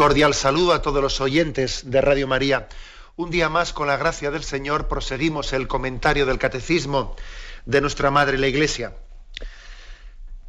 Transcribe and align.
Cordial 0.00 0.32
saludo 0.32 0.72
a 0.72 0.80
todos 0.80 1.02
los 1.02 1.20
oyentes 1.20 1.90
de 1.90 2.00
Radio 2.00 2.26
María. 2.26 2.70
Un 3.16 3.30
día 3.30 3.50
más, 3.50 3.74
con 3.74 3.86
la 3.86 3.98
gracia 3.98 4.30
del 4.30 4.42
Señor, 4.42 4.88
proseguimos 4.88 5.52
el 5.52 5.68
comentario 5.68 6.24
del 6.24 6.38
Catecismo 6.38 7.16
de 7.66 7.82
nuestra 7.82 8.10
Madre 8.10 8.38
la 8.38 8.46
Iglesia. 8.46 8.94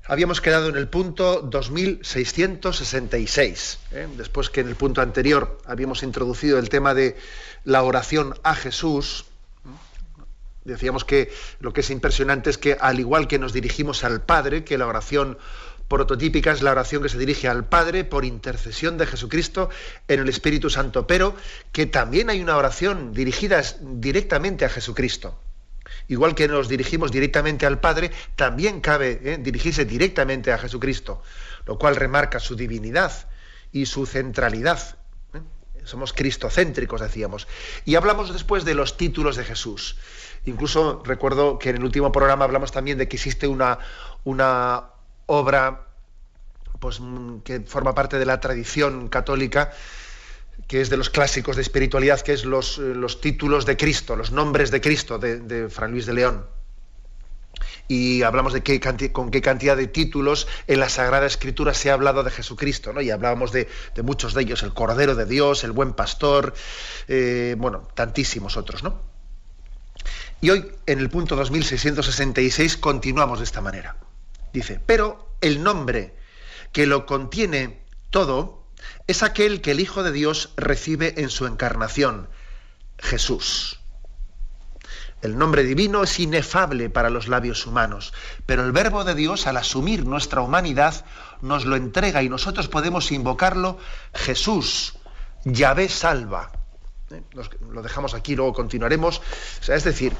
Habíamos 0.06 0.40
quedado 0.40 0.70
en 0.70 0.78
el 0.78 0.88
punto 0.88 1.42
2666, 1.42 3.80
¿eh? 3.92 4.08
después 4.16 4.50
que 4.50 4.62
en 4.62 4.70
el 4.70 4.78
punto 4.78 5.02
anterior 5.02 5.60
habíamos 5.66 6.02
introducido 6.02 6.58
el 6.58 6.70
tema 6.70 6.94
de 6.94 7.18
la 7.66 7.84
oración 7.84 8.40
a 8.44 8.56
Jesús. 8.56 9.26
Decíamos 10.64 11.04
que 11.04 11.30
lo 11.60 11.74
que 11.74 11.82
es 11.82 11.90
impresionante 11.90 12.50
es 12.50 12.58
que 12.58 12.78
al 12.80 13.02
igual 13.02 13.28
que 13.28 13.38
nos 13.38 13.52
dirigimos 13.52 14.06
al 14.06 14.22
Padre, 14.22 14.64
que 14.64 14.78
la 14.78 14.88
oración 14.88 15.38
prototípica 15.92 16.54
es 16.54 16.62
la 16.62 16.72
oración 16.72 17.04
que 17.04 17.10
se 17.10 17.18
dirige 17.18 17.50
al 17.50 17.66
Padre 17.66 18.06
por 18.06 18.24
intercesión 18.24 18.98
de 18.98 19.06
Jesucristo 19.06 19.70
en 20.08 20.22
el 20.22 20.30
Espíritu 20.30 20.70
Santo, 20.70 21.06
pero 21.06 21.36
que 21.74 21.86
también 21.86 22.30
hay 22.30 22.42
una 22.42 22.56
oración 22.56 23.14
dirigida 23.14 23.62
directamente 23.82 24.64
a 24.64 24.70
Jesucristo. 24.70 25.38
Igual 26.08 26.34
que 26.34 26.48
nos 26.48 26.70
dirigimos 26.70 27.12
directamente 27.12 27.66
al 27.66 27.82
Padre, 27.82 28.12
también 28.38 28.80
cabe 28.80 29.20
¿eh? 29.22 29.38
dirigirse 29.38 29.84
directamente 29.84 30.54
a 30.54 30.58
Jesucristo, 30.58 31.22
lo 31.66 31.78
cual 31.78 31.98
remarca 31.98 32.40
su 32.40 32.56
divinidad 32.56 33.12
y 33.74 33.86
su 33.86 34.06
centralidad. 34.06 34.98
¿eh? 35.34 35.42
Somos 35.84 36.14
cristocéntricos, 36.14 37.02
decíamos. 37.02 37.50
Y 37.84 37.96
hablamos 37.96 38.32
después 38.32 38.64
de 38.64 38.76
los 38.76 38.96
títulos 38.96 39.36
de 39.36 39.44
Jesús. 39.44 39.98
Incluso 40.46 41.04
recuerdo 41.06 41.60
que 41.60 41.70
en 41.70 41.76
el 41.76 41.84
último 41.84 42.14
programa 42.14 42.46
hablamos 42.46 42.72
también 42.72 42.98
de 42.98 43.10
que 43.10 43.18
existe 43.18 43.46
una, 43.46 43.80
una 44.24 44.91
obra 45.32 45.88
pues, 46.80 47.00
mm, 47.00 47.40
que 47.40 47.62
forma 47.62 47.96
parte 47.96 48.20
de 48.20 48.26
la 48.26 48.40
tradición 48.40 49.08
católica, 49.08 49.72
que 50.68 50.82
es 50.82 50.90
de 50.90 50.98
los 50.98 51.10
clásicos 51.10 51.56
de 51.56 51.62
espiritualidad, 51.62 52.20
que 52.22 52.34
es 52.34 52.44
los, 52.44 52.78
eh, 52.78 52.94
los 52.96 53.22
títulos 53.22 53.66
de 53.66 53.78
Cristo, 53.78 54.16
los 54.16 54.32
nombres 54.32 54.72
de 54.72 54.82
Cristo 54.82 55.18
de, 55.18 55.40
de 55.40 55.70
Fran 55.70 55.92
Luis 55.92 56.06
de 56.06 56.14
León. 56.14 56.46
Y 57.88 58.24
hablamos 58.24 58.54
de 58.54 58.62
qué 58.62 58.80
con 59.12 59.32
qué 59.32 59.42
cantidad 59.42 59.78
de 59.78 59.88
títulos 59.88 60.48
en 60.68 60.80
la 60.80 60.90
Sagrada 60.90 61.26
Escritura 61.28 61.74
se 61.74 61.90
ha 61.90 61.94
hablado 61.94 62.24
de 62.24 62.32
Jesucristo, 62.32 62.94
¿no? 62.94 63.02
Y 63.02 63.12
hablábamos 63.12 63.52
de, 63.52 63.68
de 63.96 64.02
muchos 64.02 64.34
de 64.34 64.42
ellos, 64.44 64.64
el 64.64 64.74
Cordero 64.74 65.16
de 65.16 65.26
Dios, 65.26 65.64
el 65.64 65.72
Buen 65.72 65.94
Pastor, 65.94 66.54
eh, 67.08 67.56
bueno, 67.58 67.88
tantísimos 67.94 68.58
otros, 68.58 68.84
¿no? 68.84 69.00
Y 70.40 70.50
hoy, 70.50 70.72
en 70.86 71.00
el 71.00 71.10
punto 71.10 71.36
2666, 71.36 72.78
continuamos 72.78 73.40
de 73.40 73.46
esta 73.46 73.62
manera. 73.62 73.96
Dice, 74.54 74.80
pero 74.86 75.36
el 75.42 75.64
nombre 75.64 76.16
que 76.72 76.86
lo 76.86 77.06
contiene 77.06 77.82
todo 78.10 78.66
es 79.08 79.24
aquel 79.24 79.62
que 79.62 79.72
el 79.72 79.80
Hijo 79.80 80.04
de 80.04 80.12
Dios 80.12 80.52
recibe 80.58 81.16
en 81.18 81.30
su 81.30 81.46
encarnación, 81.46 82.30
Jesús. 82.98 83.80
El 85.22 85.38
nombre 85.38 85.64
divino 85.64 86.04
es 86.04 86.20
inefable 86.20 86.90
para 86.90 87.12
los 87.12 87.28
labios 87.28 87.68
humanos, 87.68 88.12
pero 88.48 88.66
el 88.66 88.72
Verbo 88.72 89.04
de 89.04 89.14
Dios, 89.14 89.46
al 89.46 89.58
asumir 89.58 90.06
nuestra 90.06 90.42
humanidad, 90.42 91.06
nos 91.42 91.66
lo 91.66 91.76
entrega 91.76 92.24
y 92.24 92.30
nosotros 92.30 92.68
podemos 92.68 93.12
invocarlo 93.12 93.78
Jesús, 94.14 94.96
Yahvé 95.46 95.90
salva. 95.90 96.52
¿Eh? 97.12 97.22
lo 97.70 97.82
dejamos 97.82 98.14
aquí, 98.14 98.36
luego 98.36 98.54
continuaremos. 98.54 99.22
es 99.68 99.84
decir, 99.84 100.14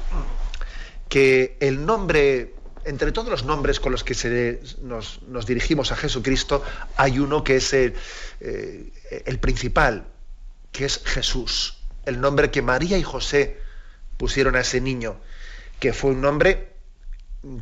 que 1.08 1.56
el 1.60 1.84
nombre 1.84 2.54
entre 2.84 3.12
todos 3.12 3.28
los 3.28 3.44
nombres 3.44 3.80
con 3.80 3.92
los 3.92 4.04
que 4.04 4.60
nos, 4.82 5.46
dirigimos 5.46 5.92
a 5.92 5.96
Jesucristo, 5.96 6.64
hay 6.96 7.18
uno 7.18 7.44
que 7.44 7.56
es 7.56 7.72
el, 7.72 7.94
eh, 8.40 8.92
el, 9.26 9.38
principal, 9.38 10.06
que 10.70 10.84
es 10.84 11.00
Jesús, 11.04 11.78
el 12.06 12.20
nombre 12.20 12.50
que 12.50 12.62
María 12.62 12.98
y 12.98 13.02
José 13.02 13.58
pusieron 14.16 14.56
a 14.56 14.60
ese 14.60 14.80
niño, 14.80 15.16
que 15.80 15.92
fue 15.92 16.10
un 16.10 16.20
nombre 16.20 16.72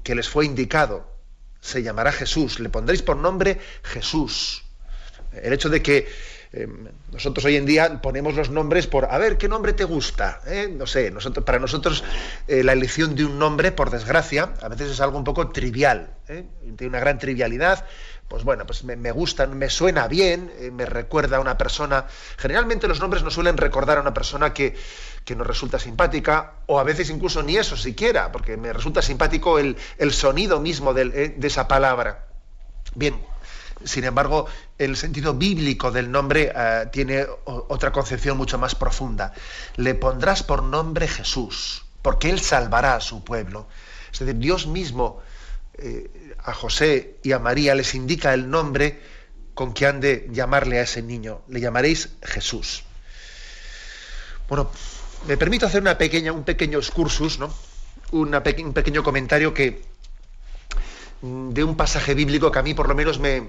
que 0.03 0.15
les 0.15 0.29
fue 0.29 0.45
indicado, 0.45 1.11
se 1.61 1.83
llamará 1.83 2.13
Jesús, 2.13 2.61
le 2.61 2.69
pondréis 2.69 3.03
por 3.03 3.17
nombre 3.17 3.59
Jesús. 3.83 4.65
El 5.33 5.53
hecho 5.53 5.69
de 5.69 5.83
que 5.83 6.09
eh, 6.53 6.67
nosotros 7.13 7.45
hoy 7.45 7.57
en 7.57 7.67
día 7.67 8.03
ponemos 8.03 8.35
los 8.35 8.51
nombres 8.51 8.87
por, 8.87 9.05
a 9.05 9.19
ver, 9.19 9.39
¿qué 9.39 9.49
nombre 9.49 9.73
te 9.73 9.85
gusta? 9.85 10.41
¿Eh? 10.47 10.69
No 10.75 10.87
sé, 10.87 11.11
nosotros, 11.11 11.45
para 11.45 11.59
nosotros 11.59 12.03
eh, 12.49 12.65
la 12.65 12.73
elección 12.73 13.15
de 13.15 13.25
un 13.25 13.39
nombre, 13.39 13.71
por 13.73 13.91
desgracia, 13.91 14.55
a 14.61 14.69
veces 14.69 14.91
es 14.91 15.01
algo 15.01 15.17
un 15.19 15.25
poco 15.25 15.51
trivial, 15.51 16.15
tiene 16.27 16.89
una 16.89 17.01
gran 17.01 17.19
trivialidad, 17.19 17.85
pues 18.29 18.45
bueno, 18.45 18.65
pues 18.67 18.85
me, 18.85 18.97
me 18.97 19.11
gusta, 19.11 19.47
me 19.47 19.69
suena 19.69 20.07
bien, 20.07 20.53
me 20.73 20.87
recuerda 20.87 21.39
a 21.39 21.41
una 21.41 21.59
persona. 21.59 22.07
Generalmente 22.37 22.87
los 22.87 23.01
nombres 23.01 23.25
nos 23.25 23.35
suelen 23.35 23.57
recordar 23.57 23.99
a 23.99 24.01
una 24.01 24.15
persona 24.15 24.55
que, 24.55 24.77
que 25.25 25.35
nos 25.35 25.47
resulta 25.47 25.81
simpática, 25.81 26.53
o 26.67 26.79
a 26.79 26.85
veces 26.85 27.11
incluso 27.11 27.43
ni 27.43 27.57
eso 27.57 27.77
siquiera, 27.77 28.31
porque 28.31 28.57
me 28.57 28.73
resulta 28.73 29.03
simpático 29.03 29.59
el, 29.59 29.77
el 29.99 30.13
sonido 30.13 30.61
mismo 30.61 30.95
de 30.95 31.35
esa 31.43 31.67
palabra. 31.67 32.27
Bien, 32.95 33.15
sin 33.85 34.05
embargo, 34.05 34.47
el 34.79 34.97
sentido 34.97 35.35
bíblico 35.35 35.91
del 35.91 36.11
nombre 36.11 36.53
eh, 36.55 36.87
tiene 36.93 37.27
otra 37.45 37.93
concepción 37.93 38.37
mucho 38.37 38.59
más 38.59 38.75
profunda. 38.75 39.33
Le 39.77 39.95
pondrás 39.95 40.43
por 40.43 40.63
nombre 40.63 41.09
Jesús, 41.09 41.85
porque 42.03 42.31
Él 42.31 42.41
salvará 42.41 42.97
a 42.97 43.01
su 43.01 43.25
pueblo. 43.25 43.69
Es 44.13 44.19
decir, 44.19 44.37
Dios 44.37 44.67
mismo 44.67 45.21
eh, 45.75 46.35
a 46.45 46.53
José 46.53 47.17
y 47.23 47.33
a 47.33 47.39
María 47.39 47.75
les 47.75 47.95
indica 47.95 48.35
el 48.35 48.51
nombre 48.51 49.01
con 49.55 49.73
que 49.73 49.87
han 49.87 50.01
de 50.01 50.29
llamarle 50.31 50.79
a 50.79 50.83
ese 50.83 51.03
niño. 51.03 51.43
Le 51.49 51.61
llamaréis 51.61 52.11
Jesús. 52.23 52.85
Bueno, 54.49 54.71
me 55.27 55.37
permito 55.37 55.67
hacer 55.67 55.81
una 55.81 55.97
pequeña, 55.97 56.33
un 56.33 56.45
pequeño 56.45 56.79
excursus, 56.79 57.39
¿no? 57.39 57.55
un 58.13 58.73
pequeño 58.75 59.03
comentario 59.03 59.55
que 59.55 59.83
mm, 61.23 61.51
de 61.51 61.65
un 61.65 61.77
pasaje 61.77 62.15
bíblico 62.15 62.51
que 62.51 62.59
a 62.59 62.63
mí 62.63 62.75
por 62.75 62.89
lo 62.89 62.95
menos 62.95 63.21
me, 63.21 63.43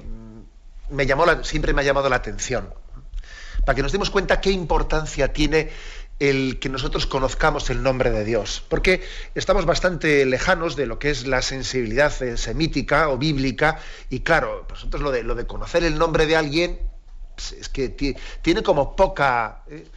me 0.91 1.05
llamó 1.05 1.25
siempre 1.43 1.73
me 1.73 1.81
ha 1.81 1.85
llamado 1.85 2.09
la 2.09 2.17
atención. 2.17 2.73
Para 3.65 3.75
que 3.75 3.83
nos 3.83 3.91
demos 3.91 4.09
cuenta 4.09 4.41
qué 4.41 4.51
importancia 4.51 5.33
tiene 5.33 5.69
el 6.19 6.59
que 6.59 6.69
nosotros 6.69 7.07
conozcamos 7.07 7.69
el 7.71 7.81
nombre 7.81 8.11
de 8.11 8.23
Dios. 8.23 8.63
Porque 8.69 9.01
estamos 9.33 9.65
bastante 9.65 10.23
lejanos 10.25 10.75
de 10.75 10.85
lo 10.85 10.99
que 10.99 11.09
es 11.09 11.25
la 11.25 11.41
sensibilidad 11.41 12.21
eh, 12.21 12.37
semítica 12.37 13.09
o 13.09 13.17
bíblica. 13.17 13.79
Y 14.09 14.19
claro, 14.19 14.67
nosotros 14.69 15.01
lo 15.01 15.11
de, 15.11 15.23
lo 15.23 15.33
de 15.33 15.47
conocer 15.47 15.83
el 15.83 15.97
nombre 15.97 16.27
de 16.27 16.35
alguien 16.35 16.79
pues, 17.35 17.53
es 17.53 17.69
que 17.69 17.89
tiene 18.41 18.61
como 18.61 18.95
poca, 18.95 19.63
eh, 19.67 19.87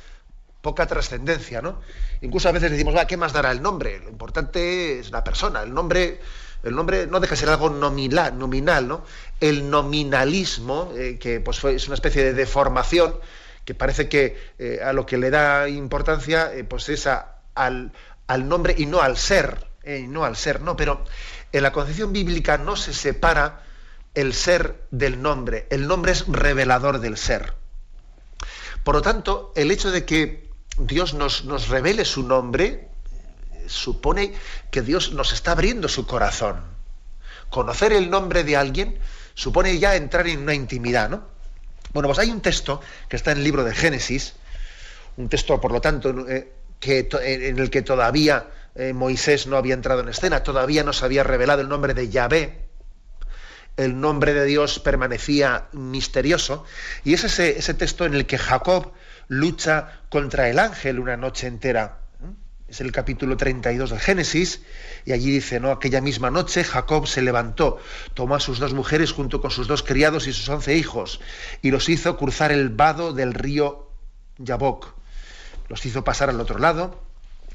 poca 0.62 0.86
trascendencia, 0.86 1.60
¿no? 1.60 1.80
Incluso 2.22 2.48
a 2.48 2.52
veces 2.52 2.70
decimos, 2.70 2.94
¿qué 3.06 3.18
más 3.18 3.34
dará 3.34 3.52
el 3.52 3.60
nombre? 3.60 3.98
Lo 3.98 4.08
importante 4.08 4.98
es 4.98 5.10
la 5.10 5.22
persona. 5.22 5.62
El 5.62 5.74
nombre 5.74 6.20
el 6.64 6.74
nombre 6.74 7.06
no 7.06 7.20
deja 7.20 7.32
de 7.32 7.40
ser 7.40 7.48
algo 7.50 7.70
nominal, 7.70 8.38
nominal 8.38 8.88
¿no? 8.88 9.04
El 9.40 9.70
nominalismo, 9.70 10.92
eh, 10.96 11.18
que 11.20 11.40
pues, 11.40 11.62
es 11.64 11.86
una 11.86 11.94
especie 11.94 12.24
de 12.24 12.32
deformación, 12.32 13.14
que 13.64 13.74
parece 13.74 14.08
que 14.08 14.36
eh, 14.58 14.80
a 14.84 14.92
lo 14.92 15.06
que 15.06 15.18
le 15.18 15.30
da 15.30 15.68
importancia 15.68 16.52
eh, 16.52 16.64
pues 16.64 16.88
es 16.88 17.06
al, 17.06 17.92
nombre 18.48 18.74
y 18.76 18.86
no 18.86 19.00
al 19.00 19.16
ser, 19.16 19.66
no 20.08 20.24
al 20.24 20.36
ser, 20.36 20.62
no, 20.62 20.76
pero 20.76 21.04
en 21.52 21.62
la 21.62 21.72
concepción 21.72 22.12
bíblica 22.12 22.56
no 22.56 22.74
se 22.74 22.94
separa 22.94 23.62
el 24.14 24.32
ser 24.32 24.86
del 24.90 25.20
nombre, 25.20 25.66
el 25.70 25.86
nombre 25.86 26.12
es 26.12 26.26
revelador 26.26 27.00
del 27.00 27.16
ser. 27.16 27.52
Por 28.82 28.94
lo 28.94 29.02
tanto, 29.02 29.52
el 29.56 29.70
hecho 29.70 29.90
de 29.90 30.04
que 30.04 30.50
Dios 30.78 31.14
nos, 31.14 31.44
nos 31.44 31.68
revele 31.68 32.04
su 32.04 32.22
nombre, 32.22 32.88
supone 33.68 34.34
que 34.70 34.82
Dios 34.82 35.12
nos 35.12 35.32
está 35.32 35.52
abriendo 35.52 35.88
su 35.88 36.06
corazón. 36.06 36.62
Conocer 37.50 37.92
el 37.92 38.10
nombre 38.10 38.44
de 38.44 38.56
alguien 38.56 38.98
supone 39.34 39.78
ya 39.78 39.96
entrar 39.96 40.26
en 40.26 40.40
una 40.40 40.54
intimidad, 40.54 41.08
¿no? 41.10 41.24
Bueno, 41.92 42.08
pues 42.08 42.18
hay 42.18 42.30
un 42.30 42.40
texto 42.40 42.80
que 43.08 43.16
está 43.16 43.32
en 43.32 43.38
el 43.38 43.44
libro 43.44 43.64
de 43.64 43.74
Génesis, 43.74 44.34
un 45.16 45.28
texto, 45.28 45.60
por 45.60 45.70
lo 45.70 45.80
tanto, 45.80 46.28
eh, 46.28 46.52
que, 46.80 47.08
en 47.22 47.58
el 47.58 47.70
que 47.70 47.82
todavía 47.82 48.48
eh, 48.74 48.92
Moisés 48.92 49.46
no 49.46 49.56
había 49.56 49.74
entrado 49.74 50.00
en 50.00 50.08
escena, 50.08 50.42
todavía 50.42 50.82
no 50.82 50.92
se 50.92 51.04
había 51.04 51.22
revelado 51.22 51.60
el 51.60 51.68
nombre 51.68 51.94
de 51.94 52.08
Yahvé. 52.08 52.64
el 53.76 54.00
nombre 54.00 54.34
de 54.34 54.44
Dios 54.44 54.78
permanecía 54.78 55.66
misterioso. 55.72 56.64
Y 57.04 57.14
es 57.14 57.24
ese 57.24 57.74
texto 57.74 58.04
en 58.04 58.14
el 58.14 58.26
que 58.26 58.38
Jacob 58.38 58.92
lucha 59.28 60.00
contra 60.10 60.48
el 60.48 60.58
ángel 60.58 61.00
una 61.00 61.16
noche 61.16 61.46
entera. 61.46 62.03
Es 62.74 62.80
el 62.80 62.90
capítulo 62.90 63.36
32 63.36 63.90
del 63.90 64.00
Génesis, 64.00 64.60
y 65.04 65.12
allí 65.12 65.30
dice, 65.30 65.60
¿no? 65.60 65.70
Aquella 65.70 66.00
misma 66.00 66.32
noche 66.32 66.64
Jacob 66.64 67.06
se 67.06 67.22
levantó, 67.22 67.78
tomó 68.14 68.34
a 68.34 68.40
sus 68.40 68.58
dos 68.58 68.74
mujeres 68.74 69.12
junto 69.12 69.40
con 69.40 69.52
sus 69.52 69.68
dos 69.68 69.84
criados 69.84 70.26
y 70.26 70.32
sus 70.32 70.48
once 70.48 70.74
hijos, 70.74 71.20
y 71.62 71.70
los 71.70 71.88
hizo 71.88 72.16
cruzar 72.16 72.50
el 72.50 72.70
vado 72.70 73.12
del 73.12 73.32
río 73.32 73.88
Yabok. 74.38 74.92
Los 75.68 75.86
hizo 75.86 76.02
pasar 76.02 76.30
al 76.30 76.40
otro 76.40 76.58
lado, 76.58 77.00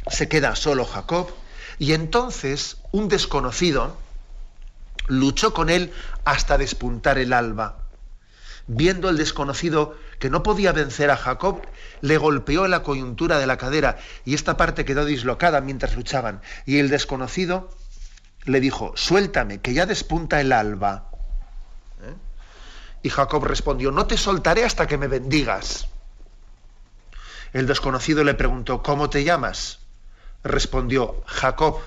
se 0.08 0.30
queda 0.30 0.56
solo 0.56 0.86
Jacob, 0.86 1.30
y 1.80 1.92
entonces 1.92 2.78
un 2.94 3.10
desconocido 3.10 3.98
luchó 5.08 5.54
con 5.54 5.70
él 5.70 5.92
hasta 6.24 6.58
despuntar 6.58 7.18
el 7.18 7.34
alba. 7.34 7.84
Viendo 8.68 9.10
el 9.10 9.18
desconocido 9.18 9.98
que 10.20 10.30
no 10.30 10.44
podía 10.44 10.74
vencer 10.74 11.10
a 11.10 11.18
Jacob, 11.18 11.62
le 12.02 12.18
golpeó 12.18 12.66
en 12.66 12.72
la 12.72 12.84
coyuntura 12.84 13.40
de 13.40 13.48
la 13.48 13.58
cadera 13.58 13.98
y 14.26 14.34
esta 14.36 14.58
parte 14.58 14.86
quedó 14.86 15.06
dislocada 15.06 15.62
mientras 15.62 15.96
luchaban. 15.96 16.42
Y 16.66 16.80
el 16.80 16.90
desconocido 16.90 17.70
le 18.46 18.60
dijo, 18.60 18.94
suéltame, 18.96 19.62
que 19.62 19.74
ya 19.74 19.86
despunta 19.86 20.42
el 20.42 20.52
alba. 20.52 21.10
¿Eh? 22.04 22.14
Y 23.04 23.10
Jacob 23.10 23.46
respondió, 23.46 23.92
no 23.92 24.08
te 24.08 24.18
soltaré 24.18 24.66
hasta 24.66 24.88
que 24.88 24.98
me 24.98 25.08
bendigas. 25.08 25.88
El 27.54 27.66
desconocido 27.66 28.24
le 28.24 28.34
preguntó, 28.34 28.84
¿cómo 28.84 29.10
te 29.10 29.24
llamas? 29.24 29.80
Respondió, 30.44 31.24
Jacob. 31.26 31.80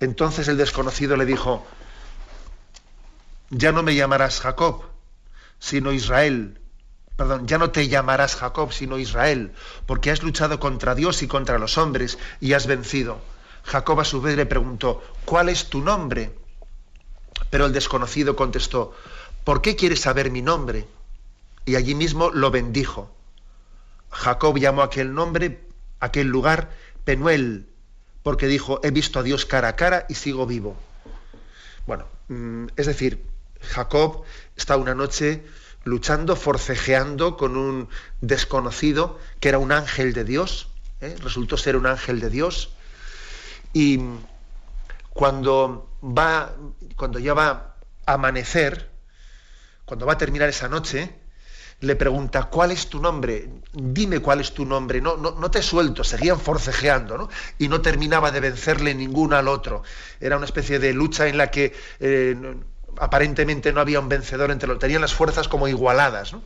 Entonces 0.00 0.48
el 0.48 0.58
desconocido 0.58 1.16
le 1.16 1.24
dijo, 1.24 1.66
ya 3.50 3.72
no 3.72 3.82
me 3.82 3.94
llamarás 3.94 4.40
Jacob, 4.40 4.84
sino 5.58 5.92
Israel. 5.92 6.60
Perdón, 7.16 7.46
ya 7.46 7.58
no 7.58 7.70
te 7.70 7.88
llamarás 7.88 8.34
Jacob, 8.34 8.72
sino 8.72 8.98
Israel, 8.98 9.52
porque 9.86 10.10
has 10.10 10.22
luchado 10.22 10.58
contra 10.58 10.94
Dios 10.94 11.22
y 11.22 11.28
contra 11.28 11.58
los 11.58 11.78
hombres 11.78 12.18
y 12.40 12.54
has 12.54 12.66
vencido. 12.66 13.20
Jacob 13.62 14.00
a 14.00 14.04
su 14.04 14.20
vez 14.20 14.36
le 14.36 14.46
preguntó, 14.46 15.02
¿cuál 15.24 15.48
es 15.48 15.70
tu 15.70 15.80
nombre? 15.80 16.34
Pero 17.50 17.66
el 17.66 17.72
desconocido 17.72 18.34
contestó, 18.34 18.94
¿por 19.44 19.62
qué 19.62 19.76
quieres 19.76 20.00
saber 20.00 20.30
mi 20.30 20.42
nombre? 20.42 20.86
Y 21.64 21.76
allí 21.76 21.94
mismo 21.94 22.30
lo 22.30 22.50
bendijo. 22.50 23.14
Jacob 24.10 24.58
llamó 24.58 24.82
aquel 24.82 25.14
nombre, 25.14 25.64
aquel 26.00 26.26
lugar, 26.26 26.70
Penuel, 27.04 27.68
porque 28.22 28.48
dijo, 28.48 28.80
he 28.82 28.90
visto 28.90 29.20
a 29.20 29.22
Dios 29.22 29.46
cara 29.46 29.68
a 29.68 29.76
cara 29.76 30.06
y 30.08 30.14
sigo 30.14 30.46
vivo. 30.46 30.76
Bueno, 31.86 32.06
mm, 32.28 32.66
es 32.76 32.86
decir, 32.86 33.24
Jacob 33.60 34.24
está 34.56 34.76
una 34.76 34.94
noche 34.94 35.44
luchando, 35.84 36.34
forcejeando 36.36 37.36
con 37.36 37.56
un 37.56 37.88
desconocido 38.20 39.18
que 39.40 39.50
era 39.50 39.58
un 39.58 39.72
ángel 39.72 40.12
de 40.12 40.24
Dios, 40.24 40.68
¿eh? 41.00 41.16
resultó 41.22 41.56
ser 41.56 41.76
un 41.76 41.86
ángel 41.86 42.20
de 42.20 42.30
Dios, 42.30 42.72
y 43.72 44.00
cuando 45.10 45.90
va, 46.02 46.54
cuando 46.96 47.18
ya 47.18 47.34
va 47.34 47.76
a 48.06 48.14
amanecer, 48.14 48.90
cuando 49.84 50.06
va 50.06 50.14
a 50.14 50.18
terminar 50.18 50.48
esa 50.48 50.68
noche, 50.68 51.14
le 51.80 51.96
pregunta, 51.96 52.44
¿cuál 52.44 52.70
es 52.70 52.88
tu 52.88 53.00
nombre? 53.00 53.48
Dime 53.72 54.20
cuál 54.20 54.40
es 54.40 54.54
tu 54.54 54.64
nombre. 54.64 55.00
No, 55.00 55.16
no, 55.16 55.32
no 55.32 55.50
te 55.50 55.62
suelto, 55.62 56.02
seguían 56.04 56.40
forcejeando, 56.40 57.18
¿no? 57.18 57.28
Y 57.58 57.68
no 57.68 57.82
terminaba 57.82 58.30
de 58.30 58.40
vencerle 58.40 58.94
ninguno 58.94 59.36
al 59.36 59.48
otro. 59.48 59.82
Era 60.20 60.36
una 60.36 60.46
especie 60.46 60.78
de 60.78 60.92
lucha 60.92 61.26
en 61.26 61.36
la 61.36 61.50
que 61.50 61.74
eh, 62.00 62.36
aparentemente 62.98 63.72
no 63.72 63.80
había 63.80 64.00
un 64.00 64.08
vencedor 64.08 64.50
entre 64.50 64.68
los, 64.68 64.78
tenían 64.78 65.00
las 65.00 65.14
fuerzas 65.14 65.48
como 65.48 65.68
igualadas, 65.68 66.32
¿no? 66.32 66.42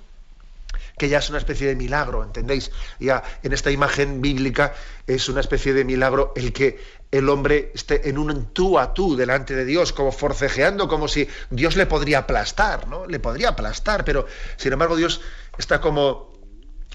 que 0.98 1.08
ya 1.08 1.18
es 1.18 1.30
una 1.30 1.38
especie 1.38 1.68
de 1.68 1.76
milagro, 1.76 2.24
¿entendéis? 2.24 2.72
Ya 2.98 3.22
en 3.42 3.52
esta 3.52 3.70
imagen 3.70 4.20
bíblica 4.20 4.74
es 5.06 5.28
una 5.28 5.40
especie 5.40 5.72
de 5.72 5.84
milagro 5.84 6.32
el 6.36 6.52
que 6.52 6.80
el 7.10 7.28
hombre 7.28 7.70
esté 7.74 8.08
en 8.08 8.18
un 8.18 8.46
tú 8.52 8.78
a 8.78 8.92
tú 8.92 9.16
delante 9.16 9.54
de 9.54 9.64
Dios, 9.64 9.92
como 9.92 10.12
forcejeando, 10.12 10.88
como 10.88 11.08
si 11.08 11.28
Dios 11.50 11.76
le 11.76 11.86
podría 11.86 12.18
aplastar, 12.18 12.88
¿no? 12.88 13.06
Le 13.06 13.20
podría 13.20 13.50
aplastar, 13.50 14.04
pero 14.04 14.26
sin 14.56 14.72
embargo 14.72 14.96
Dios 14.96 15.22
está 15.56 15.80
como 15.80 16.36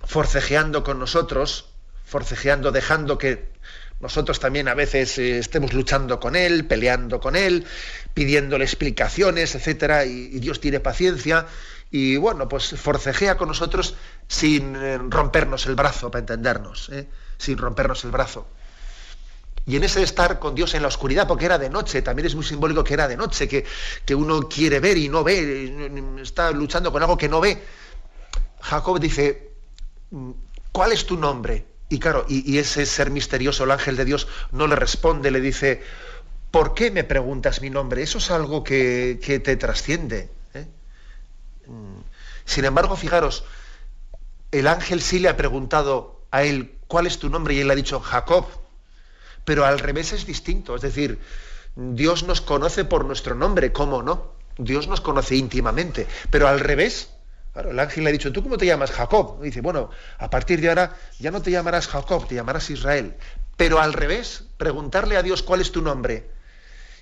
forcejeando 0.06 0.84
con 0.84 1.00
nosotros, 1.00 1.70
forcejeando, 2.06 2.72
dejando 2.72 3.18
que 3.18 3.53
nosotros 4.04 4.42
también 4.42 4.68
a 4.68 4.74
veces 4.74 5.18
eh, 5.18 5.40
estemos 5.40 5.72
luchando 5.72 6.20
con 6.20 6.36
Él, 6.36 6.68
peleando 6.68 7.22
con 7.22 7.38
Él, 7.38 7.66
pidiéndole 8.14 8.66
explicaciones, 8.66 9.56
etcétera, 9.56 10.04
y, 10.06 10.40
Dios 10.40 10.60
tiene 10.60 10.82
paciencia 10.82 11.48
y 11.90 12.18
bueno, 12.18 12.50
pues 12.50 12.78
forcejea 12.78 13.38
con 13.38 13.48
nosotros 13.48 13.96
sin 14.28 14.76
eh, 14.76 14.98
rompernos 14.98 15.66
el 15.68 15.76
brazo, 15.76 16.12
para 16.12 16.20
entendernos, 16.20 16.90
¿eh? 16.90 17.08
sin 17.38 17.58
rompernos 17.58 18.04
el 18.04 18.12
brazo. 18.12 18.46
Y 19.66 19.78
en 19.78 19.86
ese 19.86 20.04
estar 20.04 20.38
con 20.38 20.54
Dios 20.54 20.74
en 20.74 20.82
la 20.82 20.90
oscuridad, 20.90 21.26
porque 21.26 21.46
era 21.46 21.58
de 21.58 21.70
noche, 21.70 22.02
también 22.02 22.26
es 22.26 22.36
muy 22.36 22.44
simbólico 22.44 22.84
que 22.84 22.96
era 22.96 23.08
de 23.08 23.16
noche, 23.16 23.48
que, 23.48 23.66
que 24.06 24.14
uno 24.14 24.50
quiere 24.50 24.82
ver 24.82 24.98
y 24.98 25.08
no 25.08 25.24
ve, 25.24 26.20
está 26.22 26.52
luchando 26.52 26.92
con 26.92 27.02
algo 27.02 27.18
que 27.18 27.30
no 27.30 27.40
ve. 27.40 27.64
Jacob 28.60 29.00
dice, 29.00 29.52
¿cuál 30.74 30.92
es 30.92 31.06
tu 31.06 31.18
nombre? 31.18 31.73
Y 31.94 32.00
claro, 32.00 32.26
y, 32.28 32.58
ese 32.58 32.88
ser 32.88 33.12
misterioso, 33.12 33.66
el 33.66 33.70
ángel 33.70 33.96
de 33.96 34.04
Dios, 34.04 34.28
no 34.52 34.66
le 34.66 34.76
responde, 34.76 35.30
le 35.30 35.40
dice, 35.40 35.84
¿por 36.50 36.74
qué 36.74 36.90
me 36.90 37.04
preguntas 37.04 37.62
mi 37.62 37.70
nombre? 37.70 38.02
Eso 38.02 38.18
es 38.18 38.32
algo 38.32 38.64
que, 38.64 39.20
te 39.44 39.56
trasciende. 39.58 40.28
¿eh? 40.56 40.66
Mm. 41.68 42.02
Sin 42.46 42.66
embargo, 42.66 42.96
fijaros, 42.96 43.44
el 44.52 44.66
ángel 44.66 45.04
sí 45.04 45.20
le 45.20 45.30
ha 45.30 45.38
preguntado 45.38 46.20
a 46.32 46.42
él, 46.42 46.74
¿cuál 46.88 47.06
es 47.06 47.20
tu 47.20 47.30
nombre? 47.30 47.54
Y 47.54 47.60
él 47.60 47.68
le 47.68 47.74
ha 47.74 47.76
dicho, 47.76 48.00
Jacob. 48.00 48.48
Pero 49.46 49.64
al 49.64 49.78
revés 49.78 50.14
es 50.14 50.26
distinto, 50.26 50.76
es 50.76 50.82
decir, 50.82 51.20
Dios 51.76 52.24
nos 52.24 52.42
conoce 52.42 52.86
por 52.86 53.06
nuestro 53.06 53.36
nombre, 53.36 53.72
¿cómo 53.72 54.02
no? 54.02 54.32
Dios 54.58 54.88
nos 54.88 55.02
conoce 55.02 55.36
íntimamente, 55.36 56.08
pero 56.32 56.48
al 56.48 56.60
revés, 56.60 57.13
Claro, 57.54 57.70
el 57.70 57.80
ángel 57.80 58.04
le 58.04 58.10
ha 58.10 58.14
dicho, 58.14 58.32
¿tú 58.32 58.42
cómo 58.42 58.58
te 58.58 58.66
llamas 58.66 58.92
Jacob? 58.92 59.38
Y 59.42 59.46
dice, 59.46 59.62
bueno, 59.62 59.92
a 60.18 60.30
partir 60.30 60.60
de 60.60 60.70
ahora 60.70 60.96
ya 61.20 61.30
no 61.30 61.40
te 61.42 61.52
llamarás 61.52 61.88
Jacob, 61.88 62.28
te 62.28 62.34
llamarás 62.34 62.72
Israel. 62.72 63.16
Pero 63.56 63.80
al 63.80 63.94
revés, 63.94 64.46
preguntarle 64.58 65.18
a 65.18 65.22
Dios 65.22 65.44
cuál 65.44 65.62
es 65.62 65.72
tu 65.72 65.84
nombre. 65.84 66.28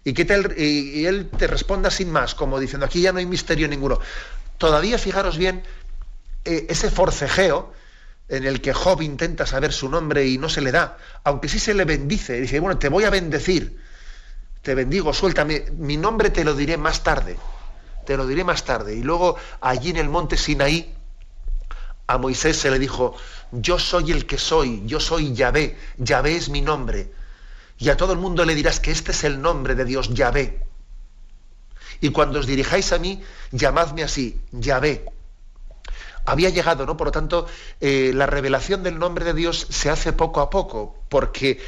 Y, 0.04 0.14
que 0.14 0.28
y, 0.58 1.06
él 1.06 1.30
te 1.30 1.48
responda 1.48 1.90
sin 1.90 2.12
más, 2.12 2.36
como 2.36 2.60
diciendo, 2.60 2.86
aquí 2.86 3.02
ya 3.02 3.14
no 3.14 3.20
hay 3.20 3.26
misterio 3.26 3.70
ninguno. 3.70 4.00
Todavía, 4.58 4.98
fijaros 4.98 5.38
bien, 5.38 5.64
eh, 6.44 6.66
ese 6.68 6.92
forcejeo 6.92 7.72
en 8.28 8.46
el 8.46 8.60
que 8.60 8.74
Job 8.74 9.02
intenta 9.02 9.46
saber 9.46 9.72
su 9.72 9.88
nombre 9.88 10.28
y 10.28 10.38
no 10.38 10.50
se 10.50 10.60
le 10.60 10.74
da, 10.74 10.98
aunque 11.24 11.48
sí 11.48 11.60
se 11.60 11.74
le 11.74 11.86
bendice, 11.86 12.42
dice, 12.42 12.60
bueno, 12.60 12.78
te 12.78 12.90
voy 12.90 13.06
a 13.06 13.10
bendecir, 13.10 13.80
te 14.62 14.76
bendigo, 14.76 15.14
suéltame, 15.14 15.66
mi 15.78 15.96
nombre 15.96 16.30
te 16.30 16.44
lo 16.44 16.56
diré 16.56 16.78
más 16.78 17.04
tarde 17.04 17.38
te 18.12 18.18
lo 18.18 18.28
diré 18.28 18.44
más 18.44 18.66
tarde. 18.66 18.94
Y 18.94 19.04
luego 19.04 19.38
allí 19.62 19.92
en 19.92 19.96
el 19.96 20.10
monte 20.10 20.36
Sinaí, 20.36 20.94
a 22.08 22.18
Moisés 22.18 22.58
se 22.58 22.70
le 22.70 22.78
dijo, 22.78 23.16
yo 23.54 23.80
soy 23.80 24.12
el 24.12 24.26
que 24.26 24.38
soy, 24.38 24.82
yo 24.86 25.00
soy 25.00 25.34
Yahvé, 25.34 25.78
Yahvé 25.98 26.36
es 26.36 26.50
mi 26.50 26.60
nombre. 26.60 27.14
Y 27.78 27.88
a 27.88 27.96
todo 27.96 28.12
el 28.12 28.20
mundo 28.20 28.44
le 28.44 28.54
dirás 28.54 28.82
que 28.82 28.92
este 28.92 29.12
es 29.14 29.24
el 29.24 29.42
nombre 29.42 29.76
de 29.76 29.86
Dios, 29.86 30.14
Yahvé. 30.14 30.62
Y 32.02 32.10
cuando 32.10 32.40
os 32.40 32.48
dirijáis 32.48 32.92
a 32.92 33.00
mí, 33.00 33.24
llamadme 33.52 34.04
así, 34.04 34.42
Yahvé. 34.52 35.06
Había 36.26 36.50
llegado, 36.50 36.86
¿no? 36.86 36.98
Por 36.98 37.08
lo 37.08 37.12
tanto, 37.14 37.48
eh, 37.80 38.12
la 38.14 38.26
revelación 38.26 38.84
del 38.84 39.00
nombre 39.00 39.24
de 39.24 39.34
Dios 39.34 39.68
se 39.70 39.90
hace 39.90 40.12
poco 40.12 40.42
a 40.42 40.50
poco, 40.50 41.02
porque 41.08 41.62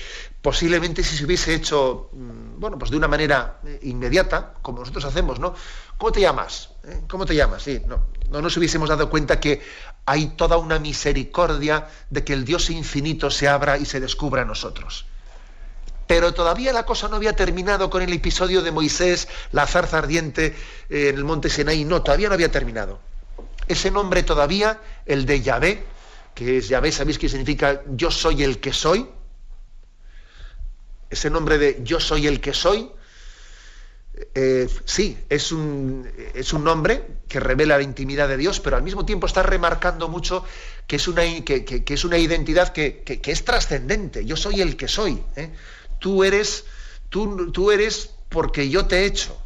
posiblemente 0.43 1.03
si 1.05 1.15
se 1.15 1.23
hubiese 1.23 1.55
hecho, 1.55 2.09
mm, 2.11 2.59
bueno, 2.59 2.77
pues 2.77 2.91
de 2.91 2.97
una 2.97 3.07
manera 3.07 3.61
eh, 3.65 3.79
inmediata, 3.83 4.55
como 4.61 4.79
nosotros 4.79 5.05
hacemos, 5.05 5.39
¿no? 5.39 5.55
¿Cómo 5.97 6.11
te 6.11 6.19
llamas? 6.19 6.69
¿Eh? 6.83 7.03
¿Cómo 7.07 7.25
te 7.25 7.33
llamas? 7.33 7.63
Sí, 7.63 7.81
no, 7.87 8.07
no 8.29 8.41
nos 8.41 8.57
hubiésemos 8.57 8.89
dado 8.89 9.09
cuenta 9.09 9.39
que 9.39 9.61
hay 10.05 10.27
toda 10.35 10.57
una 10.57 10.79
misericordia 10.79 11.87
de 12.09 12.25
que 12.25 12.33
el 12.33 12.43
Dios 12.43 12.69
infinito 12.69 13.31
se 13.31 13.47
abra 13.47 13.77
y 13.77 13.85
se 13.85 14.01
descubra 14.01 14.41
a 14.41 14.45
nosotros. 14.45 15.05
Pero 16.07 16.33
todavía 16.33 16.73
la 16.73 16.85
cosa 16.85 17.07
no 17.07 17.15
había 17.15 17.37
terminado 17.37 17.89
con 17.89 18.01
el 18.01 18.11
episodio 18.11 18.61
de 18.61 18.71
Moisés, 18.71 19.29
la 19.53 19.65
zarza 19.65 19.99
ardiente 19.99 20.57
eh, 20.89 21.07
en 21.07 21.15
el 21.15 21.23
monte 21.23 21.49
Sinaí. 21.49 21.85
No, 21.85 22.03
todavía 22.03 22.27
no 22.27 22.33
había 22.33 22.51
terminado. 22.51 22.99
Ese 23.69 23.91
nombre 23.91 24.23
todavía, 24.23 24.81
el 25.05 25.25
de 25.25 25.41
Yahvé, 25.41 25.85
que 26.35 26.57
es 26.57 26.67
Yahvé, 26.67 26.91
¿sabéis 26.91 27.17
qué 27.17 27.29
significa 27.29 27.81
yo 27.95 28.11
soy 28.11 28.43
el 28.43 28.59
que 28.59 28.73
soy? 28.73 29.07
Ese 31.13 31.29
nombre 31.29 31.57
de 31.57 31.79
yo 31.83 31.99
soy 31.99 32.27
el 32.27 32.41
que 32.41 32.53
soy, 32.53 32.89
eh, 34.35 34.67
sí, 34.85 35.17
es 35.29 35.51
un, 35.51 36.09
es 36.33 36.53
un, 36.53 36.63
nombre 36.63 37.03
que 37.27 37.39
revela 37.39 37.77
la 37.77 37.83
intimidad 37.83 38.27
de 38.27 38.37
Dios, 38.37 38.59
pero 38.59 38.77
al 38.77 38.83
mismo 38.83 39.05
tiempo 39.05 39.27
está 39.27 39.43
remarcando 39.43 40.07
mucho 40.07 40.43
que 40.87 40.95
es 40.95 41.07
una, 41.07 41.23
que, 41.43 41.83
es 41.87 42.03
una 42.03 42.17
identidad 42.17 42.73
que, 42.73 43.03
es 43.23 43.45
trascendente. 43.45 44.25
Yo 44.25 44.35
soy 44.35 44.61
el 44.61 44.75
que 44.75 44.87
soy. 44.87 45.23
¿eh? 45.35 45.51
Tú, 45.99 46.23
eres, 46.23 46.65
tú, 47.09 47.51
tú 47.51 47.71
eres 47.71 48.11
porque 48.29 48.69
yo 48.69 48.85
te 48.85 49.01
he 49.01 49.05
hecho. 49.05 49.39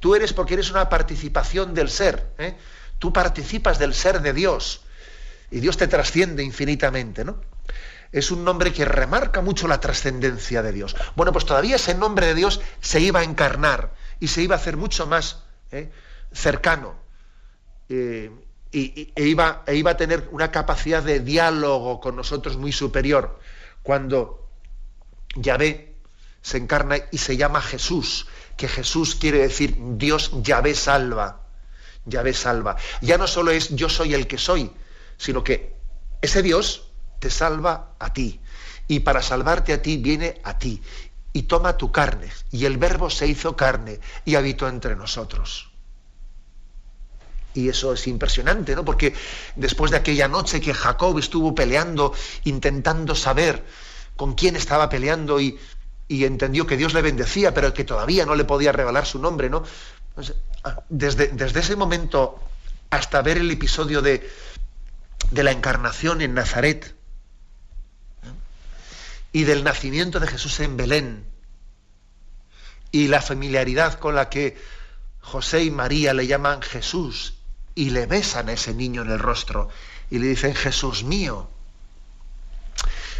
Tú 0.00 0.14
eres 0.14 0.34
porque 0.34 0.54
eres 0.54 0.70
una 0.70 0.88
participación 0.90 1.72
del 1.72 1.88
ser. 1.88 2.32
¿eh? 2.38 2.54
Tú 2.98 3.12
participas 3.12 3.78
del 3.78 3.94
ser 3.94 4.20
de 4.20 4.34
Dios. 4.34 4.82
Y 5.50 5.60
Dios 5.60 5.76
te 5.76 5.88
trasciende 5.88 6.42
infinitamente, 6.42 7.24
¿no? 7.24 7.40
Es 8.14 8.30
un 8.30 8.44
nombre 8.44 8.72
que 8.72 8.84
remarca 8.84 9.40
mucho 9.40 9.66
la 9.66 9.80
trascendencia 9.80 10.62
de 10.62 10.70
Dios. 10.70 10.94
Bueno, 11.16 11.32
pues 11.32 11.46
todavía 11.46 11.74
ese 11.74 11.96
nombre 11.96 12.28
de 12.28 12.36
Dios 12.36 12.60
se 12.80 13.00
iba 13.00 13.18
a 13.18 13.24
encarnar 13.24 13.92
y 14.20 14.28
se 14.28 14.40
iba 14.40 14.54
a 14.54 14.58
hacer 14.58 14.76
mucho 14.76 15.08
más 15.08 15.42
¿eh? 15.72 15.90
cercano. 16.32 16.94
Eh, 17.88 18.30
y, 18.70 19.12
e, 19.16 19.24
iba, 19.24 19.64
e 19.66 19.74
iba 19.74 19.90
a 19.90 19.96
tener 19.96 20.28
una 20.30 20.52
capacidad 20.52 21.02
de 21.02 21.18
diálogo 21.18 21.98
con 21.98 22.14
nosotros 22.14 22.56
muy 22.56 22.70
superior. 22.70 23.40
Cuando 23.82 24.48
Yahvé 25.34 25.96
se 26.40 26.58
encarna 26.58 26.98
y 27.10 27.18
se 27.18 27.36
llama 27.36 27.60
Jesús, 27.60 28.28
que 28.56 28.68
Jesús 28.68 29.16
quiere 29.16 29.38
decir 29.38 29.74
Dios 29.76 30.30
Yahvé 30.40 30.76
salva. 30.76 31.48
Yahvé 32.06 32.32
salva. 32.32 32.76
Ya 33.00 33.18
no 33.18 33.26
solo 33.26 33.50
es 33.50 33.70
yo 33.70 33.88
soy 33.88 34.14
el 34.14 34.28
que 34.28 34.38
soy, 34.38 34.70
sino 35.16 35.42
que 35.42 35.74
ese 36.22 36.42
Dios 36.42 36.93
te 37.18 37.30
salva 37.30 37.94
a 37.98 38.12
ti. 38.12 38.40
Y 38.88 39.00
para 39.00 39.22
salvarte 39.22 39.72
a 39.72 39.82
ti 39.82 39.96
viene 39.96 40.40
a 40.44 40.58
ti. 40.58 40.82
Y 41.32 41.42
toma 41.42 41.76
tu 41.76 41.90
carne. 41.90 42.30
Y 42.50 42.64
el 42.64 42.76
verbo 42.76 43.10
se 43.10 43.26
hizo 43.26 43.56
carne 43.56 44.00
y 44.24 44.34
habitó 44.34 44.68
entre 44.68 44.94
nosotros. 44.96 45.70
Y 47.54 47.68
eso 47.68 47.92
es 47.92 48.06
impresionante, 48.08 48.74
¿no? 48.74 48.84
Porque 48.84 49.14
después 49.54 49.92
de 49.92 49.96
aquella 49.96 50.26
noche 50.26 50.60
que 50.60 50.74
Jacob 50.74 51.18
estuvo 51.18 51.54
peleando, 51.54 52.12
intentando 52.42 53.14
saber 53.14 53.64
con 54.16 54.34
quién 54.34 54.56
estaba 54.56 54.88
peleando 54.88 55.40
y, 55.40 55.58
entendió 56.08 56.66
que 56.66 56.76
Dios 56.76 56.94
le 56.94 57.02
bendecía, 57.02 57.54
pero 57.54 57.72
que 57.72 57.84
todavía 57.84 58.26
no 58.26 58.34
le 58.34 58.44
podía 58.44 58.72
revelar 58.72 59.06
su 59.06 59.18
nombre, 59.18 59.50
¿no? 59.50 59.64
Ah, 60.62 60.80
desde, 60.88 61.28
desde 61.28 61.60
ese 61.60 61.76
momento 61.76 62.40
hasta 62.90 63.20
ver 63.22 63.38
el 63.38 63.50
episodio 63.50 64.00
de, 64.00 64.28
de 65.30 65.42
la 65.42 65.50
encarnación 65.50 66.20
en 66.20 66.34
Nazaret 66.34 66.94
y 69.34 69.42
del 69.42 69.64
nacimiento 69.64 70.20
de 70.20 70.28
Jesús 70.28 70.60
en 70.60 70.76
Belén 70.76 71.26
y 72.92 73.08
la 73.08 73.20
familiaridad 73.20 73.98
con 73.98 74.14
la 74.14 74.28
que 74.30 74.56
José 75.20 75.64
y 75.64 75.72
María 75.72 76.14
le 76.14 76.28
llaman 76.28 76.62
Jesús 76.62 77.34
y 77.74 77.90
le 77.90 78.06
besan 78.06 78.48
a 78.48 78.52
ese 78.52 78.72
niño 78.72 79.02
en 79.02 79.10
el 79.10 79.18
rostro 79.18 79.68
y 80.08 80.20
le 80.20 80.28
dicen 80.28 80.54
Jesús 80.54 81.02
mío. 81.02 81.48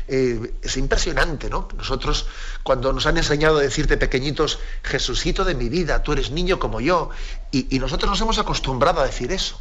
Eh, 0.07 0.55
es 0.63 0.77
impresionante, 0.77 1.51
¿no? 1.51 1.67
Nosotros, 1.77 2.27
cuando 2.63 2.93
nos 2.93 3.07
han 3.07 3.17
enseñado 3.17 3.59
a 3.59 3.63
decirte 3.63 3.97
pequeñitos, 3.97 4.61
Jesucito 4.85 5.45
de 5.45 5.57
mi 5.57 5.69
vida, 5.69 6.05
tú 6.05 6.13
eres 6.13 6.31
niño 6.31 6.61
como 6.61 6.81
yo, 6.81 7.11
y, 7.51 7.75
y 7.75 7.81
nosotros 7.81 8.09
nos 8.09 8.21
hemos 8.21 8.39
acostumbrado 8.39 9.01
a 9.01 9.07
decir 9.07 9.33
eso. 9.33 9.61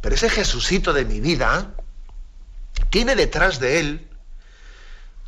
Pero 0.00 0.14
ese 0.14 0.30
Jesucito 0.30 0.94
de 0.94 1.04
mi 1.04 1.20
vida 1.20 1.74
tiene 2.88 3.16
detrás 3.16 3.60
de 3.60 3.80
él 3.80 4.08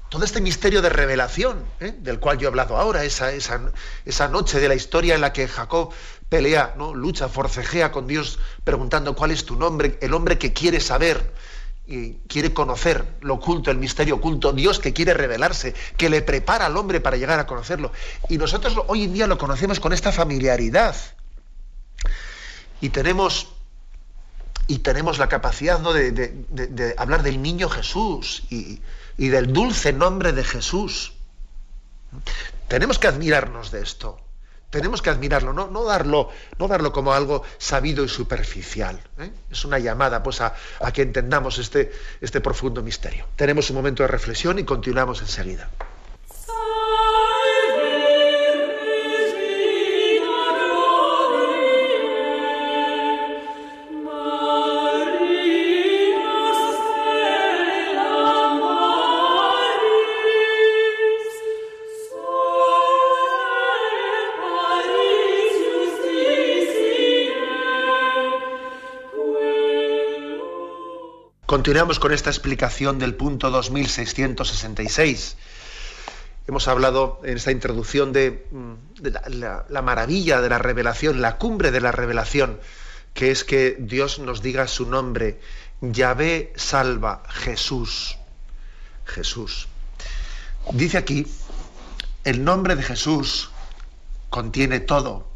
todo 0.09 0.25
este 0.25 0.41
misterio 0.41 0.81
de 0.83 0.89
revelación, 0.89 1.65
¿eh? 1.81 1.95
del 1.99 2.19
cual 2.19 2.39
yo 2.39 2.47
he 2.47 2.49
hablado 2.49 2.77
ahora, 2.77 3.05
esa, 3.05 3.33
esa, 3.33 3.73
esa, 4.05 4.29
noche 4.29 4.59
de 4.59 4.69
la 4.69 4.75
historia 4.75 5.15
en 5.15 5.21
la 5.21 5.33
que 5.33 5.47
Jacob 5.47 5.93
pelea, 6.29 6.75
¿no? 6.77 6.95
lucha, 6.95 7.29
forcejea 7.29 7.93
con 7.93 8.07
Dios 8.07 8.39
preguntando 8.65 9.15
cuál 9.15 9.31
es 9.31 9.45
tu 9.45 9.57
nombre, 9.57 9.99
el 10.01 10.15
hombre 10.15 10.39
que 10.39 10.53
quiere 10.53 10.81
saber 10.81 11.33
y 11.87 12.15
quiere 12.29 12.53
conocer 12.53 13.05
lo 13.23 13.35
oculto, 13.35 13.71
el 13.71 13.79
misterio 13.79 14.17
oculto, 14.17 14.53
Dios 14.53 14.79
que 14.79 14.93
quiere 14.93 15.15
revelarse, 15.15 15.75
que 15.97 16.11
le 16.11 16.21
prepara 16.21 16.67
al 16.67 16.77
hombre 16.77 17.01
para 17.01 17.17
llegar 17.17 17.39
a 17.39 17.47
conocerlo. 17.47 17.93
Y 18.29 18.37
nosotros 18.37 18.77
hoy 18.89 19.05
en 19.05 19.15
día 19.15 19.27
lo 19.27 19.39
conocemos 19.39 19.81
con 19.81 19.95
esta 19.95 20.13
familiaridad. 20.13 20.95
Y 22.81 22.91
tenemos 22.91 23.49
y 24.67 24.81
tenemos 24.81 25.19
la 25.19 25.31
capacidad 25.31 25.81
¿no? 25.81 25.95
de, 25.95 26.95
hablar 26.99 27.23
del 27.23 27.41
niño 27.41 27.71
Jesús 27.71 28.45
y, 28.51 28.81
del 29.27 29.53
dulce 29.53 29.93
nombre 29.93 30.33
de 30.33 30.45
Jesús. 30.45 31.13
Tenemos 32.69 33.01
que 33.01 33.09
admirarnos 33.09 33.73
de 33.73 33.83
esto. 33.83 34.21
Tenemos 34.71 35.03
que 35.03 35.11
admirarlo, 35.11 35.53
no, 35.53 35.69
no 35.69 35.85
darlo, 35.85 36.29
no 36.59 36.69
darlo 36.69 36.93
como 36.93 37.13
algo 37.13 37.43
sabido 37.57 38.05
y 38.05 38.09
superficial. 38.09 39.01
¿eh? 39.19 39.33
Es 39.51 39.65
una 39.65 39.81
llamada 39.81 40.23
pues, 40.23 40.41
a, 40.41 40.55
a 40.81 40.93
que 40.93 41.03
entendamos 41.03 41.59
este, 41.59 41.91
este 42.21 42.41
profundo 42.41 42.83
misterio. 42.83 43.27
Tenemos 43.35 43.71
un 43.71 43.77
momento 43.77 44.05
de 44.05 44.09
reflexión 44.09 44.59
y 44.59 44.65
continuamos 44.65 45.21
enseguida. 45.21 45.71
Continuamos 71.49 71.99
con 71.99 72.13
esta 72.13 72.29
explicación 72.29 72.99
del 72.99 73.15
punto 73.15 73.51
2666. 73.51 75.39
Hemos 76.47 76.69
hablado 76.69 77.23
en 77.25 77.39
esta 77.39 77.53
introducción 77.53 78.13
de, 78.13 78.47
mm, 78.51 78.75
la, 79.71 79.81
maravilla 79.81 80.43
de 80.43 80.51
la 80.51 80.59
revelación, 80.59 81.23
la 81.23 81.39
cumbre 81.39 81.71
de 81.71 81.81
la 81.81 81.91
revelación, 81.91 82.61
que 83.15 83.31
es 83.31 83.45
que 83.45 83.79
Dios 83.81 84.19
nos 84.19 84.43
diga 84.43 84.69
su 84.69 84.91
nombre. 84.91 85.41
Yahvé 85.81 86.53
salva, 86.55 87.23
Jesús. 87.31 88.19
Jesús. 89.07 89.69
Dice 90.75 90.99
aquí, 90.99 91.27
el 92.25 92.45
nombre 92.45 92.77
de 92.77 92.83
Jesús 92.83 93.49
contiene 94.29 94.81
todo. 94.81 95.27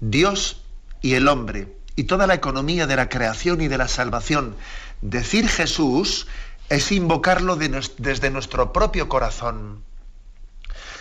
Dios 0.00 0.64
y 1.00 1.14
el 1.14 1.28
hombre, 1.28 1.76
y 1.94 2.04
toda 2.04 2.26
la 2.26 2.34
economía 2.34 2.88
de 2.88 2.96
la 2.96 3.08
creación 3.08 3.60
y 3.60 3.68
de 3.68 3.78
la 3.78 3.86
salvación 3.86 4.56
Decir 5.00 5.48
Jesús 5.48 6.26
es 6.68 6.92
invocarlo 6.92 7.56
desde 7.56 8.30
nuestro 8.30 8.72
propio 8.72 9.08
corazón. 9.08 9.84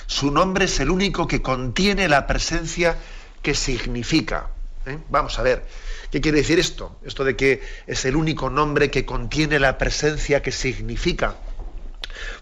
Su 0.06 0.32
nombre 0.32 0.66
es 0.66 0.80
el 0.80 0.90
único 0.90 1.28
que 1.28 1.42
contiene 1.42 2.08
la 2.08 2.28
presencia 2.28 2.98
que 3.42 3.54
significa. 3.54 4.50
¿eh? 4.86 5.00
Vamos 5.10 5.38
a 5.40 5.44
ver, 5.44 5.66
¿qué 6.12 6.22
quiere 6.22 6.38
decir 6.40 6.60
esto? 6.60 6.98
Esto 7.04 7.24
de 7.24 7.36
que 7.36 7.62
es 7.88 8.06
el 8.06 8.16
único 8.16 8.50
nombre 8.50 8.90
que 8.90 9.06
contiene 9.06 9.60
la 9.60 9.78
presencia 9.78 10.42
que 10.42 10.52
significa. 10.52 11.36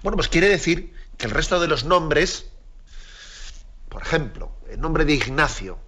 Bueno, 0.04 0.18
pues 0.18 0.28
quiere 0.28 0.50
decir 0.50 0.94
que 1.18 1.26
el 1.26 1.32
resto 1.32 1.60
de 1.60 1.68
los 1.68 1.86
nombres, 1.86 2.46
por 3.90 4.02
ejemplo, 4.02 4.52
el 4.70 4.80
nombre 4.80 5.06
de 5.06 5.14
Ignacio, 5.14 5.80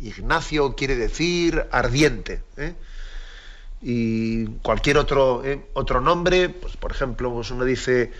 Ignacio 0.00 0.74
quiere 0.74 0.96
decir 0.96 1.66
ardiente. 1.70 2.42
¿eh? 2.56 2.74
Y 3.80 4.46
cualquier 4.62 4.98
otro, 4.98 5.44
eh, 5.44 5.66
otro 5.74 6.00
nombre, 6.00 6.48
pues 6.48 6.76
por 6.76 6.90
ejemplo, 6.90 7.32
pues 7.32 7.50
uno 7.50 7.64
dice 7.64 8.12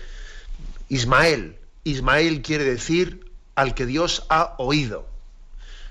Ismael. 0.87 1.57
Ismael 1.83 2.41
quiere 2.41 2.63
decir 2.63 3.31
al 3.55 3.73
que 3.73 3.85
Dios 3.85 4.25
ha 4.29 4.55
oído. 4.57 5.05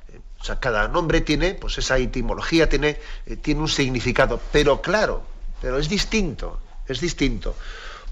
Eh, 0.09 0.21
o 0.41 0.45
sea, 0.45 0.59
cada 0.59 0.89
nombre 0.89 1.21
tiene, 1.21 1.55
pues 1.55 1.77
esa 1.79 1.99
etimología 1.99 2.69
tiene, 2.69 2.99
eh, 3.27 3.37
tiene 3.37 3.61
un 3.61 3.69
significado, 3.69 4.41
pero 4.53 4.81
claro, 4.81 5.23
pero 5.61 5.79
es 5.79 5.89
distinto, 5.89 6.59
es 6.87 7.01
distinto. 7.01 7.55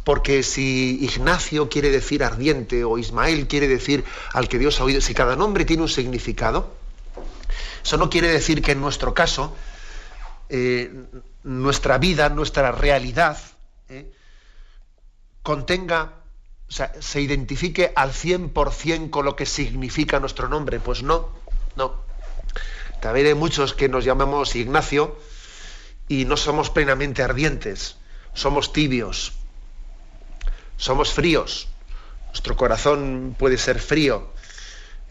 Porque 0.05 0.43
si 0.43 0.99
Ignacio 1.03 1.69
quiere 1.69 1.91
decir 1.91 2.23
ardiente 2.23 2.85
o 2.85 2.99
Ismael 2.99 3.49
quiere 3.49 3.67
decir 3.67 4.05
al 4.35 4.49
que 4.49 4.59
Dios 4.59 4.79
ha 4.79 4.85
oído, 4.85 5.01
si 5.01 5.15
cada 5.15 5.35
nombre 5.37 5.65
tiene 5.65 5.83
un 5.83 5.89
significado, 5.89 6.75
eso 7.83 7.97
no 7.97 8.11
quiere 8.11 8.29
decir 8.29 8.63
que 8.63 8.73
en 8.73 8.81
nuestro 8.81 9.15
caso 9.15 9.57
nuestra 11.47 11.99
vida, 11.99 12.29
nuestra 12.29 12.73
realidad, 12.73 13.39
¿eh? 13.89 14.13
contenga, 15.45 16.13
o 16.69 16.73
sea, 16.73 16.93
se 17.01 17.21
identifique 17.21 17.93
al 17.95 18.11
100% 18.13 19.11
con 19.11 19.25
lo 19.25 19.37
que 19.37 19.47
significa 19.47 20.19
nuestro 20.19 20.49
nombre. 20.49 20.81
Pues 20.81 21.05
no, 21.05 21.31
no. 21.77 22.05
También 23.01 23.29
hay 23.29 23.35
muchos 23.35 23.75
que 23.75 23.89
nos 23.89 24.05
llamamos 24.05 24.57
Ignacio 24.57 25.17
y 26.09 26.25
no 26.25 26.37
somos 26.37 26.69
plenamente 26.71 27.23
ardientes, 27.23 27.97
somos 28.35 28.73
tibios, 28.73 29.33
somos 30.77 31.13
fríos, 31.13 31.69
nuestro 32.27 32.57
corazón 32.57 33.37
puede 33.39 33.57
ser 33.57 33.79
frío. 33.79 34.33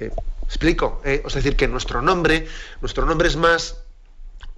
Eh, 0.01 0.11
¿Explico? 0.43 1.01
Eh, 1.05 1.23
es 1.25 1.33
decir, 1.33 1.55
que 1.55 1.69
nuestro 1.69 2.01
nombre, 2.01 2.45
nuestro 2.81 3.05
nombre 3.05 3.29
es 3.29 3.37
más 3.37 3.84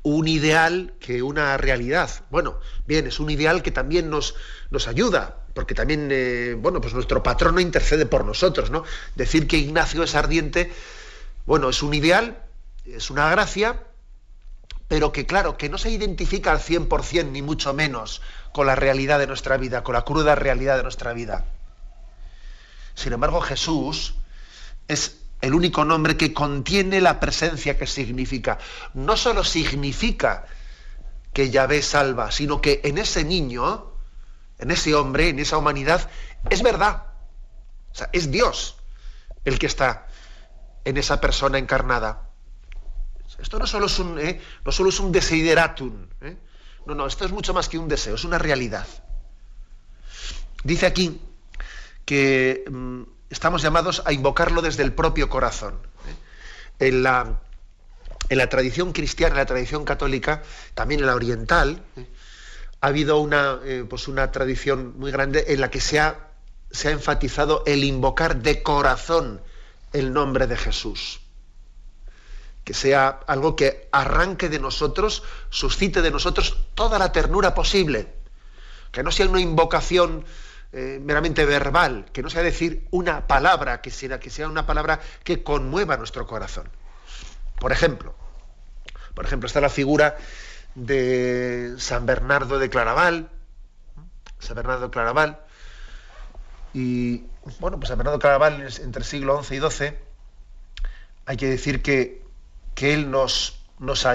un 0.08 0.28
ideal 0.28 0.94
que 1.00 1.22
una 1.22 1.58
realidad. 1.58 2.10
Bueno, 2.30 2.60
bien, 2.86 3.08
es 3.08 3.20
un 3.20 3.30
ideal 3.30 3.62
que 3.62 3.72
también 3.72 4.10
nos, 4.10 4.36
nos 4.70 4.88
ayuda, 4.88 5.38
porque 5.54 5.76
también, 5.76 6.10
eh, 6.12 6.56
bueno, 6.58 6.80
pues 6.82 6.94
nuestro 6.94 7.24
patrono 7.24 7.60
intercede 7.60 8.06
por 8.06 8.24
nosotros, 8.24 8.72
¿no? 8.72 8.84
Decir 9.16 9.48
que 9.48 9.58
Ignacio 9.58 10.04
es 10.04 10.16
ardiente, 10.16 10.72
bueno, 11.46 11.70
es 11.70 11.84
un 11.84 11.94
ideal, 11.94 12.44
es 12.86 13.10
una 13.10 13.30
gracia, 13.30 13.84
pero 14.88 15.12
que 15.12 15.26
claro, 15.26 15.58
que 15.58 15.70
no 15.70 15.78
se 15.78 15.90
identifica 15.90 16.52
al 16.52 16.60
100% 16.60 17.32
ni 17.32 17.42
mucho 17.42 17.74
menos 17.74 18.22
con 18.54 18.68
la 18.68 18.76
realidad 18.76 19.20
de 19.20 19.28
nuestra 19.28 19.58
vida, 19.58 19.84
con 19.84 19.94
la 19.94 20.04
cruda 20.04 20.36
realidad 20.36 20.78
de 20.78 20.84
nuestra 20.84 21.14
vida. 21.14 21.46
Sin 22.96 23.14
embargo, 23.14 23.42
Jesús 23.42 24.16
es 24.88 25.18
el 25.42 25.54
único 25.54 25.86
nombre 25.86 26.18
que 26.18 26.34
contiene 26.34 27.02
la 27.02 27.20
presencia 27.20 27.78
que 27.78 27.88
significa. 27.88 28.58
No 28.94 29.16
solo 29.18 29.44
significa 29.44 30.46
que 31.34 31.50
Yahvé 31.50 31.82
salva, 31.82 32.32
sino 32.32 32.62
que 32.62 32.82
en 32.84 32.98
ese 32.98 33.24
niño, 33.24 33.92
en 34.58 34.72
ese 34.72 34.96
hombre, 34.96 35.30
en 35.30 35.40
esa 35.40 35.58
humanidad, 35.58 36.10
es 36.50 36.64
verdad. 36.64 37.04
O 37.92 37.96
sea, 37.96 38.10
es 38.14 38.32
Dios 38.32 38.78
el 39.46 39.60
que 39.60 39.68
está 39.68 40.08
en 40.84 40.98
esa 40.98 41.22
persona 41.22 41.58
encarnada. 41.58 42.30
Esto 43.40 43.60
no 43.60 43.68
solo 43.68 43.86
es 43.86 44.00
un, 44.00 44.20
¿eh? 44.20 44.42
no 44.66 44.72
solo 44.72 44.90
es 44.90 45.00
un 45.00 45.12
desideratum. 45.12 46.08
¿eh? 46.22 46.38
No, 46.86 46.96
no, 46.96 47.06
esto 47.06 47.26
es 47.26 47.32
mucho 47.32 47.54
más 47.54 47.70
que 47.70 47.78
un 47.78 47.88
deseo, 47.88 48.16
es 48.16 48.24
una 48.24 48.40
realidad. 48.40 48.88
Dice 50.64 50.86
aquí 50.86 51.22
que 52.06 52.64
mm, 52.70 53.04
estamos 53.30 53.62
llamados 53.62 54.04
a 54.06 54.14
invocarlo 54.14 54.62
desde 54.62 54.84
el 54.84 54.94
propio 54.94 55.30
corazón. 55.30 55.76
¿eh? 56.08 56.88
En, 56.88 57.04
la, 57.04 57.40
en, 58.30 58.38
la, 58.38 58.50
tradición 58.50 58.94
cristiana, 58.94 59.34
en 59.34 59.40
la 59.40 59.46
tradición 59.46 59.86
católica, 59.86 60.44
también 60.74 61.02
en 61.02 61.08
la 61.08 61.16
oriental, 61.16 61.84
ha 62.82 62.88
habido 62.88 63.20
una, 63.20 63.60
pues 63.90 64.08
una 64.08 64.32
tradición 64.32 64.98
muy 65.00 65.12
grande 65.12 65.46
en 65.48 65.62
la 65.62 65.72
que 65.72 65.82
se 65.82 66.00
ha, 66.00 66.30
se 66.70 66.90
ha 66.90 66.92
enfatizado 66.92 67.64
el 67.66 67.84
invocar 67.84 68.38
de 68.38 68.62
corazón 68.62 69.42
el 69.94 70.14
nombre 70.14 70.48
de 70.48 70.58
Jesús 70.58 71.22
que 72.68 72.74
sea 72.74 73.22
algo 73.28 73.56
que 73.56 73.88
arranque 73.94 74.50
de 74.50 74.60
nosotros, 74.60 75.24
suscite 75.50 76.02
de 76.02 76.12
nosotros 76.12 76.58
toda 76.76 77.00
la 77.00 77.14
ternura 77.14 77.56
posible, 77.56 78.10
que 78.92 79.04
no 79.04 79.12
sea 79.14 79.30
una 79.30 79.40
invocación 79.40 80.26
eh, 80.74 81.00
meramente 81.02 81.46
verbal, 81.46 82.06
que 82.12 82.22
no 82.22 82.30
sea 82.30 82.44
decir 82.44 82.88
una 82.92 83.28
palabra, 83.28 83.82
que 83.82 83.92
sea, 83.92 84.20
que 84.20 84.30
sea 84.30 84.48
una 84.48 84.66
palabra 84.66 85.00
que 85.24 85.44
conmueva 85.44 85.98
nuestro 85.98 86.28
corazón. 86.28 86.70
Por 87.60 87.72
ejemplo, 87.72 88.16
por 89.14 89.26
ejemplo, 89.26 89.48
está 89.48 89.62
la 89.62 89.70
figura 89.70 90.18
de 90.76 91.76
San 91.78 92.06
Bernardo 92.06 92.60
de 92.60 92.70
Claraval, 92.70 93.30
San 94.40 94.56
Bernardo 94.56 94.86
de 94.86 94.92
Claraval, 94.92 95.40
y 96.74 97.24
bueno, 97.60 97.78
pues 97.78 97.90
San 97.90 97.98
Bernardo 97.98 98.18
de 98.18 98.22
Claraval 98.22 98.62
entre 98.62 99.00
el 99.00 99.06
siglo 99.06 99.44
XI 99.44 99.56
y 99.56 99.60
XII, 99.60 99.94
hay 101.26 101.38
que 101.38 101.48
decir 101.48 101.82
que 101.82 102.28
que 102.78 102.94
Él 102.94 103.10
nos, 103.10 103.58
nos, 103.80 104.06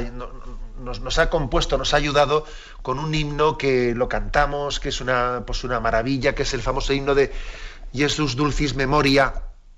nos, 0.79 1.19
ha 1.19 1.31
compuesto, 1.31 1.79
nos 1.79 1.95
ha 1.95 1.97
ayudado 1.97 2.45
con 2.83 2.99
un 2.99 3.15
himno 3.15 3.59
que 3.59 3.95
lo 3.95 4.09
cantamos, 4.09 4.81
que 4.81 4.89
es 4.89 5.01
una, 5.01 5.45
pues 5.47 5.65
una 5.65 5.81
maravilla, 5.81 6.35
que 6.35 6.43
es 6.43 6.55
el 6.55 6.63
famoso 6.63 6.93
himno 6.93 7.15
de 7.15 7.33
Jesús 7.93 8.37
Dulcis 8.37 8.75
Memoria, 8.75 9.35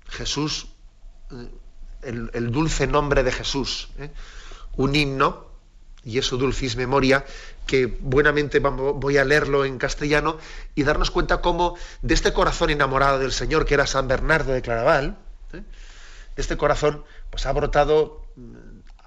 Jesús, 0.07 0.67
eh, 1.31 1.49
el, 2.03 2.51
dulce 2.51 2.87
nombre 2.87 3.23
de 3.23 3.31
Jesús. 3.31 3.89
¿eh? 3.97 4.11
Un 4.77 4.95
himno, 4.95 5.47
Jesús 6.03 6.39
Dulcis 6.39 6.75
Memoria, 6.75 7.25
que 7.65 7.87
buenamente 7.87 8.59
voy 8.59 9.17
a 9.17 9.25
leerlo 9.25 9.65
en 9.65 9.77
castellano 9.77 10.37
y 10.75 10.83
darnos 10.83 11.11
cuenta 11.11 11.41
cómo 11.41 11.75
de 12.01 12.13
este 12.13 12.31
corazón 12.31 12.69
enamorado 12.69 13.19
del 13.19 13.31
Señor, 13.31 13.65
que 13.65 13.73
era 13.73 13.87
San 13.87 14.07
Bernardo 14.07 14.53
de 14.53 14.61
Claraval, 14.61 15.17
¿eh? 15.53 15.63
este 16.35 16.57
corazón 16.57 17.03
pues 17.29 17.45
ha 17.45 17.51
brotado 17.53 18.25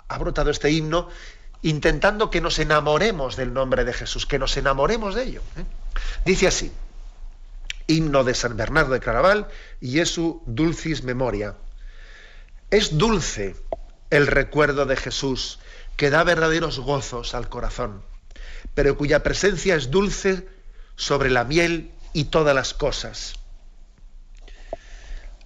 ha 0.09 0.19
brotado 0.19 0.51
este 0.51 0.71
himno 0.71 1.09
intentando 1.63 2.31
que 2.31 2.41
nos 2.41 2.59
enamoremos 2.59 3.37
del 3.37 3.53
nombre 3.53 3.85
de 3.85 3.93
Jesús, 3.93 4.27
que 4.27 4.39
nos 4.39 4.57
enamoremos 4.57 5.15
de 5.15 5.25
ello. 5.25 5.43
¿eh? 5.57 5.65
Dice 6.25 6.47
así, 6.47 6.73
himno 7.87 8.23
de 8.23 8.35
San 8.35 8.57
Bernardo 8.57 8.93
de 8.93 9.01
Claraval, 9.01 9.49
su 10.05 10.43
Dulcis 10.47 11.03
Memoria. 11.03 11.57
Es 12.71 12.97
dulce 12.99 13.57
el 14.11 14.27
recuerdo 14.27 14.87
de 14.87 14.97
Jesús, 14.97 15.59
que 15.97 16.11
da 16.11 16.23
verdaderos 16.23 16.79
gozos 16.79 17.35
al 17.35 17.49
corazón, 17.49 18.03
pero 18.75 18.97
cuya 18.97 19.23
presencia 19.23 19.75
es 19.75 19.91
dulce 19.91 20.47
sobre 20.97 21.31
la 21.31 21.45
miel 21.45 21.91
y 22.13 22.25
todas 22.25 22.55
las 22.55 22.73
cosas. 22.75 23.35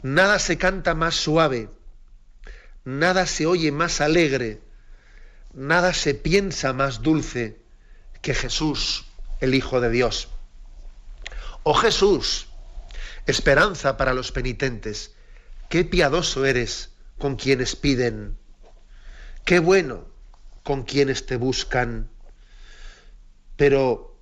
Nada 0.03 0.39
se 0.39 0.59
canta 0.59 0.95
más 0.95 1.15
suave, 1.15 1.71
nada 2.85 3.27
se 3.27 3.47
oye 3.47 3.71
más 3.71 4.01
alegre, 4.01 4.61
nada 5.55 5.93
se 5.93 6.15
piensa 6.15 6.73
más 6.73 7.03
dulce 7.03 7.61
que 8.21 8.35
Jesús, 8.35 9.07
el 9.41 9.55
Hijo 9.55 9.81
de 9.81 9.91
Dios. 9.91 10.29
Oh 11.63 11.75
Jesús, 11.75 12.49
esperanza 13.27 13.97
para 13.97 14.15
los 14.15 14.33
penitentes, 14.33 15.15
qué 15.69 15.85
piadoso 15.85 16.45
eres 16.45 16.91
con 17.19 17.37
quienes 17.37 17.77
piden, 17.77 18.37
qué 19.45 19.59
bueno 19.59 20.07
con 20.63 20.85
quienes 20.85 21.27
te 21.27 21.37
buscan, 21.37 22.09
pero 23.57 24.17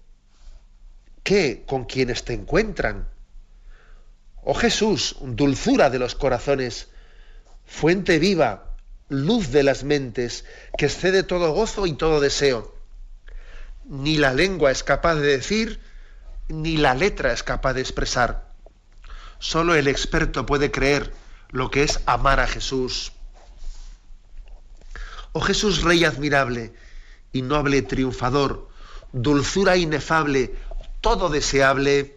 ¿qué 1.23 1.65
con 1.67 1.85
quienes 1.85 2.25
te 2.25 2.35
encuentran? 2.35 3.09
Oh 4.43 4.55
Jesús, 4.55 5.17
dulzura 5.21 5.91
de 5.91 5.99
los 5.99 6.15
corazones, 6.15 6.89
fuente 7.67 8.19
viva, 8.19 8.70
luz 9.11 9.51
de 9.51 9.63
las 9.63 9.85
mentes, 9.85 10.47
que 10.79 10.87
excede 10.87 11.23
todo 11.23 11.53
gozo 11.53 11.87
y 11.87 11.93
todo 11.93 12.21
deseo. 12.21 12.75
Ni 13.85 14.17
la 14.17 14.33
lengua 14.33 14.71
es 14.71 14.83
capaz 14.83 15.17
de 15.17 15.27
decir, 15.27 15.81
ni 16.49 16.77
la 16.77 16.95
letra 16.95 17.33
es 17.33 17.43
capaz 17.43 17.75
de 17.75 17.83
expresar. 17.83 18.55
Solo 19.41 19.75
el 19.75 19.89
experto 19.89 20.47
puede 20.47 20.71
creer 20.71 21.13
lo 21.51 21.71
que 21.71 21.83
es 21.83 22.01
amar 22.07 22.41
a 22.41 22.47
Jesús. 22.47 23.13
Oh 25.33 25.41
Jesús 25.41 25.83
Rey 25.83 26.05
admirable 26.05 26.73
y 27.33 27.43
noble 27.43 27.83
triunfador, 27.83 28.69
dulzura 29.13 29.77
inefable, 29.77 30.55
todo 31.01 31.29
deseable, 31.29 32.17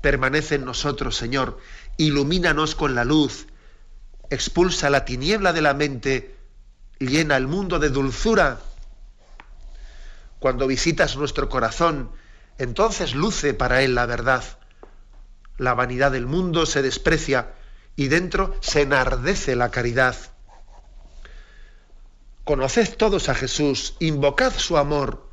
permanece 0.00 0.56
en 0.56 0.64
nosotros, 0.64 1.16
Señor, 1.16 1.58
ilumínanos 1.96 2.74
con 2.74 2.94
la 2.94 3.04
luz, 3.04 3.46
expulsa 4.30 4.90
la 4.90 5.04
tiniebla 5.04 5.52
de 5.52 5.60
la 5.60 5.74
mente, 5.74 6.36
llena 6.98 7.36
el 7.36 7.46
mundo 7.46 7.78
de 7.78 7.90
dulzura. 7.90 8.60
Cuando 10.38 10.66
visitas 10.66 11.16
nuestro 11.16 11.48
corazón, 11.48 12.12
entonces 12.58 13.14
luce 13.14 13.54
para 13.54 13.82
él 13.82 13.94
la 13.94 14.06
verdad. 14.06 14.44
La 15.58 15.74
vanidad 15.74 16.12
del 16.12 16.26
mundo 16.26 16.64
se 16.64 16.80
desprecia 16.80 17.54
y 17.96 18.08
dentro 18.08 18.56
se 18.60 18.82
enardece 18.82 19.56
la 19.56 19.70
caridad. 19.70 20.16
Conoced 22.44 22.96
todos 22.96 23.28
a 23.28 23.34
Jesús, 23.34 23.94
invocad 23.98 24.54
su 24.54 24.78
amor, 24.78 25.28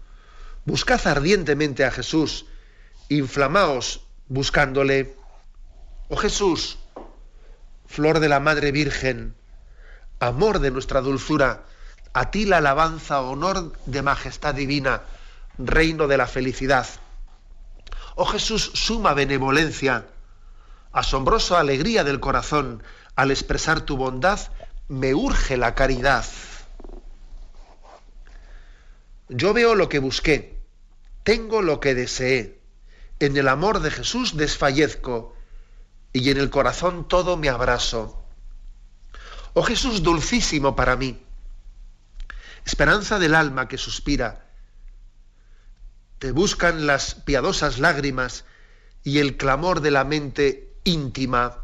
buscad 0.66 1.06
ardientemente 1.08 1.86
a 1.86 1.92
Jesús, 1.92 2.46
inflamaos 3.10 4.02
buscándole. 4.28 5.16
Oh 6.10 6.18
Jesús, 6.18 6.78
flor 7.88 8.20
de 8.20 8.30
la 8.30 8.40
Madre 8.40 8.72
Virgen, 8.72 9.36
amor 10.20 10.60
de 10.60 10.72
nuestra 10.72 11.02
dulzura, 11.02 11.64
a 12.14 12.32
ti 12.32 12.46
la 12.46 12.58
alabanza, 12.58 13.22
honor 13.22 13.74
de 13.86 14.02
majestad 14.02 14.54
divina, 14.56 15.02
reino 15.58 16.08
de 16.08 16.18
la 16.18 16.28
felicidad. 16.28 16.88
Oh 18.16 18.26
Jesús, 18.26 18.72
suma 18.74 19.14
benevolencia, 19.14 20.06
asombrosa 20.92 21.60
alegría 21.60 22.04
del 22.04 22.20
corazón, 22.20 22.84
al 23.16 23.32
expresar 23.32 23.82
tu 23.82 23.98
bondad, 23.98 24.40
me 24.88 25.14
urge 25.14 25.58
la 25.58 25.76
caridad. 25.76 26.26
Yo 29.30 29.54
veo 29.54 29.76
lo 29.76 29.90
que 29.90 30.00
busqué, 30.00 30.58
tengo 31.24 31.62
lo 31.62 31.80
que 31.80 31.94
deseé, 31.94 32.60
en 33.20 33.38
el 33.38 33.48
amor 33.48 33.82
de 33.82 33.92
Jesús 33.92 34.38
desfallezco, 34.38 35.37
y 36.14 36.30
en 36.30 36.38
el 36.38 36.50
corazón 36.50 37.08
todo 37.08 37.38
me 37.38 37.50
abrazo. 37.50 38.24
Oh 39.54 39.64
Jesús 39.64 40.04
dulcísimo 40.04 40.76
para 40.76 40.96
mí, 40.96 41.22
esperanza 42.66 43.20
del 43.20 43.36
alma 43.36 43.68
que 43.68 43.78
suspira, 43.78 44.46
te 46.20 46.32
buscan 46.32 46.88
las 46.88 47.16
piadosas 47.16 47.80
lágrimas 47.80 48.46
y 49.04 49.20
el 49.20 49.38
clamor 49.38 49.82
de 49.82 49.92
la 49.92 50.04
mente 50.04 50.74
íntima. 50.84 51.60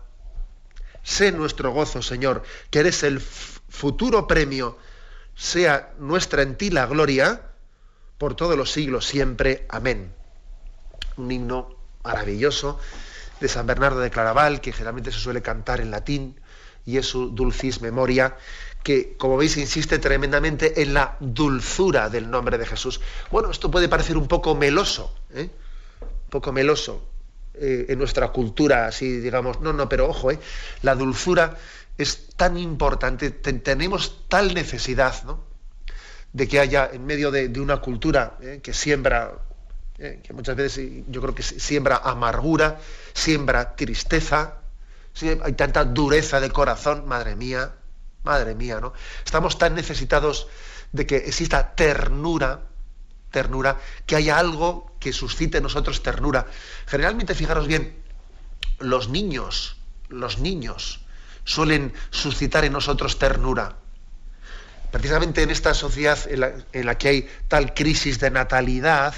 Sé 1.01 1.31
nuestro 1.31 1.71
gozo, 1.71 2.01
Señor, 2.01 2.43
que 2.69 2.79
eres 2.79 3.03
el 3.03 3.19
futuro 3.19 4.27
premio, 4.27 4.77
sea 5.35 5.93
nuestra 5.99 6.43
en 6.43 6.57
ti 6.57 6.69
la 6.69 6.85
gloria, 6.85 7.49
por 8.17 8.35
todos 8.35 8.55
los 8.55 8.71
siglos 8.71 9.05
siempre. 9.05 9.65
Amén. 9.69 10.13
Un 11.17 11.31
himno 11.31 11.75
maravilloso 12.03 12.79
de 13.39 13.47
San 13.47 13.67
Bernardo 13.67 13.99
de 13.99 14.09
Claraval, 14.09 14.61
que 14.61 14.71
generalmente 14.71 15.11
se 15.11 15.19
suele 15.19 15.41
cantar 15.41 15.81
en 15.81 15.91
latín, 15.91 16.39
y 16.85 16.97
es 16.97 17.05
su 17.05 17.29
dulcis 17.29 17.81
memoria, 17.81 18.37
que, 18.83 19.15
como 19.17 19.37
veis, 19.37 19.57
insiste 19.57 19.99
tremendamente 19.99 20.81
en 20.81 20.93
la 20.93 21.17
dulzura 21.19 22.09
del 22.09 22.29
nombre 22.29 22.57
de 22.57 22.65
Jesús. 22.65 22.99
Bueno, 23.31 23.49
esto 23.51 23.71
puede 23.71 23.87
parecer 23.87 24.17
un 24.17 24.27
poco 24.27 24.55
meloso, 24.55 25.15
¿eh? 25.33 25.49
un 26.01 26.29
poco 26.29 26.51
meloso 26.51 27.05
eh, 27.53 27.85
en 27.89 27.99
nuestra 27.99 28.29
cultura, 28.29 28.87
así 28.87 29.19
digamos, 29.19 29.61
no, 29.61 29.71
no, 29.71 29.87
pero 29.87 30.09
ojo, 30.09 30.31
¿eh? 30.31 30.39
la 30.81 30.95
dulzura 30.95 31.57
es 31.97 32.29
tan 32.35 32.57
importante, 32.57 33.31
tenemos 33.31 34.27
tal 34.27 34.53
necesidad, 34.53 35.23
¿no? 35.23 35.53
de 36.33 36.47
que 36.47 36.59
haya 36.59 36.89
en 36.91 37.05
medio 37.05 37.31
de, 37.31 37.47
una 37.59 37.77
cultura 37.77 38.37
¿eh? 38.41 38.59
que 38.61 38.73
siembra, 38.73 39.33
que 39.97 40.33
muchas 40.33 40.55
veces 40.55 41.03
yo 41.07 41.21
creo 41.21 41.35
que 41.35 41.43
siembra 41.43 41.97
amargura, 41.97 42.79
siembra 43.13 43.75
tristeza, 43.75 44.59
hay 45.43 45.53
tanta 45.53 45.85
dureza 45.85 46.39
de 46.39 46.49
corazón, 46.49 47.07
madre 47.07 47.35
mía, 47.35 47.73
Madre 48.23 48.55
mía, 48.55 48.79
¿no? 48.79 48.93
Estamos 49.25 49.57
tan 49.57 49.75
necesitados 49.75 50.47
de 50.93 51.05
que 51.05 51.17
exista 51.17 51.75
ternura, 51.75 52.61
ternura, 53.31 53.77
que 54.05 54.15
haya 54.15 54.39
algo 54.39 54.95
que 54.99 55.11
suscite 55.11 55.57
en 55.57 55.63
nosotros 55.63 56.01
ternura. 56.01 56.47
Generalmente, 56.85 57.35
fijaros 57.35 57.67
bien, 57.67 58.01
los 58.79 59.09
niños, 59.09 59.75
los 60.07 60.39
niños 60.39 61.01
suelen 61.43 61.93
suscitar 62.11 62.63
en 62.63 62.71
nosotros 62.71 63.19
ternura. 63.19 63.75
Precisamente 64.91 65.43
en 65.43 65.49
esta 65.49 65.73
sociedad 65.73 66.17
en 66.27 66.85
la, 66.85 66.97
que 66.97 67.07
hay 67.09 67.29
tal 67.49 67.73
crisis 67.73 68.19
de 68.19 68.31
natalidad, 68.31 69.13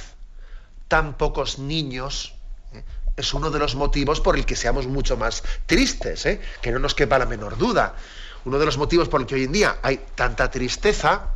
tan 0.95 1.17
pocos 1.17 1.59
niños, 1.59 2.35
¿eh? 2.71 2.81
es 3.17 3.33
uno 3.33 3.51
de 3.51 3.59
los 3.59 3.75
motivos 3.75 4.21
por 4.21 4.37
el 4.37 4.45
que 4.45 4.55
seamos 4.55 4.87
mucho 4.87 5.17
más 5.17 5.43
tristes, 5.65 6.25
¿eh? 6.25 6.39
que 6.61 6.71
no 6.71 6.79
nos 6.79 6.95
quepa 6.95 7.19
la 7.19 7.25
menor 7.25 7.57
duda 7.57 7.95
uno 8.45 8.59
de 8.59 8.65
los 8.65 8.77
motivos 8.77 9.09
por 9.09 9.19
el 9.19 9.27
que 9.27 9.35
hoy 9.35 9.43
en 9.43 9.51
día 9.51 9.79
hay 9.81 9.99
tanta 10.15 10.49
tristeza, 10.49 11.33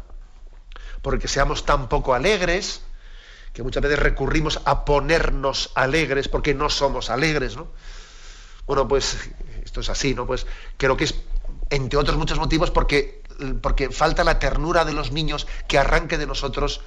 por 1.02 1.20
que 1.20 1.28
seamos 1.28 1.66
tan 1.66 1.90
poco 1.90 2.14
alegres, 2.14 2.84
que 3.52 3.64
muchas 3.64 3.84
veces 3.84 4.00
recurrimos 4.00 4.62
a 4.64 4.86
ponernos 4.86 5.72
alegres 5.76 6.30
porque 6.30 6.54
no 6.54 6.70
somos 6.70 7.10
alegres, 7.10 7.58
¿no? 7.58 7.68
Bueno, 8.66 8.88
pues 8.88 9.18
esto 9.66 9.82
es 9.82 9.90
así, 9.90 10.14
¿no? 10.14 10.26
Pues 10.26 10.46
creo 10.78 10.96
que 10.96 11.04
es, 11.04 11.16
entre 11.70 11.98
otros 11.98 12.16
muchos 12.16 12.38
motivos, 12.38 12.72
porque, 12.72 13.24
porque 13.62 13.90
falta 13.90 14.24
la 14.24 14.40
ternura 14.40 14.86
de 14.86 14.94
los 14.94 15.12
niños 15.12 15.48
que 15.68 15.78
arranque 15.78 16.18
de 16.18 16.28
nosotros 16.28 16.82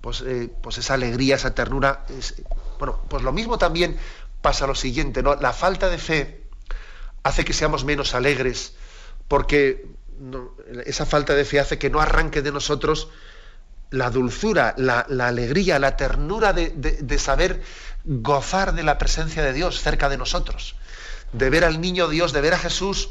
pues, 0.00 0.22
eh, 0.22 0.50
pues 0.62 0.78
esa 0.78 0.94
alegría, 0.94 1.36
esa 1.36 1.54
ternura. 1.54 2.04
bueno, 2.78 3.00
pues 3.08 3.22
lo 3.22 3.32
mismo 3.32 3.58
también 3.58 3.98
pasa 4.42 4.66
lo 4.66 4.74
siguiente, 4.74 5.22
¿no? 5.22 5.34
La 5.34 5.52
falta 5.52 5.88
de 5.88 5.98
fe 5.98 6.46
hace 7.22 7.44
que 7.44 7.52
seamos 7.52 7.84
menos 7.84 8.14
alegres, 8.14 8.74
porque 9.28 9.86
esa 10.84 11.06
falta 11.06 11.34
de 11.34 11.44
fe 11.44 11.60
hace 11.60 11.78
que 11.78 11.90
no 11.90 12.00
arranque 12.00 12.42
de 12.42 12.52
nosotros 12.52 13.08
la 13.90 14.10
dulzura, 14.10 14.74
la, 14.78 15.00
alegría, 15.26 15.78
la 15.78 15.96
ternura 15.96 16.52
de, 16.52 17.18
saber 17.18 17.62
gozar 18.04 18.74
de 18.74 18.82
la 18.82 18.98
presencia 18.98 19.42
de 19.42 19.52
Dios 19.52 19.80
cerca 19.80 20.08
de 20.08 20.16
nosotros, 20.16 20.76
de 21.32 21.50
ver 21.50 21.64
al 21.64 21.80
niño 21.80 22.08
Dios, 22.08 22.32
de 22.32 22.40
ver 22.40 22.54
a 22.54 22.58
Jesús 22.58 23.10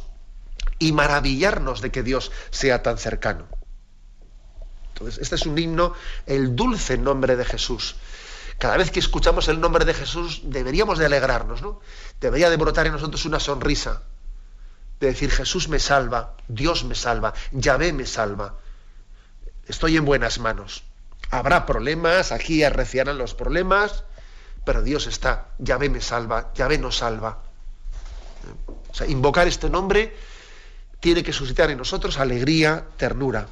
y 0.79 0.91
maravillarnos 0.91 1.81
de 1.81 1.91
que 1.91 2.03
Dios 2.03 2.31
sea 2.49 2.83
tan 2.83 2.97
cercano. 2.97 3.47
Entonces, 4.95 5.21
este 5.21 5.35
es 5.35 5.45
un 5.45 5.57
himno, 5.57 5.93
el 6.25 6.55
dulce 6.55 6.97
nombre 6.97 7.35
de 7.35 7.43
Jesús. 7.43 7.97
Cada 8.57 8.77
vez 8.77 8.91
que 8.91 9.01
escuchamos 9.01 9.49
el 9.49 9.59
nombre 9.59 9.83
de 9.83 9.93
Jesús 9.93 10.39
deberíamos 10.45 10.97
de 10.97 11.05
alegrarnos, 11.05 11.61
¿no? 11.61 11.81
Debería 12.21 12.49
de 12.49 12.55
brotar 12.55 12.87
en 12.87 12.93
nosotros 12.93 13.25
una 13.25 13.41
sonrisa, 13.41 14.03
de 15.01 15.07
decir 15.07 15.31
Jesús 15.31 15.67
me 15.67 15.79
salva, 15.79 16.37
Dios 16.47 16.85
me 16.85 16.95
salva, 16.95 17.33
Yahvé 17.51 17.91
me 17.91 18.05
salva. 18.05 18.55
Estoy 19.67 19.97
en 19.97 20.05
buenas 20.05 20.39
manos. 20.39 20.85
Habrá 21.29 21.65
problemas, 21.65 22.31
aquí 22.31 22.63
arreciarán 22.63 23.17
los 23.17 23.33
problemas, 23.33 24.05
pero 24.63 24.81
Dios 24.81 25.07
está, 25.07 25.47
Yahvé 25.57 25.89
me 25.89 25.99
salva, 25.99 26.53
Yahvé 26.55 26.77
nos 26.77 26.99
salva. 26.99 27.43
O 28.89 28.93
sea, 28.93 29.07
invocar 29.07 29.45
este 29.45 29.69
nombre 29.69 30.15
tiene 31.01 31.21
que 31.21 31.33
suscitar 31.33 31.69
en 31.69 31.79
nosotros 31.79 32.17
alegría, 32.17 32.85
ternura. 32.95 33.49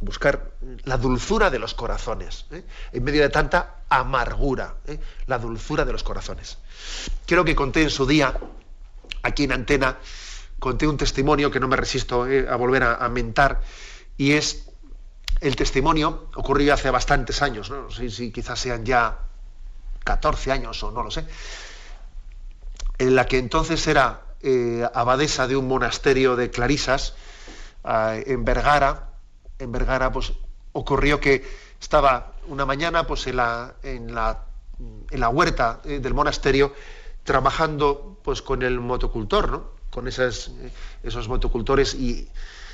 Buscar 0.00 0.52
la 0.84 0.96
dulzura 0.96 1.50
de 1.50 1.58
los 1.58 1.74
corazones, 1.74 2.46
¿eh? 2.50 2.64
en 2.92 3.04
medio 3.04 3.22
de 3.22 3.28
tanta 3.28 3.82
amargura, 3.88 4.76
¿eh? 4.86 4.98
la 5.26 5.38
dulzura 5.38 5.84
de 5.84 5.92
los 5.92 6.02
corazones. 6.02 6.58
Creo 7.26 7.44
que 7.44 7.54
conté 7.54 7.82
en 7.82 7.90
su 7.90 8.06
día 8.06 8.34
aquí 9.22 9.44
en 9.44 9.52
Antena 9.52 9.98
conté 10.58 10.86
un 10.86 10.96
testimonio 10.96 11.50
que 11.50 11.60
no 11.60 11.68
me 11.68 11.76
resisto 11.76 12.26
eh, 12.26 12.46
a 12.48 12.56
volver 12.56 12.82
a, 12.82 13.08
mentar, 13.08 13.62
y 14.16 14.32
es 14.32 14.66
el 15.40 15.56
testimonio, 15.56 16.28
ocurrió 16.34 16.74
hace 16.74 16.90
bastantes 16.90 17.40
años, 17.40 17.70
no, 17.70 17.90
sé 17.90 18.10
si 18.10 18.30
quizás 18.30 18.60
sean 18.60 18.84
ya 18.84 19.18
14 20.04 20.52
años 20.52 20.82
o 20.82 20.90
no 20.90 21.02
lo 21.02 21.10
sé, 21.10 21.24
en 22.98 23.14
la 23.14 23.26
que 23.26 23.38
entonces 23.38 23.86
era 23.86 24.20
abadesa 24.94 25.46
de 25.46 25.56
un 25.56 25.68
monasterio 25.68 26.36
de 26.36 26.50
clarisas 26.50 27.14
eh, 27.84 28.24
en 28.26 28.44
Vergara. 28.44 29.09
En 29.60 29.70
Vergara, 29.70 30.10
pues 30.10 30.32
ocurrió 30.72 31.20
que 31.20 31.44
estaba 31.80 32.34
una 32.48 32.66
mañana 32.66 33.06
pues, 33.06 33.26
en, 33.26 33.36
la, 33.36 33.74
en, 33.82 34.14
la, 34.14 34.44
en 35.10 35.20
la 35.20 35.28
huerta 35.28 35.80
del 35.84 36.14
monasterio 36.14 36.74
trabajando 37.22 38.18
pues 38.22 38.42
con 38.42 38.62
el 38.62 38.80
motocultor, 38.80 39.50
¿no? 39.50 39.70
Con 39.90 40.08
esas, 40.08 40.50
esos 41.02 41.28
motocultores 41.28 41.94
y 41.94 42.28